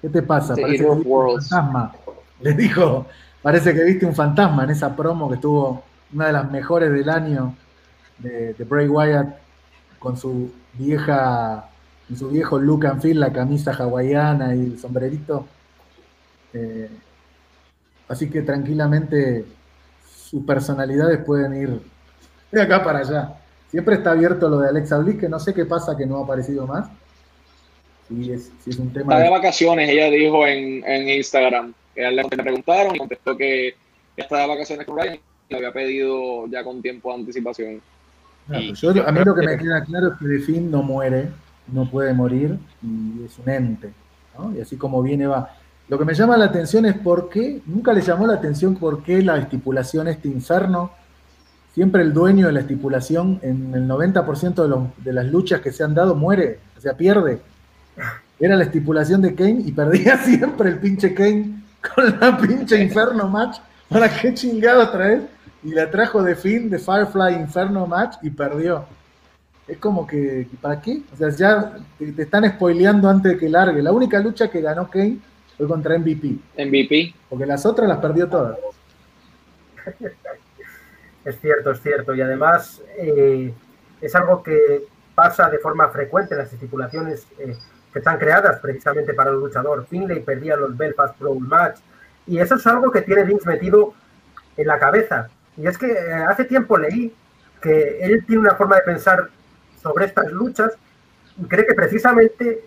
[0.00, 0.54] ¿qué te pasa?
[0.54, 1.92] The Parece que viste un fantasma.
[2.40, 3.06] Le dijo,
[3.42, 5.82] parece que viste un fantasma en esa promo que tuvo
[6.12, 7.54] una de las mejores del año
[8.18, 9.36] de, de Bray Wyatt
[9.98, 11.68] con su vieja,
[12.08, 15.46] con su viejo look and feel, la camisa hawaiana y el sombrerito.
[16.54, 16.90] Eh,
[18.10, 19.46] así que tranquilamente
[20.06, 21.80] sus personalidades pueden ir
[22.52, 23.34] de acá para allá.
[23.70, 26.24] Siempre está abierto lo de Alexa Bliss, que no sé qué pasa que no ha
[26.24, 26.88] aparecido más.
[28.08, 31.72] Si es, si es un tema Está de vacaciones, ella dijo en, en Instagram.
[31.94, 33.74] Que le preguntaron y contestó que
[34.16, 37.80] está de vacaciones con Ryan y lo había pedido ya con tiempo de anticipación.
[38.52, 40.82] Y pues yo- a mí lo que me queda claro es que The Fiend no
[40.82, 41.28] muere,
[41.68, 43.90] no puede morir y es un ente.
[44.36, 44.56] ¿no?
[44.56, 45.54] Y así como viene va.
[45.90, 49.02] Lo que me llama la atención es por qué, nunca le llamó la atención por
[49.02, 50.92] qué la estipulación este inferno,
[51.74, 55.72] siempre el dueño de la estipulación en el 90% de, los- de las luchas que
[55.72, 57.40] se han dado muere, o sea, pierde.
[58.38, 61.60] Era la estipulación de Kane y perdía siempre el pinche Kane
[61.94, 63.58] con la pinche Inferno Match.
[63.88, 65.22] ¿Para qué chingado traes?
[65.64, 68.84] Y la trajo de fin de Firefly Inferno Match y perdió.
[69.66, 71.02] Es como que, ¿para qué?
[71.12, 73.82] O sea, ya te, te están spoileando antes de que largue.
[73.82, 75.18] La única lucha que ganó Kane
[75.60, 77.14] fue contra MVP, MVP.
[77.28, 78.56] porque las otras las perdió todas.
[81.22, 82.14] Es cierto, es cierto.
[82.14, 83.52] Y además eh,
[84.00, 87.54] es algo que pasa de forma frecuente en las estipulaciones eh,
[87.92, 89.86] que están creadas precisamente para el luchador.
[89.86, 91.80] Finlay perdía los Belfast Pro Match.
[92.26, 93.92] Y eso es algo que tiene Vince metido
[94.56, 95.28] en la cabeza.
[95.58, 97.14] Y es que eh, hace tiempo leí
[97.60, 99.28] que él tiene una forma de pensar
[99.82, 100.72] sobre estas luchas
[101.36, 102.64] y cree que precisamente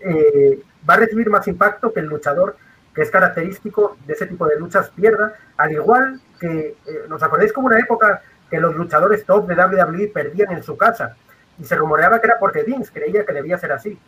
[0.00, 2.56] eh, va a recibir más impacto que el luchador
[2.96, 7.52] que es característico de ese tipo de luchas pierda, al igual que, eh, ¿nos acordáis
[7.52, 11.14] como una época que los luchadores top de WWE perdían en su casa?
[11.58, 13.98] Y se rumoreaba que era porque Vince creía que debía ser así,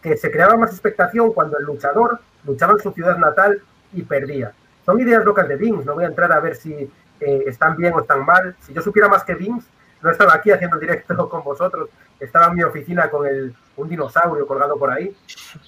[0.00, 3.60] que se creaba más expectación cuando el luchador luchaba en su ciudad natal
[3.92, 4.52] y perdía.
[4.84, 7.94] Son ideas locas de Vince, no voy a entrar a ver si eh, están bien
[7.94, 8.54] o están mal.
[8.60, 9.68] Si yo supiera más que Vince,
[10.02, 11.88] no estaba aquí haciendo el directo con vosotros,
[12.20, 15.14] estaba en mi oficina con el, un dinosaurio colgado por ahí.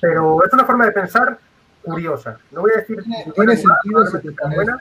[0.00, 1.38] Pero es una forma de pensar
[1.82, 2.38] curiosa.
[2.50, 4.80] No voy a decir Tiene- si tiene buena, sentido si te pones- buena.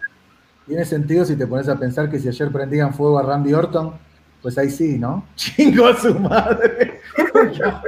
[0.66, 3.94] Tiene sentido si te pones a pensar que si ayer prendían fuego a Randy Orton,
[4.42, 5.26] pues ahí sí, ¿no?
[5.36, 7.00] Chingo a su madre.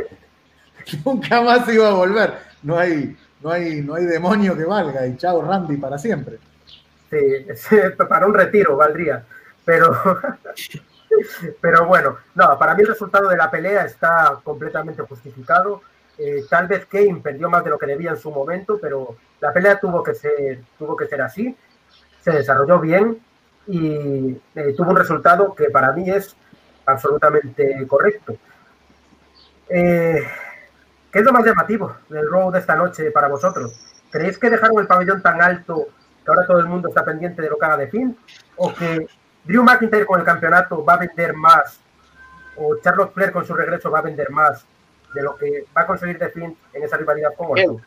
[1.06, 2.34] Nunca más iba a volver.
[2.64, 5.06] No hay, no hay, no hay demonio que valga.
[5.08, 6.40] Y chao Randy para siempre.
[7.10, 7.18] Sí,
[8.08, 9.24] para un retiro valdría.
[9.66, 9.92] Pero,
[11.62, 15.82] pero bueno, no, para mí el resultado de la pelea está completamente justificado.
[16.18, 19.54] Eh, tal vez Kane perdió más de lo que debía en su momento, pero la
[19.54, 21.56] pelea tuvo que ser, tuvo que ser así.
[22.22, 23.22] Se desarrolló bien
[23.68, 26.36] y eh, tuvo un resultado que para mí es
[26.86, 28.36] absolutamente correcto.
[29.70, 30.24] Eh,
[31.12, 33.80] ¿Qué es lo más llamativo del Raw de esta noche para vosotros?
[34.12, 35.88] ¿Creéis que dejaron el pabellón tan alto
[36.24, 38.18] que ahora todo el mundo está pendiente de lo que haga de fin?
[38.58, 39.08] ¿O que
[39.50, 41.80] Drew McIntyre con el campeonato va a vender más?
[42.56, 44.64] ¿O Charlotte Flair con su regreso va a vender más
[45.16, 47.84] de lo que va a conseguir de fin en esa rivalidad con Orton?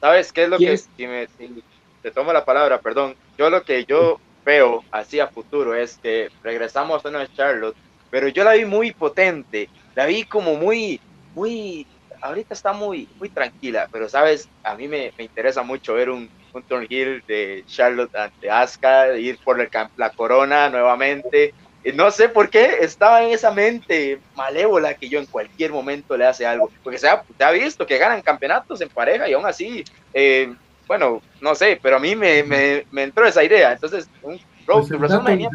[0.00, 0.88] ¿Sabes qué es lo ¿Quién que, es?
[0.96, 1.62] si me- si
[2.02, 6.30] te tomo la palabra, perdón, yo lo que yo veo así a futuro es que
[6.42, 7.76] regresamos a una Charlotte,
[8.10, 10.98] pero yo la vi muy potente, la vi como muy,
[11.34, 11.86] muy,
[12.22, 16.30] ahorita está muy, muy tranquila, pero sabes, a mí me, me interesa mucho ver un,
[16.52, 22.10] un turn heel de Charlotte ante Asuka, ir por el la corona nuevamente, y no
[22.10, 26.44] sé por qué estaba en esa mente malévola que yo en cualquier momento le hace
[26.44, 26.70] algo.
[26.82, 29.82] Porque se ha, se ha visto que ganan campeonatos en pareja y aún así,
[30.12, 30.52] eh,
[30.86, 33.72] bueno, no sé, pero a mí me, me, me entró esa idea.
[33.72, 35.48] Entonces, un Pues el dato tenés.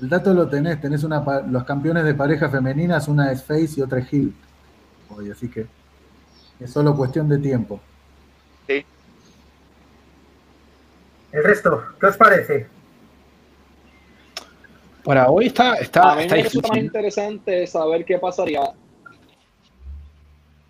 [0.00, 3.82] El dato lo tenés, tenés una los campeones de pareja femeninas, una es face y
[3.82, 4.32] otra es heel.
[5.10, 5.66] Hoy, así que
[6.58, 7.80] es solo cuestión de tiempo.
[11.32, 12.66] El resto, ¿qué os parece?
[15.02, 18.60] Para hoy está, está, a mí está me resulta más interesante saber qué pasaría.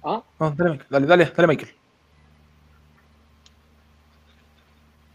[0.04, 0.22] ¿Ah?
[0.38, 1.72] No, dale, dale, dale, dale, Michael.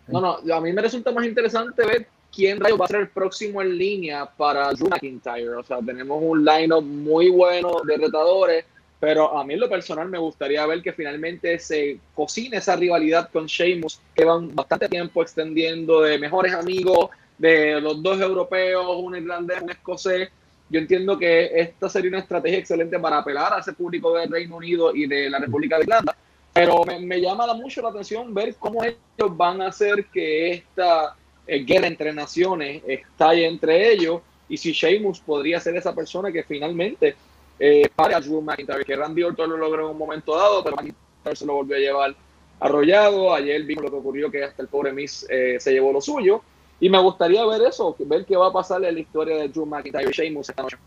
[0.08, 3.62] No, no, a mí me resulta más interesante ver quién va a ser el próximo
[3.62, 5.50] en línea para Drew McIntyre.
[5.50, 8.66] O sea, tenemos un lineup muy bueno de retadores,
[9.00, 13.30] pero a mí en lo personal me gustaría ver que finalmente se cocine esa rivalidad
[13.32, 19.16] con Sheamus, que van bastante tiempo extendiendo de mejores amigos, de los dos europeos, un
[19.16, 20.30] irlandés, un escocés.
[20.70, 24.56] Yo entiendo que esta sería una estrategia excelente para apelar a ese público del Reino
[24.58, 26.16] Unido y de la República de Irlanda.
[26.52, 28.98] Pero me, me llama la- mucho la atención ver cómo ellos
[29.38, 31.16] van a hacer que esta
[31.46, 36.44] eh, guerra entre naciones estalle entre ellos y si Sheamus podría ser esa persona que
[36.44, 37.16] finalmente
[37.60, 40.76] eh, pare a Drew McIntyre, que Randy Orton lo logró en un momento dado, pero
[40.76, 42.16] McIntyre se lo volvió a llevar
[42.60, 43.34] arrollado.
[43.34, 46.42] Ayer vimos lo que ocurrió, que hasta el pobre Miz eh, se llevó lo suyo.
[46.80, 49.66] Y me gustaría ver eso, ver qué va a pasar en la historia de Drew
[49.66, 50.78] McIntyre y Sheamus esta noche.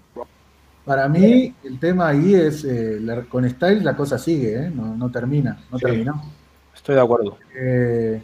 [0.84, 4.70] Para mí, el tema ahí es, eh, la- con Styles la cosa sigue, ¿eh?
[4.70, 5.84] no, no termina, no Sí.
[5.84, 6.22] terminó.
[6.74, 7.36] Estoy de acuerdo.
[7.54, 8.22] Eh,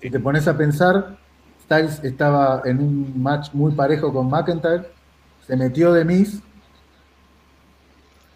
[0.00, 1.16] si te pones a pensar,
[1.64, 4.82] Styles estaba en un match muy parejo con McIntyre,
[5.46, 6.40] se metió de Miss,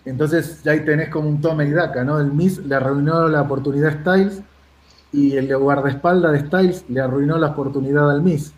[0.05, 2.19] entonces ya ahí tenés como un tome y daca, ¿no?
[2.19, 4.43] El Miss le arruinó la oportunidad a Styles
[5.13, 8.55] y el guardaespaldas de Styles le arruinó la oportunidad al Miss.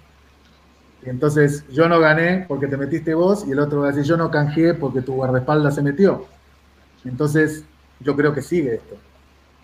[1.05, 4.17] Entonces yo no gané porque te metiste vos y el otro va a decir yo
[4.17, 6.27] no canjeé porque tu guardaespaldas se metió.
[7.05, 7.65] Entonces
[7.99, 8.97] yo creo que sigue esto.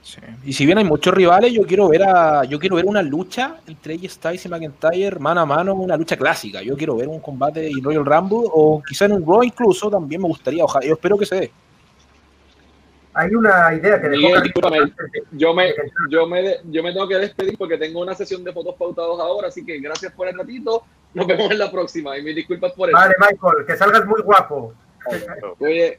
[0.02, 0.20] Sí.
[0.44, 3.56] Y si bien hay muchos rivales, yo quiero ver a, yo quiero ver una lucha
[3.66, 6.62] entre AJ Styles y McIntyre mano a mano, una lucha clásica.
[6.62, 10.22] Yo quiero ver un combate en Royal Rumble o quizá en un Raw incluso también
[10.22, 10.64] me gustaría.
[10.64, 11.52] Ojalá, yo espero que se dé.
[13.18, 14.52] Hay una idea que Miguel,
[15.32, 15.74] yo me,
[16.08, 19.48] yo, me, yo me tengo que despedir porque tengo una sesión de fotos pautados ahora,
[19.48, 20.84] así que gracias por el ratito.
[21.14, 22.96] Nos vemos en la próxima y mis disculpas por eso.
[22.96, 24.72] Vale, Michael, que salgas muy guapo.
[25.58, 25.98] Oye,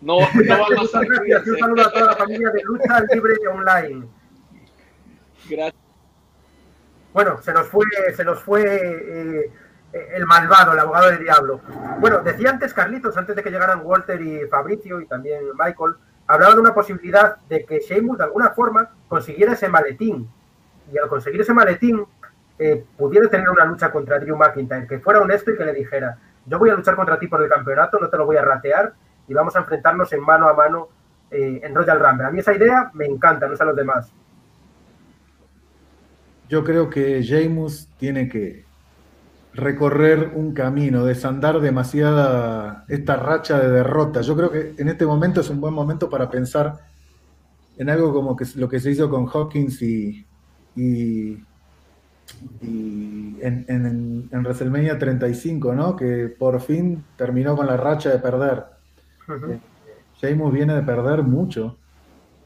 [0.00, 1.04] no, no va a pasar.
[1.04, 4.06] Gracias y un saludo a toda la familia de Lucha Libre Online.
[5.50, 5.82] Gracias.
[7.12, 7.84] Bueno, se nos fue,
[8.16, 9.52] se nos fue eh,
[9.92, 11.60] el malvado, el abogado del diablo.
[12.00, 15.94] Bueno, decía antes Carlitos, antes de que llegaran Walter y Fabricio y también Michael,
[16.26, 20.28] hablaba de una posibilidad de que Sheamus de alguna forma consiguiera ese maletín.
[20.92, 22.04] Y al conseguir ese maletín,
[22.58, 26.18] eh, pudiera tener una lucha contra Drew McIntyre, que fuera honesto y que le dijera,
[26.46, 28.92] yo voy a luchar contra ti por el campeonato, no te lo voy a ratear
[29.26, 30.88] y vamos a enfrentarnos en mano a mano
[31.30, 32.26] eh, en Royal Rumble.
[32.26, 34.12] A mí esa idea me encanta, no sé a los demás.
[36.48, 38.64] Yo creo que James tiene que
[39.54, 44.20] recorrer un camino, desandar demasiada esta racha de derrota.
[44.20, 46.78] Yo creo que en este momento es un buen momento para pensar
[47.76, 50.26] en algo como que lo que se hizo con Hawkins y,
[50.76, 51.46] y,
[52.60, 55.96] y en, en, en WrestleMania 35, ¿no?
[55.96, 58.64] Que por fin terminó con la racha de perder.
[59.28, 59.60] Ujú.
[60.20, 61.78] Sheamus viene de perder mucho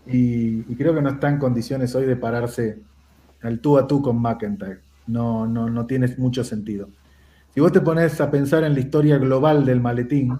[0.07, 2.83] y, y creo que no está en condiciones hoy de pararse
[3.43, 4.81] al tú a tú con McIntyre.
[5.07, 6.89] No, no, no tiene mucho sentido.
[7.55, 10.39] Si vos te pones a pensar en la historia global del maletín,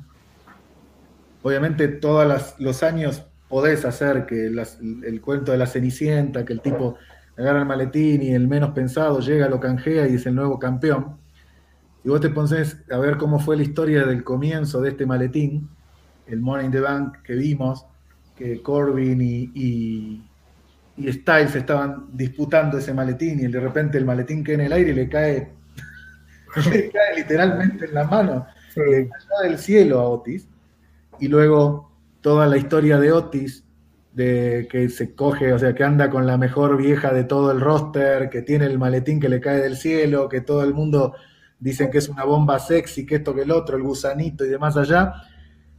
[1.43, 6.97] obviamente todos los años podés hacer que el cuento de la Cenicienta, que el tipo
[7.37, 11.19] agarra el maletín y el menos pensado llega, lo canjea y es el nuevo campeón.
[12.03, 15.69] Si vos te pones a ver cómo fue la historia del comienzo de este maletín,
[16.27, 17.87] el Money in the Bank que vimos,
[18.37, 20.23] que Corbin y,
[20.97, 24.91] y Styles estaban disputando ese maletín y de repente el maletín queda en el aire
[24.91, 25.53] y le cae,
[26.71, 28.81] le cae literalmente en la mano, Sí.
[28.81, 30.49] le cayó del cielo a Otis.
[31.21, 31.91] Y luego
[32.23, 33.65] toda la historia de Otis,
[34.13, 37.61] de que se coge, o sea, que anda con la mejor vieja de todo el
[37.61, 41.15] roster, que tiene el maletín que le cae del cielo, que todo el mundo
[41.59, 44.77] dicen que es una bomba sexy, que esto que el otro, el gusanito y demás
[44.77, 45.15] allá,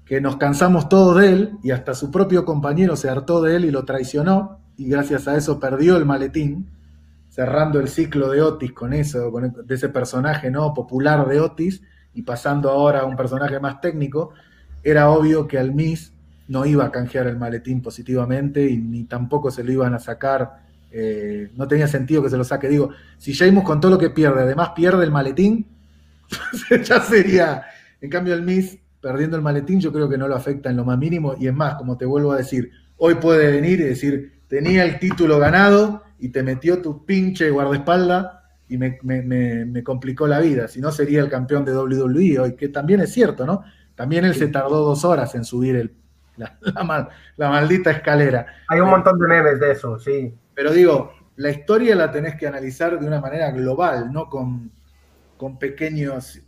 [0.06, 3.66] que nos cansamos todos de él y hasta su propio compañero se hartó de él
[3.66, 6.68] y lo traicionó y gracias a eso perdió el maletín,
[7.30, 11.82] cerrando el ciclo de Otis con eso, con de ese personaje no popular de Otis
[12.14, 14.34] y pasando ahora a un personaje más técnico,
[14.84, 16.14] era obvio que al Miss
[16.48, 20.64] no iba a canjear el maletín positivamente y ni tampoco se lo iban a sacar.
[20.92, 22.70] eh, no tenía sentido que se lo saque.
[22.70, 25.66] Digo, si Sheamus con todo lo que pierde, además pierde el maletín,
[26.84, 27.64] ya sería.
[28.00, 30.86] En cambio, el Miss perdiendo el maletín, yo creo que no lo afecta en lo
[30.86, 31.36] más mínimo.
[31.40, 35.00] Y es más, como te vuelvo a decir, hoy puede venir y decir, tenía el
[35.00, 38.28] título ganado y te metió tu pinche guardaespaldas
[38.70, 40.68] y me, me- me- me complicó la vida.
[40.68, 43.64] Si no, sería el campeón de WWE hoy, que también es cierto, ¿no?
[43.96, 45.96] También él se tardó dos horas en subir el-
[46.38, 48.46] la, la mal- la maldita escalera.
[48.68, 50.32] Hay un montón de memes de eso, sí.
[50.54, 54.70] Pero digo, la historia la tenés que analizar de una manera global, no con,
[55.36, 56.40] con pequeños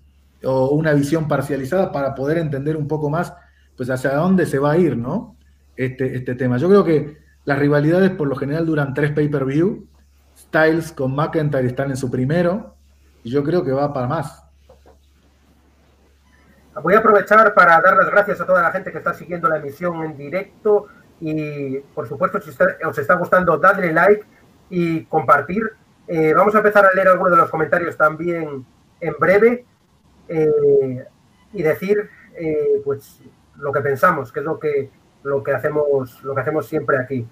[0.43, 3.33] o una visión parcializada para poder entender un poco más
[3.75, 5.35] pues hacia dónde se va a ir, ¿no?
[5.75, 6.57] Este, este tema.
[6.59, 9.87] Yo creo que las rivalidades por lo general duran tres pay-per-view.
[10.35, 12.75] Styles con McIntyre están en su primero
[13.23, 14.43] y yo creo que va para más.
[16.83, 19.57] Voy a aprovechar para dar las gracias a toda la gente que está siguiendo la
[19.57, 20.87] emisión en directo
[21.21, 22.51] y por supuesto si
[22.85, 24.25] os está gustando dadle like
[24.69, 25.71] y compartir.
[26.07, 28.65] Eh, vamos a empezar a leer algunos de los comentarios también
[28.99, 29.65] en breve
[30.27, 31.05] eh,
[31.53, 33.21] y decir eh, pues
[33.57, 34.89] lo que pensamos, que es lo que
[35.25, 37.27] lo que hacemos lo que hacemos siempre aquí.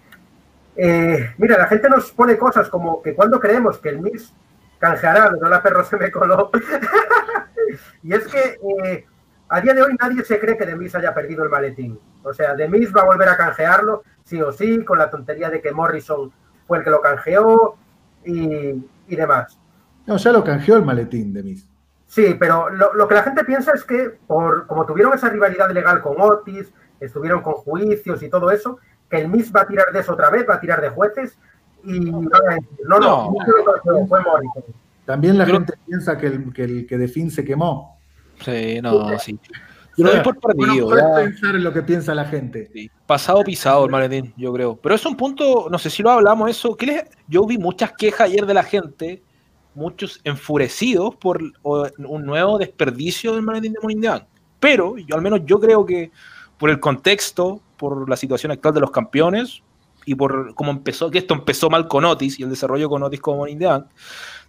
[0.75, 4.33] Eh, mira, la gente nos pone cosas como que cuando creemos que el Mix
[4.79, 6.49] canjeará, no la perro se me coló.
[8.03, 9.05] y es que eh,
[9.49, 11.99] a día de hoy nadie se cree que Demis haya perdido el maletín.
[12.23, 15.61] O sea, Demis va a volver a canjearlo, sí o sí, con la tontería de
[15.61, 16.31] que Morrison
[16.67, 17.77] fue el que lo canjeó
[18.25, 19.59] y, y demás.
[20.07, 21.69] No, ya lo canjeó el maletín de Miss.
[22.07, 25.71] Sí, pero lo, lo que la gente piensa es que, por como tuvieron esa rivalidad
[25.71, 28.79] legal con Otis, estuvieron con juicios y todo eso,
[29.09, 31.37] que el Miss va a tirar de eso otra vez, va a tirar de jueces
[31.83, 33.35] y van a decir, no, no, No.
[33.85, 34.63] no, fue Morrison.
[35.05, 37.99] También la Creo- gente piensa que el, que el que de fin se quemó.
[38.39, 39.37] Sí, no, sí.
[39.95, 40.87] Yo lo doy por perdido.
[40.87, 42.69] Puedes pensar en lo que piensa la gente.
[42.73, 44.75] Sí, Pasado pisado el maletín, yo creo.
[44.77, 46.75] Pero es un punto, no sé si lo hablamos eso.
[46.75, 49.21] ¿qué les- Yo vi muchas quejas ayer de la gente,
[49.75, 54.23] muchos enfurecidos por o- un nuevo desperdicio del maletín de Bank.
[54.59, 56.11] Pero yo al menos yo creo que
[56.57, 59.61] por el contexto, por la situación actual de los campeones
[60.05, 63.21] y por cómo empezó, que esto empezó mal con Otis y el desarrollo con Otis
[63.21, 63.87] como Bank,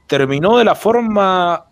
[0.07, 1.67] terminó de la forma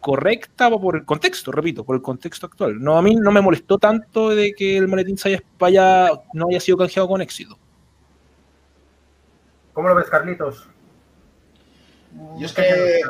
[0.00, 2.82] correcta por el contexto, repito, por el contexto actual.
[2.82, 6.48] No, a mí no me molestó tanto de que el maletín se haya, vaya- no
[6.48, 7.56] haya sido canjeado con éxito.
[9.72, 10.68] ¿Cómo lo ves, Carlitos?
[12.38, 13.00] Yo es que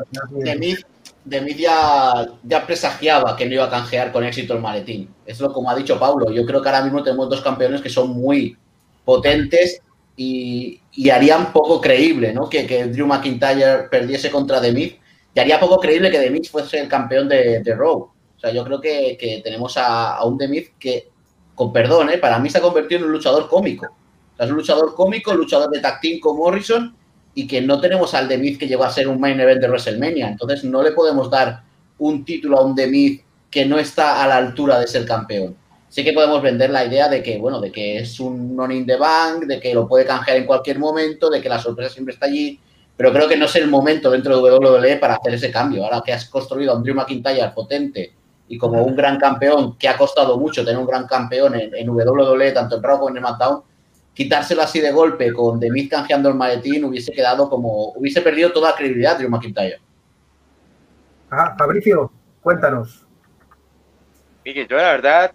[1.25, 5.09] Demis, Demis ya, ya presagiaba que no iba a canjear con éxito el maletín.
[5.25, 6.31] Es lo como ha dicho Pablo.
[6.31, 8.57] Yo creo que ahora mismo tenemos dos campeones que son muy
[9.05, 9.81] potentes
[10.17, 12.49] y, y harían poco creíble ¿no?
[12.49, 14.95] que, que Drew McIntyre perdiese contra Demis.
[15.35, 17.99] Y haría poco creíble que Demis fuese el campeón de, de Raw.
[17.99, 21.09] O sea, yo creo que, que tenemos a, a un Demis que,
[21.55, 22.19] con perdón, ¿eh?
[22.19, 23.87] para mí se ha convertido en un luchador cómico.
[23.87, 26.95] O sea, es un luchador cómico, luchador de tag team con Morrison
[27.35, 30.29] y que no tenemos al Demis que llegó a ser un main event de WrestleMania.
[30.29, 31.63] Entonces no le podemos dar
[31.99, 35.57] un título a un Demis que no está a la altura de ser campeón.
[35.89, 38.87] Sí que podemos vender la idea de que, bueno, de que es un non in
[38.87, 42.15] the bank, de que lo puede canjear en cualquier momento, de que la sorpresa siempre
[42.15, 42.59] está allí,
[42.97, 45.85] pero creo que no es el momento dentro de WWE para hacer ese cambio.
[45.85, 48.15] Ahora que has construido a un Drew McIntyre potente
[48.49, 51.89] y como un gran campeón, que ha costado mucho tener un gran campeón en, en
[51.89, 53.63] WWE, tanto en Raw como en SmackDown,
[54.15, 58.53] quitárselo así de golpe con The Miz canjeando el maletín hubiese quedado como, hubiese perdido
[58.53, 59.81] toda credibilidad Drew McIntyre.
[61.31, 62.13] Ajá, Fabricio,
[62.43, 63.07] cuéntanos.
[64.45, 65.33] Miguel, yo la verdad,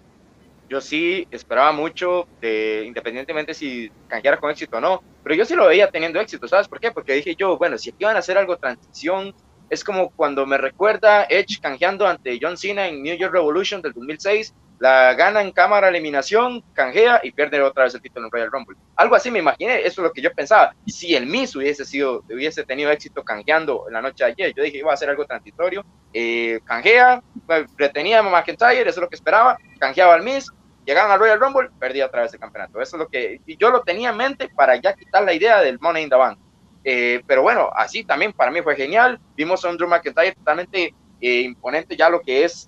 [0.70, 5.56] yo sí esperaba mucho, de, independientemente si canjeara con éxito o no, pero yo sí
[5.56, 6.92] lo veía teniendo éxito, ¿sabes por qué?
[6.92, 9.34] Porque dije yo, bueno, si aquí van a hacer algo transición,
[9.70, 13.94] es como cuando me recuerda Edge canjeando ante John Cena en New York Revolution del
[13.94, 18.52] 2006, la gana en cámara eliminación, canjea y pierde otra vez el título en Royal
[18.52, 18.78] Rumble.
[18.96, 20.76] Algo así me imaginé, eso es lo que yo pensaba.
[20.86, 24.78] Si el Miz hubiese sido, hubiese tenido éxito canjeando la noche de ayer, yo dije
[24.78, 25.84] iba a hacer algo transitorio,
[26.14, 30.48] eh, canjea, bueno, retenía a McIntyre, eso es lo que esperaba, canjeaba al Miz,
[30.86, 32.80] llegaban al Royal Rumble, perdía otra vez el campeonato.
[32.80, 35.80] Eso es lo que yo lo tenía en mente para ya quitar la idea del
[35.80, 36.40] Money in the Bank.
[36.84, 39.20] Eh, pero bueno, así también para mí fue genial.
[39.36, 42.66] Vimos a un Drew McIntyre totalmente eh, imponente ya lo que es,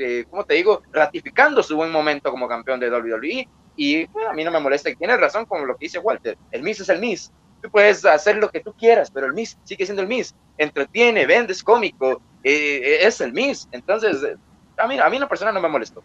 [0.00, 0.82] eh, ¿cómo te digo?
[0.92, 3.48] Ratificando su buen momento como campeón de WWE.
[3.76, 4.90] Y bueno, a mí no me molesta.
[4.90, 6.36] Y tienes razón con lo que dice Walter.
[6.50, 7.30] El Miz es el Miz.
[7.62, 10.34] Tú puedes hacer lo que tú quieras, pero el Miz sigue siendo el Miz.
[10.56, 13.68] Entretiene, vende, es cómico, eh, es el Miz.
[13.72, 14.36] Entonces,
[14.76, 16.02] a mí, a mí en lo personal no me molestó.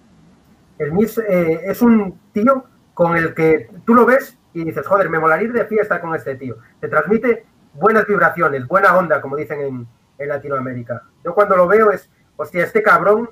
[0.77, 5.09] El Miz eh, es un tío con el que tú lo ves y dices, joder,
[5.09, 6.57] me molaría ir de fiesta con este tío.
[6.80, 11.03] Te transmite buenas vibraciones, buena onda, como dicen en, en Latinoamérica.
[11.23, 13.30] Yo cuando lo veo es, hostia, este cabrón,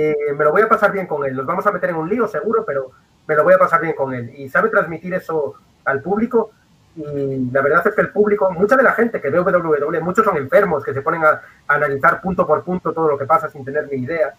[0.00, 1.34] eh, me lo voy a pasar bien con él.
[1.34, 2.90] Nos vamos a meter en un lío seguro, pero
[3.26, 4.32] me lo voy a pasar bien con él.
[4.36, 5.54] Y sabe transmitir eso
[5.84, 6.50] al público.
[6.96, 10.24] Y la verdad es que el público, mucha de la gente que ve WWE, muchos
[10.24, 13.64] son enfermos, que se ponen a, analizar punto por punto todo lo que pasa sin
[13.64, 14.34] tener ni idea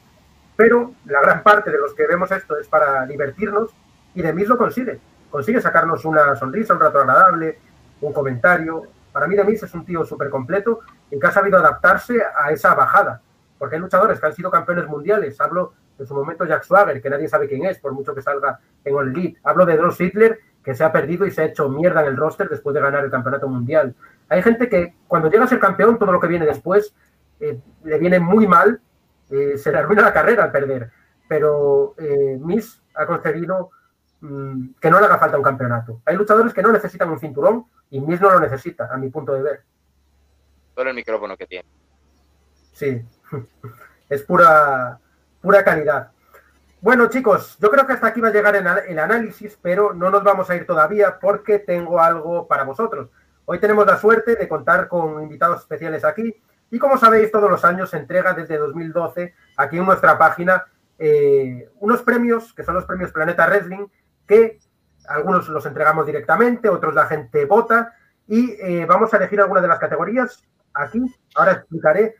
[0.56, 3.72] pero la gran parte de los que vemos esto es para divertirnos
[4.14, 5.00] y de Miz lo consigue.
[5.30, 7.60] Consigue sacarnos una sonrisa, un rato agradable,
[8.02, 8.84] un comentario.
[9.12, 10.80] Para mí, de Miz es un tío súper completo
[11.12, 13.22] y que ha sabido adaptarse a esa bajada.
[13.66, 15.42] Porque hay luchadores que han sido campeones mundiales.
[15.42, 18.60] Hablo en su momento Jack Swagger, que nadie sabe quién es, por mucho que salga
[18.84, 19.40] en All Elite.
[19.44, 22.16] Hablo de Dross Hitler, que se ha perdido y se ha hecho mierda en el
[22.16, 23.96] roster después de ganar el campeonato mundial.
[24.30, 26.94] Hay gente que cuando llega a ser campeón, todo lo que viene después
[27.40, 28.80] eh, le viene muy mal
[29.32, 30.92] eh, se le arruina la carrera al perder.
[31.28, 33.72] Pero eh, Miss ha conseguido
[34.22, 36.04] mmm, que no le haga falta un campeonato.
[36.06, 39.34] Hay luchadores que no necesitan un cinturón y Miss no lo necesita, a mi punto
[39.34, 39.64] de ver.
[40.76, 41.68] Solo el micrófono que tiene.
[42.74, 43.04] Sí,
[44.10, 45.00] es pura,
[45.42, 46.12] pura calidad.
[46.82, 50.24] Bueno, chicos, yo creo que hasta aquí va a llegar el análisis, pero no nos
[50.24, 53.10] vamos a ir todavía porque tengo algo para vosotros.
[53.46, 56.36] Hoy tenemos la suerte de contar con invitados especiales aquí.
[56.72, 60.66] Y como sabéis, todos los años se entrega desde 2012 aquí en nuestra página
[60.98, 63.88] eh, unos premios, que son los premios Planeta Wrestling,
[64.28, 64.60] que
[65.08, 67.94] algunos los entregamos directamente, otros la gente vota,
[68.28, 70.44] y eh, vamos a elegir algunas de las categorías
[70.74, 71.04] aquí.
[71.36, 72.16] Ahora explicaré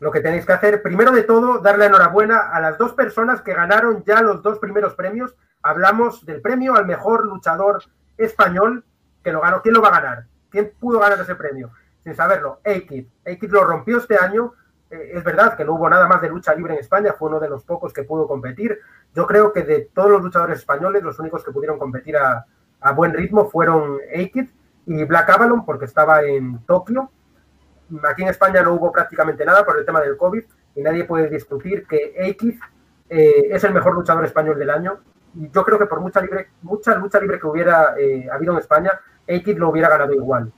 [0.00, 0.82] lo que tenéis que hacer.
[0.82, 4.94] Primero de todo, darle enhorabuena a las dos personas que ganaron ya los dos primeros
[4.94, 5.34] premios.
[5.62, 7.82] Hablamos del premio al mejor luchador
[8.16, 8.84] español
[9.22, 9.62] que lo ganó.
[9.62, 10.24] ¿Quién lo va a ganar?
[10.50, 11.70] ¿Quién pudo ganar ese premio?
[12.02, 13.06] sin saberlo, A-Kid.
[13.50, 14.54] Lo rompió este año.
[14.90, 17.40] Eh, es verdad que no hubo nada más de lucha libre en España, fue uno
[17.40, 18.78] de los pocos que pudo competir.
[19.14, 22.46] Yo creo que de todos los luchadores españoles, los únicos que pudieron competir a,
[22.80, 24.48] a buen ritmo fueron A-Kid
[24.86, 27.10] y Black Avalon, porque estaba en Tokio.
[28.08, 30.42] Aquí en España no hubo prácticamente nada por el tema del COVID
[30.76, 32.58] y nadie puede discutir que A-Kid
[33.08, 35.00] eh, es el mejor luchador español del año.
[35.34, 38.60] Y yo creo que por mucha, libre, mucha lucha libre que hubiera eh, habido en
[38.60, 38.92] España,
[39.28, 40.52] Aikid lo hubiera ganado igual.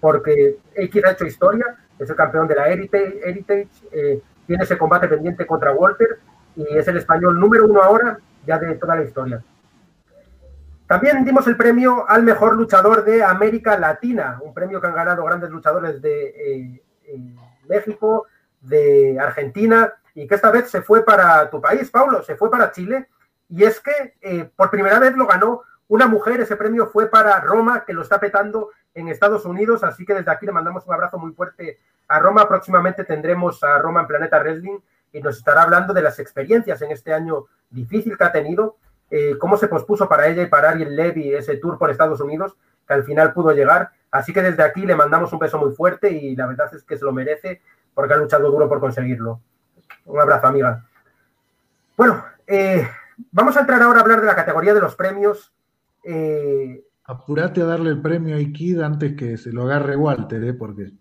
[0.00, 4.78] Porque Aikid ha hecho historia, es el campeón de la Heritage, Heritage eh, tiene ese
[4.78, 6.18] combate pendiente contra Walter
[6.56, 9.42] y es el español número uno ahora ya de toda la historia.
[10.88, 15.22] También dimos el premio al mejor luchador de América Latina, un premio que han ganado
[15.22, 16.82] grandes luchadores de
[17.68, 18.26] México,
[18.62, 22.72] de Argentina, y que esta vez se fue para tu país, Paulo, se fue para
[22.72, 23.06] Chile,
[23.50, 27.38] y es que eh, por primera vez lo ganó una mujer, ese premio fue para
[27.40, 30.94] Roma, que lo está petando en Estados Unidos, así que desde aquí le mandamos un
[30.94, 34.78] abrazo muy fuerte a Roma, próximamente tendremos a Roma en Planeta Wrestling
[35.12, 38.76] y nos estará hablando de las experiencias en este año difícil que ha tenido,
[39.10, 42.56] eh, cómo se pospuso para ella y para Ariel Levy ese tour por Estados Unidos,
[42.86, 43.90] que al final pudo llegar.
[44.10, 46.96] Así que desde aquí le mandamos un beso muy fuerte y la verdad es que
[46.96, 47.60] se lo merece
[47.94, 49.40] porque ha luchado duro por conseguirlo.
[50.06, 50.84] Un abrazo, amiga.
[51.96, 52.88] Bueno, eh,
[53.32, 55.52] vamos a entrar ahora a hablar de la categoría de los premios.
[56.04, 60.54] Eh, Apúrate a darle el premio a Ikid antes que se lo agarre Walter, ¿eh?
[60.54, 60.92] Porque...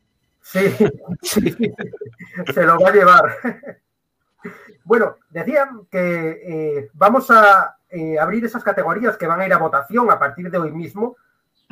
[0.41, 0.59] Sí,
[1.21, 3.35] se lo va a llevar.
[4.85, 7.76] bueno, decían que eh, vamos a
[8.19, 11.15] abrir esas categorías que van a ir a votación a partir de hoy mismo.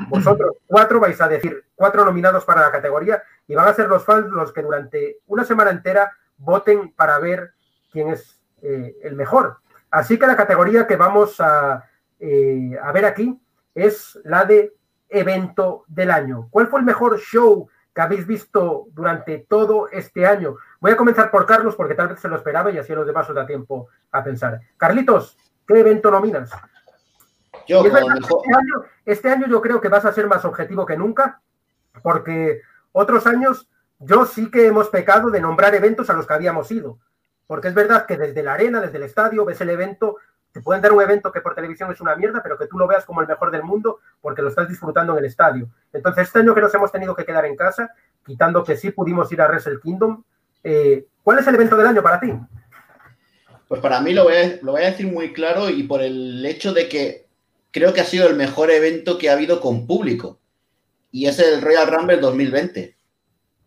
[0.09, 4.03] Vosotros cuatro vais a decir cuatro nominados para la categoría y van a ser los
[4.03, 7.53] fans los que durante una semana entera voten para ver
[7.91, 9.57] quién es eh, el mejor.
[9.91, 11.85] Así que la categoría que vamos a,
[12.19, 13.39] eh, a ver aquí
[13.73, 14.73] es la de
[15.07, 16.47] evento del año.
[16.49, 20.57] ¿Cuál fue el mejor show que habéis visto durante todo este año?
[20.81, 23.07] Voy a comenzar por Carlos porque tal vez se lo esperaba y así a los
[23.07, 24.59] demás os da tiempo a pensar.
[24.77, 25.37] Carlitos,
[25.67, 26.51] ¿qué evento nominas?
[27.67, 31.41] Yo, este, año, este año yo creo que vas a ser más objetivo que nunca
[32.01, 32.61] porque
[32.91, 33.67] otros años
[33.99, 36.99] yo sí que hemos pecado de nombrar eventos a los que habíamos ido,
[37.47, 40.17] porque es verdad que desde la arena, desde el estadio, ves el evento,
[40.51, 42.87] te pueden dar un evento que por televisión es una mierda, pero que tú lo
[42.87, 45.67] veas como el mejor del mundo porque lo estás disfrutando en el estadio.
[45.91, 47.91] Entonces, este año que nos hemos tenido que quedar en casa,
[48.25, 50.23] quitando que sí pudimos ir a Wrestle Kingdom,
[50.63, 52.33] eh, ¿cuál es el evento del año para ti?
[53.67, 56.45] Pues para mí lo voy, a, lo voy a decir muy claro y por el
[56.45, 57.25] hecho de que
[57.71, 60.39] creo que ha sido el mejor evento que ha habido con público
[61.11, 62.95] y es el Royal Rumble 2020.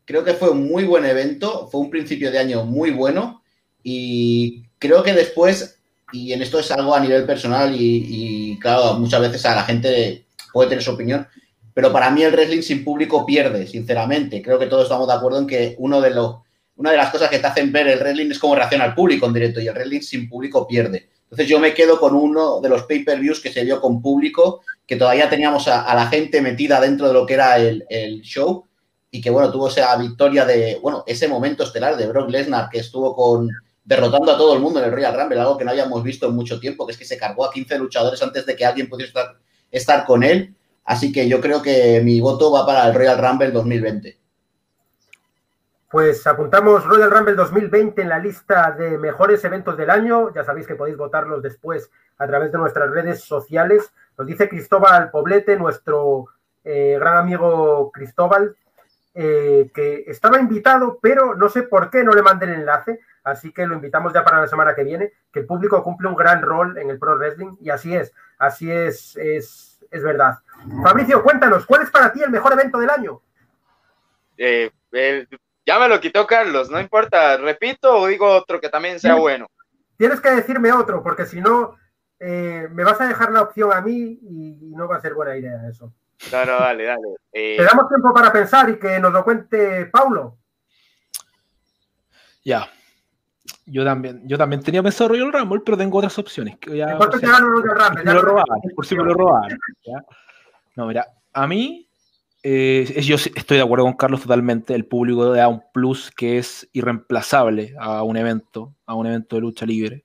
[0.04, 3.42] Creo que fue un muy buen evento, fue un principio de año muy bueno
[3.82, 5.78] y creo que después,
[6.12, 10.26] y en esto es algo a nivel personal y, claro, muchas veces a la gente
[10.52, 11.26] puede tener su opinión,
[11.74, 14.42] pero para mí el wrestling sin público pierde, sinceramente.
[14.42, 16.36] Creo que todos estamos de acuerdo en que uno de los,
[16.78, 19.26] una de las cosas que te hacen ver el wrestling es cómo reacciona el público
[19.26, 21.08] en directo y el wrestling sin público pierde.
[21.24, 24.96] Entonces yo me quedo con uno de los pay-per-views que se vio con público que
[24.96, 28.64] todavía teníamos a, la gente metida dentro de lo que era el, show
[29.10, 32.78] y que, bueno, tuvo esa victoria de, bueno, ese momento estelar de Brock Lesnar que
[32.78, 33.50] estuvo con
[33.84, 36.34] derrotando a todo el mundo en el Royal Rumble, algo que no habíamos visto en
[36.34, 39.08] mucho tiempo, que es que se cargó a 15 luchadores antes de que alguien pudiera
[39.08, 39.36] estar,
[39.70, 40.54] estar con él.
[40.84, 44.18] Así que yo creo que mi voto va para el Royal Rumble 2020.
[45.90, 50.34] Pues apuntamos Royal Rumble 2020 en la lista de mejores eventos del año.
[50.34, 53.90] Ya sabéis que podéis votarlos después a través de nuestras redes sociales.
[54.18, 56.26] Nos dice Cristóbal Poblete, nuestro
[56.62, 58.54] eh, gran amigo Cristóbal,
[59.14, 63.50] eh, que estaba invitado, pero no sé por qué no le mandé el enlace, así
[63.50, 66.42] que lo invitamos ya para la semana que viene, que el público cumple un gran
[66.42, 70.38] rol en el Pro Wrestling, y así es, así es, es, es verdad.
[70.82, 73.22] Fabricio, cuéntanos, ¿cuál es para ti el mejor evento del año?
[74.36, 74.70] Eh,
[75.68, 79.46] ya me lo quitó Carlos, no importa, repito o digo otro que también sea bueno.
[79.98, 81.76] Tienes que decirme otro, porque si no,
[82.18, 85.36] eh, me vas a dejar la opción a mí y no va a ser buena
[85.36, 85.92] idea eso.
[86.32, 87.08] No, no, dale, dale.
[87.34, 90.38] Eh, Te damos tiempo para pensar y que nos lo cuente Paulo.
[92.42, 92.66] Ya.
[93.66, 96.56] Yo también, yo también tenía pensado Royal Rumble, pero tengo otras opciones.
[96.56, 99.58] por, si me lo robaron, por si me lo robaron.
[100.76, 101.87] No, mira, a mí,
[102.42, 104.74] eh, yo estoy de acuerdo con Carlos totalmente.
[104.74, 109.42] El público da un plus que es irreemplazable a un evento, a un evento de
[109.42, 110.04] lucha libre.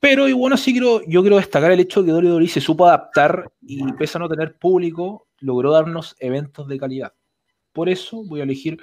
[0.00, 2.86] Pero y bueno, sí quiero, yo quiero destacar el hecho de que WWE se supo
[2.86, 7.12] adaptar y pese a no tener público, logró darnos eventos de calidad.
[7.72, 8.78] Por eso voy a elegir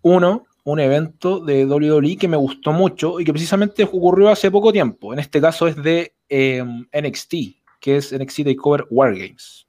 [0.00, 4.72] uno, un evento de WWE que me gustó mucho y que precisamente ocurrió hace poco
[4.72, 5.12] tiempo.
[5.12, 7.34] En este caso es de em, NXT,
[7.80, 9.65] que es NXT Takeover Wargames.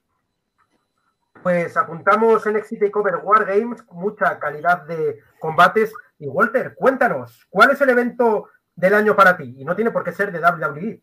[1.48, 5.94] Pues apuntamos NXT Takeover Wargames, mucha calidad de combates.
[6.20, 10.04] Y Walter, cuéntanos, ¿cuál es el evento del año para ti y no tiene por
[10.04, 11.02] qué ser de WWE.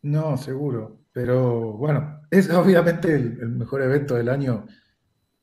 [0.00, 4.64] No, seguro, pero bueno, es obviamente el, mejor evento del año.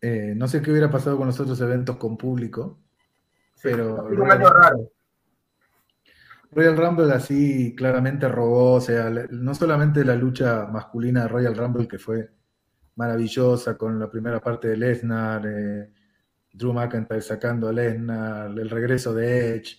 [0.01, 2.79] Eh, no sé qué hubiera pasado con los otros eventos con público,
[3.61, 4.03] pero...
[4.03, 4.89] un año raro.
[6.49, 11.87] Royal Rumble así claramente robó, o sea, no solamente la lucha masculina de Royal Rumble
[11.87, 12.31] que fue
[12.95, 15.91] maravillosa con la primera parte de Lesnar, eh,
[16.51, 19.77] Drew McIntyre sacando a Lesnar, el regreso de Edge,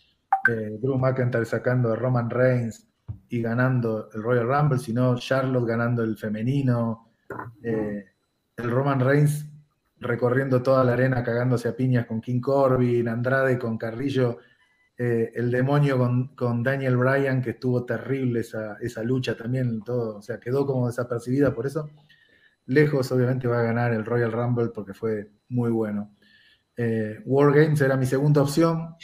[0.49, 2.87] eh, Drew McIntyre sacando a Roman Reigns
[3.29, 7.13] y ganando el Royal Rumble, sino Charlotte ganando el femenino,
[7.63, 8.05] eh,
[8.57, 9.47] el Roman Reigns
[9.99, 14.39] recorriendo toda la arena cagándose a piñas con King Corbin, Andrade con Carrillo
[14.99, 15.99] el demonio
[16.35, 21.53] con, Daniel Bryan, que estuvo terrible esa, lucha también, todo, o sea, quedó como desapercibida
[21.53, 21.91] por eso.
[22.67, 26.13] Lejos, obviamente, va a ganar el Royal Rumble porque fue muy bueno.
[26.77, 28.95] Eh, War Games era mi segunda opción.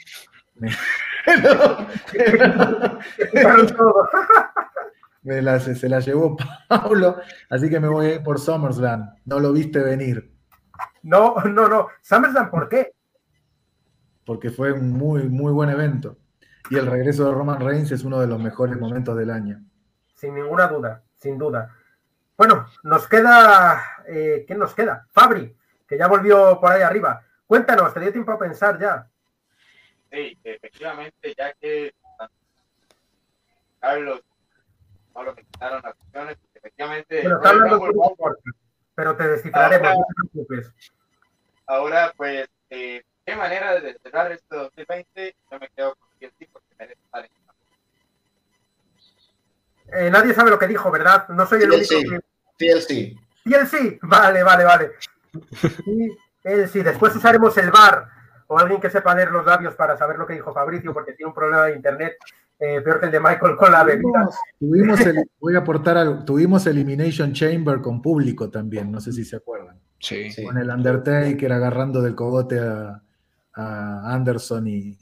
[5.75, 6.37] se la llevó
[6.69, 7.17] Pablo,
[7.49, 9.15] así que me voy por SummerSlam.
[9.25, 10.35] No lo viste venir.
[11.03, 11.89] No, no, no.
[12.03, 12.93] SummerSlam, ¿por qué?
[14.25, 16.19] porque fue un muy, muy buen evento.
[16.71, 19.63] Y el regreso de Roman Reigns es uno de los mejores momentos del año.
[20.15, 21.75] Sin ninguna duda, sin duda.
[22.37, 25.07] Bueno, nos queda, eh, ¿quién nos queda?
[25.13, 25.57] Fabri,
[25.87, 27.25] que ya volvió por ahí arriba.
[27.47, 29.07] Cuéntanos, te dio tiempo a pensar ya.
[30.11, 31.95] Sí, efectivamente, ya que
[33.81, 34.23] Carlos,
[35.13, 37.23] Pablo me quitaron las opciones, efectivamente.
[38.95, 40.73] pero te descifraremos, ahora, no te preocupes.
[41.67, 46.75] Ahora, pues, eh, qué manera de cerrar este 2020, yo me quedo con TLC porque
[46.79, 47.31] merece estar en
[49.93, 51.29] eh, nadie sabe lo que dijo, ¿verdad?
[51.29, 52.25] No soy el TLC, único
[52.59, 52.67] que...
[52.67, 53.17] TLC.
[53.45, 54.91] TLC, vale, vale, vale.
[55.87, 58.09] Y, sí, después usaremos el bar
[58.47, 61.29] o alguien que sepa leer los labios para saber lo que dijo Fabricio, porque tiene
[61.29, 62.17] un problema de internet
[62.59, 64.29] eh, peor que el de Michael con la bebida.
[64.59, 69.25] Tuvimos el, voy a aportar algo, tuvimos Elimination Chamber con público también, no sé si
[69.25, 69.81] se acuerdan.
[69.99, 70.31] Sí.
[70.45, 73.03] Con el Undertaker agarrando del cogote a,
[73.55, 74.99] a Anderson y,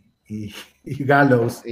[0.84, 1.62] Gallows.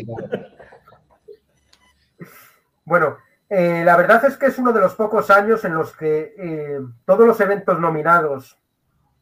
[2.89, 3.19] Bueno,
[3.51, 6.81] eh, la verdad es que es uno de los pocos años en los que eh,
[7.05, 8.59] todos los eventos nominados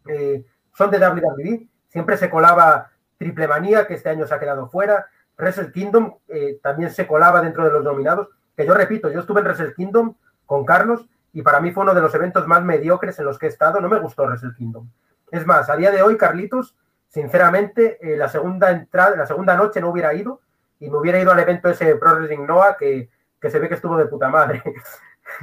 [0.06, 1.68] eh, son de WWE.
[1.88, 5.08] Siempre se colaba Triple Manía, que este año se ha quedado fuera.
[5.36, 6.14] Wrestle Kingdom
[6.62, 8.28] también se colaba dentro de los nominados.
[8.56, 10.14] Que yo repito, yo estuve en Wrestle Kingdom
[10.46, 13.46] con Carlos y para mí fue uno de los eventos más mediocres en los que
[13.46, 13.80] he estado.
[13.80, 14.88] No me gustó Wrestle Kingdom.
[15.32, 16.76] Es más, a día de hoy, Carlitos,
[17.08, 20.40] sinceramente, la segunda entrada, la segunda noche no hubiera ido
[20.78, 23.10] y me hubiera ido al evento ese Pro Wrestling Noah que,
[23.50, 24.62] se ve que estuvo de puta madre.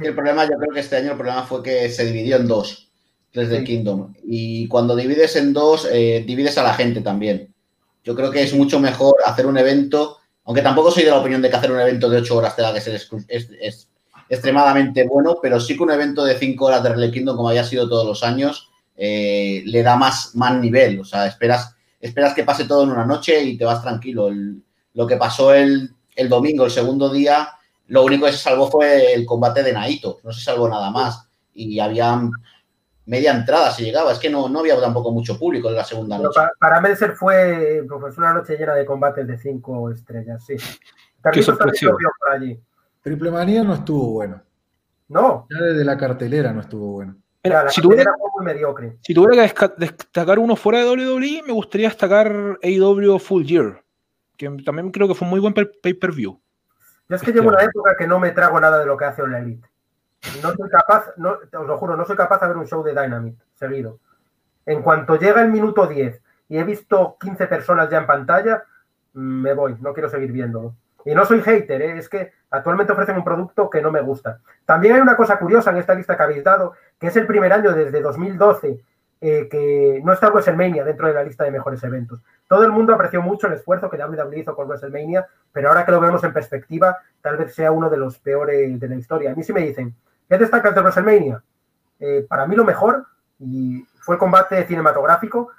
[0.00, 2.90] el problema, yo creo que este año el problema fue que se dividió en dos,
[3.32, 4.14] desde Kingdom.
[4.24, 7.52] Y cuando divides en dos, eh, divides a la gente también.
[8.02, 11.40] Yo creo que es mucho mejor hacer un evento, aunque tampoco soy de la opinión
[11.40, 13.88] de que hacer un evento de ocho horas tenga que ser es,
[14.28, 17.64] extremadamente bueno, pero sí que un evento de cinco horas de Relay Kingdom, como había
[17.64, 21.00] sido todos los años, eh, le da más, más nivel.
[21.00, 24.30] O sea, esperas, esperas que pase todo en una noche y te vas tranquilo.
[24.92, 25.90] lo que pasó el,
[26.28, 27.48] domingo, el segundo día,
[27.88, 30.18] lo único que se salvó fue el combate de Naito.
[30.22, 31.28] No se salvó nada más.
[31.52, 32.20] Y había
[33.06, 34.12] media entrada se llegaba.
[34.12, 36.40] Es que no, no había tampoco mucho público en la segunda noche.
[36.58, 40.56] Para, para fue pues, una noche llena de combates de cinco estrellas, sí.
[43.02, 44.42] Triple Manía no estuvo bueno.
[45.08, 45.46] No.
[45.50, 47.16] Ya desde la cartelera no estuvo bueno
[47.68, 53.84] si, tuviera, que destacar uno fuera de WWE, me gustaría destacar AEW Full Year,
[54.36, 56.40] que también creo que fue un muy buen pay-per-view.
[57.08, 59.26] Yo es que llevo una época que no me trago nada de lo que hace
[59.26, 59.68] la Elite.
[60.42, 62.92] No soy capaz, no, os lo juro, no soy capaz de ver un show de
[62.92, 63.98] Dynamite seguido.
[64.64, 68.64] En cuanto llega el minuto 10 y he visto 15 personas ya en pantalla,
[69.12, 70.74] me voy, no quiero seguir viéndolo.
[71.04, 71.98] Y no soy hater, ¿eh?
[71.98, 74.40] es que actualmente ofrecen un producto que no me gusta.
[74.64, 77.52] También hay una cosa curiosa en esta lista que habéis dado, que es el primer
[77.52, 78.80] año desde 2012
[79.26, 82.20] eh, que no está WrestleMania dentro de la lista de mejores eventos.
[82.46, 85.92] Todo el mundo apreció mucho el esfuerzo que WWE hizo con WrestleMania, pero ahora que
[85.92, 89.32] lo vemos en perspectiva, tal vez sea uno de los peores de la historia.
[89.32, 89.94] A mí sí me dicen,
[90.28, 91.42] ¿qué destacas de WrestleMania?
[92.00, 93.06] Eh, para mí lo mejor
[93.38, 95.52] y fue el combate cinematográfico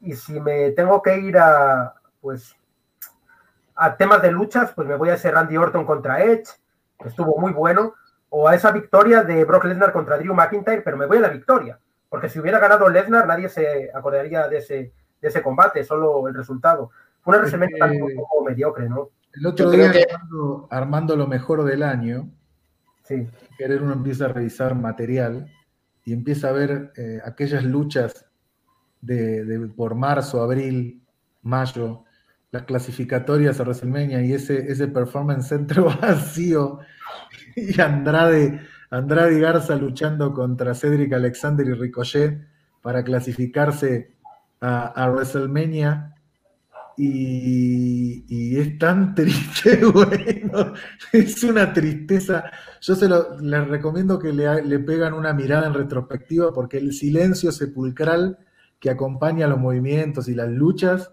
[0.00, 2.56] y si me tengo que ir a pues
[3.76, 6.48] a temas de luchas, pues me voy a ese Randy Orton contra Edge,
[7.00, 7.94] que estuvo muy bueno,
[8.28, 11.28] o a esa victoria de Brock Lesnar contra Drew McIntyre, pero me voy a la
[11.28, 11.78] victoria,
[12.08, 16.34] porque si hubiera ganado Lesnar nadie se acordaría de ese, de ese combate, solo el
[16.34, 16.90] resultado.
[17.20, 19.10] Fue una WrestleMania un poco mediocre, ¿no?
[19.34, 19.92] El otro día,
[20.70, 22.30] armando, lo mejor del año,
[23.04, 23.28] sí.
[23.56, 25.52] querer uno empieza a revisar material
[26.04, 28.26] y empieza a ver eh, aquellas luchas
[29.00, 31.02] de, de, por marzo, abril,
[31.42, 32.04] mayo,
[32.50, 36.80] las clasificatorias a WrestleMania y ese, ese performance centro vacío
[37.54, 42.46] y Andrade, Andrade Garza luchando contra Cedric Alexander y Ricochet
[42.82, 44.14] para clasificarse
[44.60, 46.14] a, WrestleMania
[46.96, 50.72] y, es tan triste, bueno,
[51.12, 52.44] es una tristeza.
[52.80, 56.92] Yo se lo, les recomiendo que le, le pegan una mirada en retrospectiva porque el
[56.92, 58.38] silencio sepulcral
[58.80, 61.12] que acompaña los movimientos y las luchas,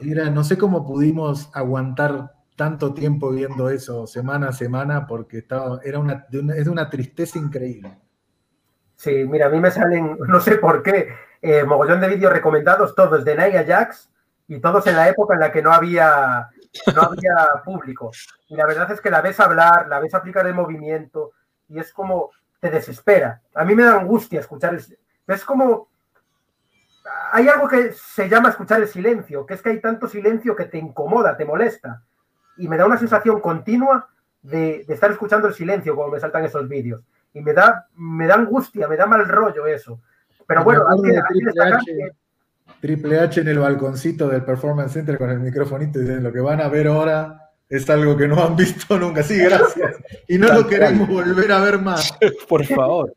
[0.00, 5.80] era, no sé cómo pudimos aguantar tanto tiempo viendo eso semana a semana porque estaba,
[5.84, 7.98] era una, de una- es de una tristeza increíble.
[8.96, 11.08] Sí, mira, a mí me salen, no sé por qué,
[11.42, 14.10] eh, mogollón de vídeos recomendados, todos de Nia Jax
[14.48, 16.48] y todos en la época en la que no había,
[16.94, 18.10] no había público.
[18.48, 21.32] Y la verdad es que la ves hablar, la ves aplicar el movimiento
[21.68, 22.30] y es como
[22.60, 23.42] te desespera.
[23.54, 24.82] A mí me da angustia escuchar el,
[25.28, 25.88] es como
[27.32, 30.64] hay algo que se llama escuchar el silencio, que es que hay tanto silencio que
[30.66, 32.02] te incomoda, te molesta.
[32.58, 34.08] Y me da una sensación continua
[34.42, 37.02] de, de estar escuchando el silencio cuando me saltan esos vídeos.
[37.34, 40.00] Y me da, me da angustia, me da mal rollo eso.
[40.46, 41.84] Pero bueno, hay acuerdo que, de hay que Triple destacar H.
[41.86, 42.10] que
[42.80, 46.40] Triple H en el balconcito del Performance Center con el microfonito y dicen, lo que
[46.40, 49.22] van a ver ahora es algo que no han visto nunca.
[49.22, 49.96] Sí, gracias.
[50.26, 52.16] Y no lo queremos volver a ver más.
[52.48, 53.12] Por favor.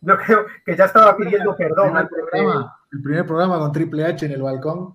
[0.00, 3.72] yo creo que ya estaba pidiendo El perdón primer, de- programa, el primer programa con
[3.72, 4.94] Triple H en el balcón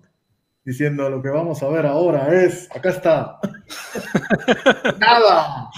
[0.64, 3.38] diciendo lo que vamos a ver ahora es, acá está.
[4.98, 5.70] Nada.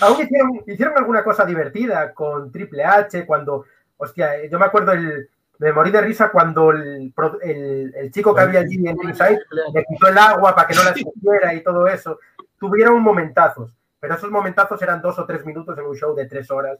[0.00, 3.64] Aún hicieron, hicieron alguna cosa divertida con Triple H cuando,
[3.96, 5.28] hostia, eh, yo me acuerdo el,
[5.58, 7.12] me morí de risa cuando el,
[7.42, 9.40] el- el chico que había allí en Ringside
[9.74, 12.18] le quitó el agua para que no la escupiera y todo eso.
[12.58, 16.50] Tuvieron momentazos, pero esos momentazos eran dos o tres minutos en un show de tres
[16.50, 16.78] horas.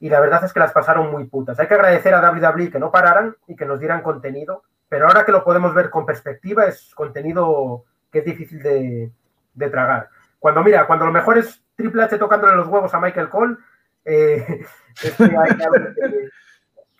[0.00, 1.58] Y la verdad es que las pasaron muy putas.
[1.58, 5.24] Hay que agradecer a WWE que no pararan y que nos dieran contenido, pero ahora
[5.24, 9.12] que lo podemos ver con perspectiva, es contenido que es difícil de,
[9.54, 10.08] de tragar.
[10.38, 13.56] Cuando mira, cuando lo mejor es Triple H tocándole los huevos a Michael Cole,
[14.04, 14.64] eh,
[15.00, 16.28] que que,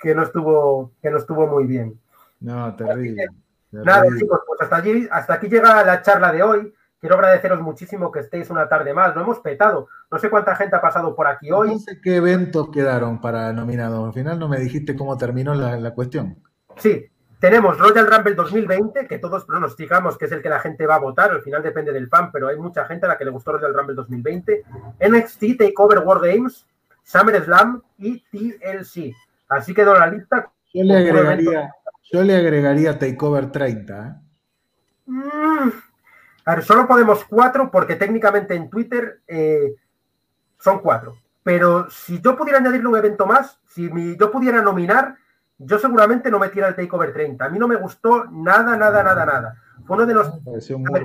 [0.01, 1.99] que no estuvo, que no estuvo muy bien.
[2.41, 3.27] No, terrible.
[3.71, 4.21] Nada, terrible.
[4.21, 6.75] chicos, pues hasta, allí, hasta aquí llega la charla de hoy.
[7.01, 9.15] Quiero agradeceros muchísimo que estéis una tarde más.
[9.15, 9.89] Lo hemos petado.
[10.11, 11.71] No sé cuánta gente ha pasado por aquí hoy.
[11.71, 14.05] No sé qué eventos quedaron para nominados.
[14.05, 16.43] Al final no me dijiste cómo terminó la, la cuestión.
[16.77, 17.09] Sí,
[17.41, 21.01] tenemos Royal Rumble 2020, que todos pronosticamos que es el que la gente va a
[21.01, 21.31] votar.
[21.31, 23.75] Al final depende del fan, pero hay mucha gente a la que le gustó Royal
[23.75, 24.65] Rumble 2020.
[25.09, 26.67] NXT Takeover War Games,
[27.05, 29.15] SummerSlam y TLC.
[29.49, 30.51] Así quedó la lista.
[30.75, 31.73] Yo le agregaría,
[32.13, 34.07] yo le agregaría Takeover 30.
[34.09, 34.15] ¿eh?
[35.07, 35.71] Mm.
[36.45, 39.75] A ver, solo podemos cuatro porque técnicamente en Twitter eh,
[40.59, 41.17] son cuatro.
[41.43, 45.17] Pero si yo pudiera añadirle un evento más, si mi- yo pudiera nominar,
[45.59, 47.45] yo seguramente no metiera el Takeover 30.
[47.45, 49.63] A mí no me gustó nada, nada, nada, nada.
[49.85, 50.45] Fue uno de los...
[50.45, 51.05] Ver.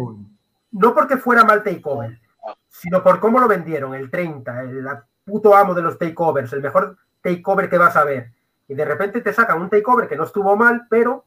[0.72, 2.20] No porque fuera mal Takeover,
[2.70, 4.88] sino por cómo lo vendieron, el 30, el
[5.24, 8.32] puto amo de los Takeovers, el mejor Takeover que vas a ver.
[8.68, 11.26] Y de repente te sacan un Takeover que no estuvo mal, pero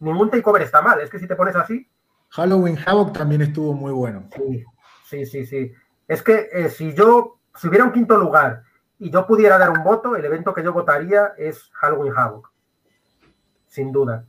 [0.00, 1.00] ningún Takeover está mal.
[1.00, 1.88] Es que si te pones así,
[2.30, 4.28] Halloween Havoc también estuvo muy bueno.
[4.34, 4.64] Sí,
[5.06, 5.72] sí, sí, sí.
[6.06, 8.62] Es que eh, si yo, si hubiera un quinto lugar
[8.98, 12.50] y yo pudiera dar un voto, el evento que yo votaría es Halloween Havoc.
[13.66, 14.24] Sin duda.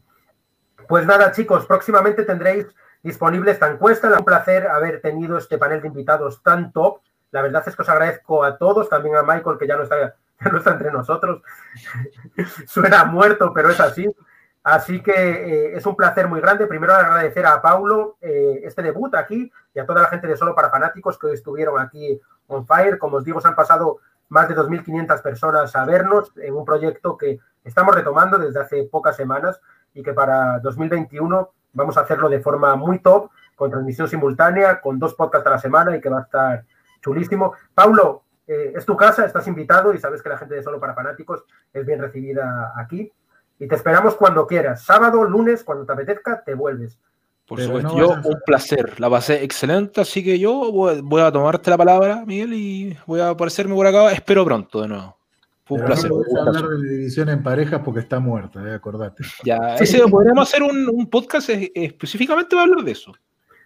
[0.87, 2.67] Pues nada, chicos, próximamente tendréis
[3.01, 4.09] disponible esta encuesta.
[4.17, 7.01] Un placer haber tenido este panel de invitados tan top.
[7.31, 10.15] La verdad es que os agradezco a todos, también a Michael, que ya no está,
[10.51, 11.41] no está entre nosotros.
[12.67, 14.09] Suena muerto, pero es así.
[14.63, 16.67] Así que eh, es un placer muy grande.
[16.67, 20.53] Primero agradecer a Paulo eh, este debut aquí y a toda la gente de Solo
[20.53, 22.99] para Fanáticos que estuvieron aquí on fire.
[22.99, 23.99] Como os digo, se han pasado
[24.29, 29.15] más de 2.500 personas a vernos en un proyecto que estamos retomando desde hace pocas
[29.15, 29.59] semanas
[29.93, 34.99] y que para 2021 vamos a hacerlo de forma muy top, con transmisión simultánea, con
[34.99, 36.65] dos podcasts a la semana y que va a estar
[37.01, 37.53] chulísimo.
[37.73, 40.93] Paulo, eh, es tu casa, estás invitado y sabes que la gente de Solo para
[40.93, 41.43] Fanáticos
[41.73, 43.11] es bien recibida aquí.
[43.59, 44.83] Y te esperamos cuando quieras.
[44.83, 46.97] Sábado, lunes, cuando te apetezca, te vuelves.
[47.49, 51.01] Por Pero supuesto, no yo a- un placer, la pasé excelente, así que yo voy,
[51.01, 54.11] voy a tomarte la palabra, Miguel, y voy a aparecerme por acá.
[54.11, 55.17] Espero pronto de nuevo.
[55.65, 56.11] Fue un Pero placer.
[56.11, 59.23] no podés hablar de la división en parejas porque está muerta, eh, acordate.
[59.43, 63.13] Ya, ese, podríamos hacer un, un podcast es- específicamente para hablar de eso.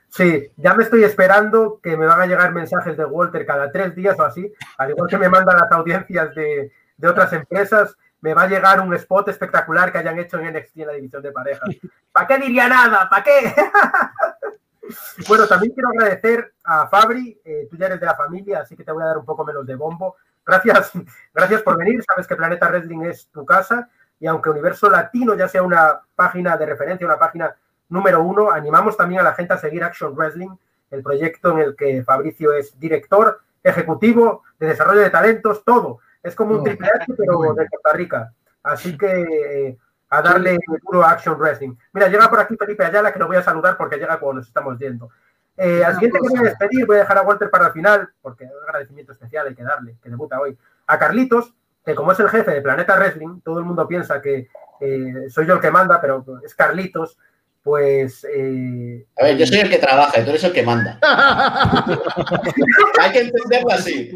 [0.07, 3.95] Sí, ya me estoy esperando que me van a llegar mensajes de Walter cada tres
[3.95, 8.33] días o así, al igual que me mandan las audiencias de, de otras empresas, me
[8.33, 11.33] va a llegar un spot espectacular que hayan hecho en NXT en la división de
[11.33, 11.69] parejas.
[12.09, 13.09] ¿Para qué diría nada?
[13.09, 13.53] ¿Para qué?
[15.27, 18.85] bueno, también quiero agradecer a Fabri, eh, tú ya eres de la familia, así que
[18.85, 20.15] te voy a dar un poco menos de bombo.
[20.45, 20.93] Gracias,
[21.33, 23.89] gracias por venir, sabes que Planeta Wrestling es tu casa
[24.21, 27.53] y aunque Universo Latino ya sea una página de referencia, una página
[27.89, 30.55] número uno, animamos también a la gente a seguir Action Wrestling,
[30.91, 35.99] el proyecto en el que Fabricio es director, ejecutivo, de desarrollo de talentos, todo.
[36.23, 38.33] Es como un triple H, pero de Costa Rica.
[38.63, 39.77] Así que eh,
[40.09, 41.75] a darle puro action wrestling.
[41.91, 44.47] Mira, llega por aquí Felipe Ayala, que lo voy a saludar porque llega cuando nos
[44.47, 45.09] estamos yendo.
[45.57, 48.09] Eh, al siguiente que voy a despedir, voy a dejar a Walter para el final,
[48.21, 50.57] porque un agradecimiento especial hay que darle, que debuta hoy.
[50.87, 51.53] A Carlitos,
[51.85, 54.47] que como es el jefe de Planeta Wrestling, todo el mundo piensa que
[54.79, 57.17] eh, soy yo el que manda, pero es Carlitos,
[57.63, 58.25] pues...
[58.25, 60.99] Eh, a ver, yo soy el que trabaja y tú eres el que manda.
[62.99, 64.11] Hay que entenderlo así.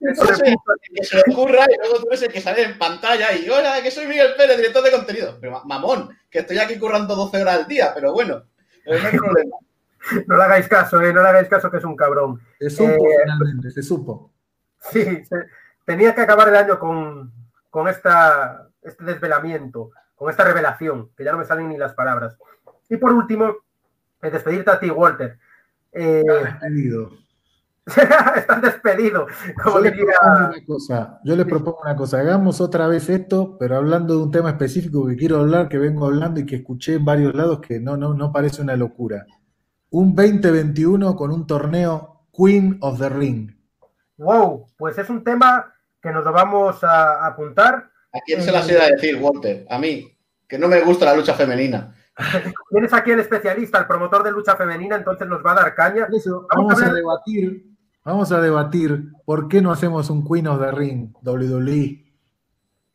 [0.00, 3.48] Eso que se le ocurra y luego tú eres el que sale en pantalla y
[3.48, 5.38] hola, que soy Miguel Pérez, director de contenido.
[5.40, 8.44] Pero mamón, que estoy aquí currando 12 horas al día, pero bueno,
[8.84, 9.56] no hay problema.
[10.26, 12.40] No le hagáis caso, eh, no le hagáis caso que es un cabrón.
[12.58, 14.32] Se supo, eh, finalmente, se supo.
[14.90, 15.22] Sí,
[15.84, 17.30] tenía que acabar el año con,
[17.68, 22.36] con esta, este desvelamiento, con esta revelación, que ya no me salen ni las palabras.
[22.90, 23.54] Y por último,
[24.20, 25.38] despedirte a ti, Walter.
[25.92, 27.10] Eh, despedido.
[27.86, 29.26] Estás despedido.
[29.64, 34.16] yo, le una cosa, yo les propongo una cosa, hagamos otra vez esto, pero hablando
[34.16, 37.34] de un tema específico que quiero hablar, que vengo hablando y que escuché en varios
[37.34, 39.26] lados que no, no, no parece una locura.
[39.90, 43.50] Un 2021 con un torneo Queen of the Ring.
[44.18, 47.90] Wow, pues es un tema que nos lo vamos a apuntar.
[48.12, 49.66] ¿A quién se las iba a decir, Walter?
[49.70, 51.94] A mí, que no me gusta la lucha femenina.
[52.70, 56.08] Tienes aquí el especialista, el promotor de lucha femenina, entonces nos va a dar caña.
[56.54, 57.66] vamos, a, debatir,
[58.04, 62.04] vamos a debatir por qué no hacemos un Queen of the Ring, WWE.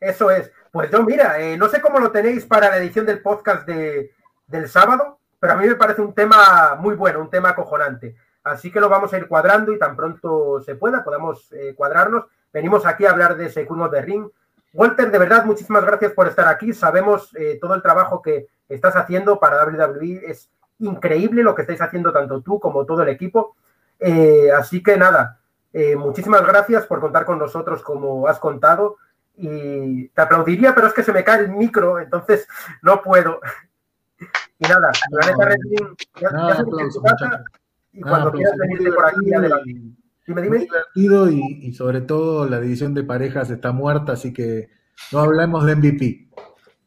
[0.00, 0.50] Eso es.
[0.70, 4.12] Pues yo, mira, eh, no sé cómo lo tenéis para la edición del podcast de,
[4.46, 8.14] del sábado, pero a mí me parece un tema muy bueno, un tema acojonante.
[8.44, 12.26] Así que lo vamos a ir cuadrando y tan pronto se pueda, podamos eh, cuadrarnos.
[12.52, 14.28] Venimos aquí a hablar de ese Queen of the Ring.
[14.72, 16.72] Walter, de verdad, muchísimas gracias por estar aquí.
[16.72, 20.22] Sabemos eh, todo el trabajo que estás haciendo para WWE.
[20.26, 23.56] Es increíble lo que estáis haciendo tanto tú como todo el equipo.
[23.98, 25.40] Eh, así que nada,
[25.72, 28.96] eh, muchísimas gracias por contar con nosotros como has contado.
[29.38, 32.46] Y te aplaudiría, pero es que se me cae el micro, entonces
[32.82, 33.40] no puedo.
[34.58, 37.44] Y nada, Planeta Wrestling, ya, ya tu casa
[37.96, 39.74] y cuando quieras venirte por aquí, adelante.
[40.26, 40.58] Dime, dime.
[40.58, 44.68] Muy divertido y, y, sobre todo la división de parejas está muerta, así que
[45.12, 46.28] no hablemos de MVP.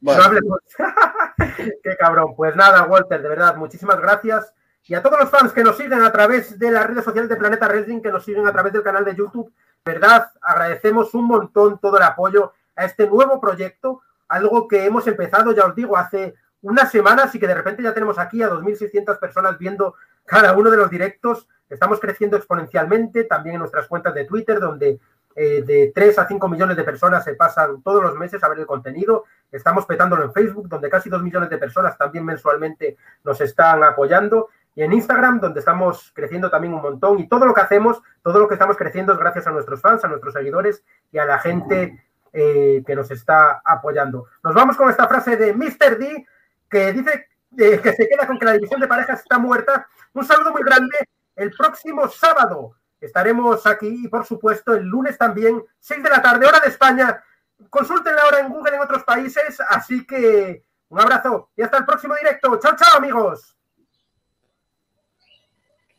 [0.01, 0.59] No hablemos.
[1.83, 2.33] Qué cabrón.
[2.35, 4.53] Pues nada, Walter, de verdad, muchísimas gracias.
[4.85, 7.35] Y a todos los fans que nos siguen a través de las redes sociales de
[7.35, 9.53] Planeta Wrestling, que nos siguen a través del canal de YouTube,
[9.85, 15.51] verdad, agradecemos un montón todo el apoyo a este nuevo proyecto, algo que hemos empezado,
[15.51, 19.19] ya os digo, hace unas semanas y que de repente ya tenemos aquí a 2.600
[19.19, 19.95] personas viendo
[20.25, 21.47] cada uno de los directos.
[21.69, 24.99] Estamos creciendo exponencialmente, también en nuestras cuentas de Twitter, donde
[25.35, 28.59] eh, de 3 a 5 millones de personas se pasan todos los meses a ver
[28.59, 29.25] el contenido.
[29.51, 34.49] Estamos petándolo en Facebook, donde casi 2 millones de personas también mensualmente nos están apoyando.
[34.75, 37.19] Y en Instagram, donde estamos creciendo también un montón.
[37.19, 40.03] Y todo lo que hacemos, todo lo que estamos creciendo es gracias a nuestros fans,
[40.03, 44.25] a nuestros seguidores y a la gente eh, que nos está apoyando.
[44.43, 45.97] Nos vamos con esta frase de Mr.
[45.97, 46.25] D,
[46.69, 47.27] que dice
[47.57, 49.87] eh, que se queda con que la división de parejas está muerta.
[50.13, 50.97] Un saludo muy grande.
[51.35, 56.45] El próximo sábado estaremos aquí y, por supuesto, el lunes también, 6 de la tarde,
[56.45, 57.23] hora de España.
[57.69, 59.59] Consúltenla ahora en Google en otros países.
[59.67, 62.59] Así que un abrazo y hasta el próximo directo.
[62.59, 63.58] Chao, chao, amigos.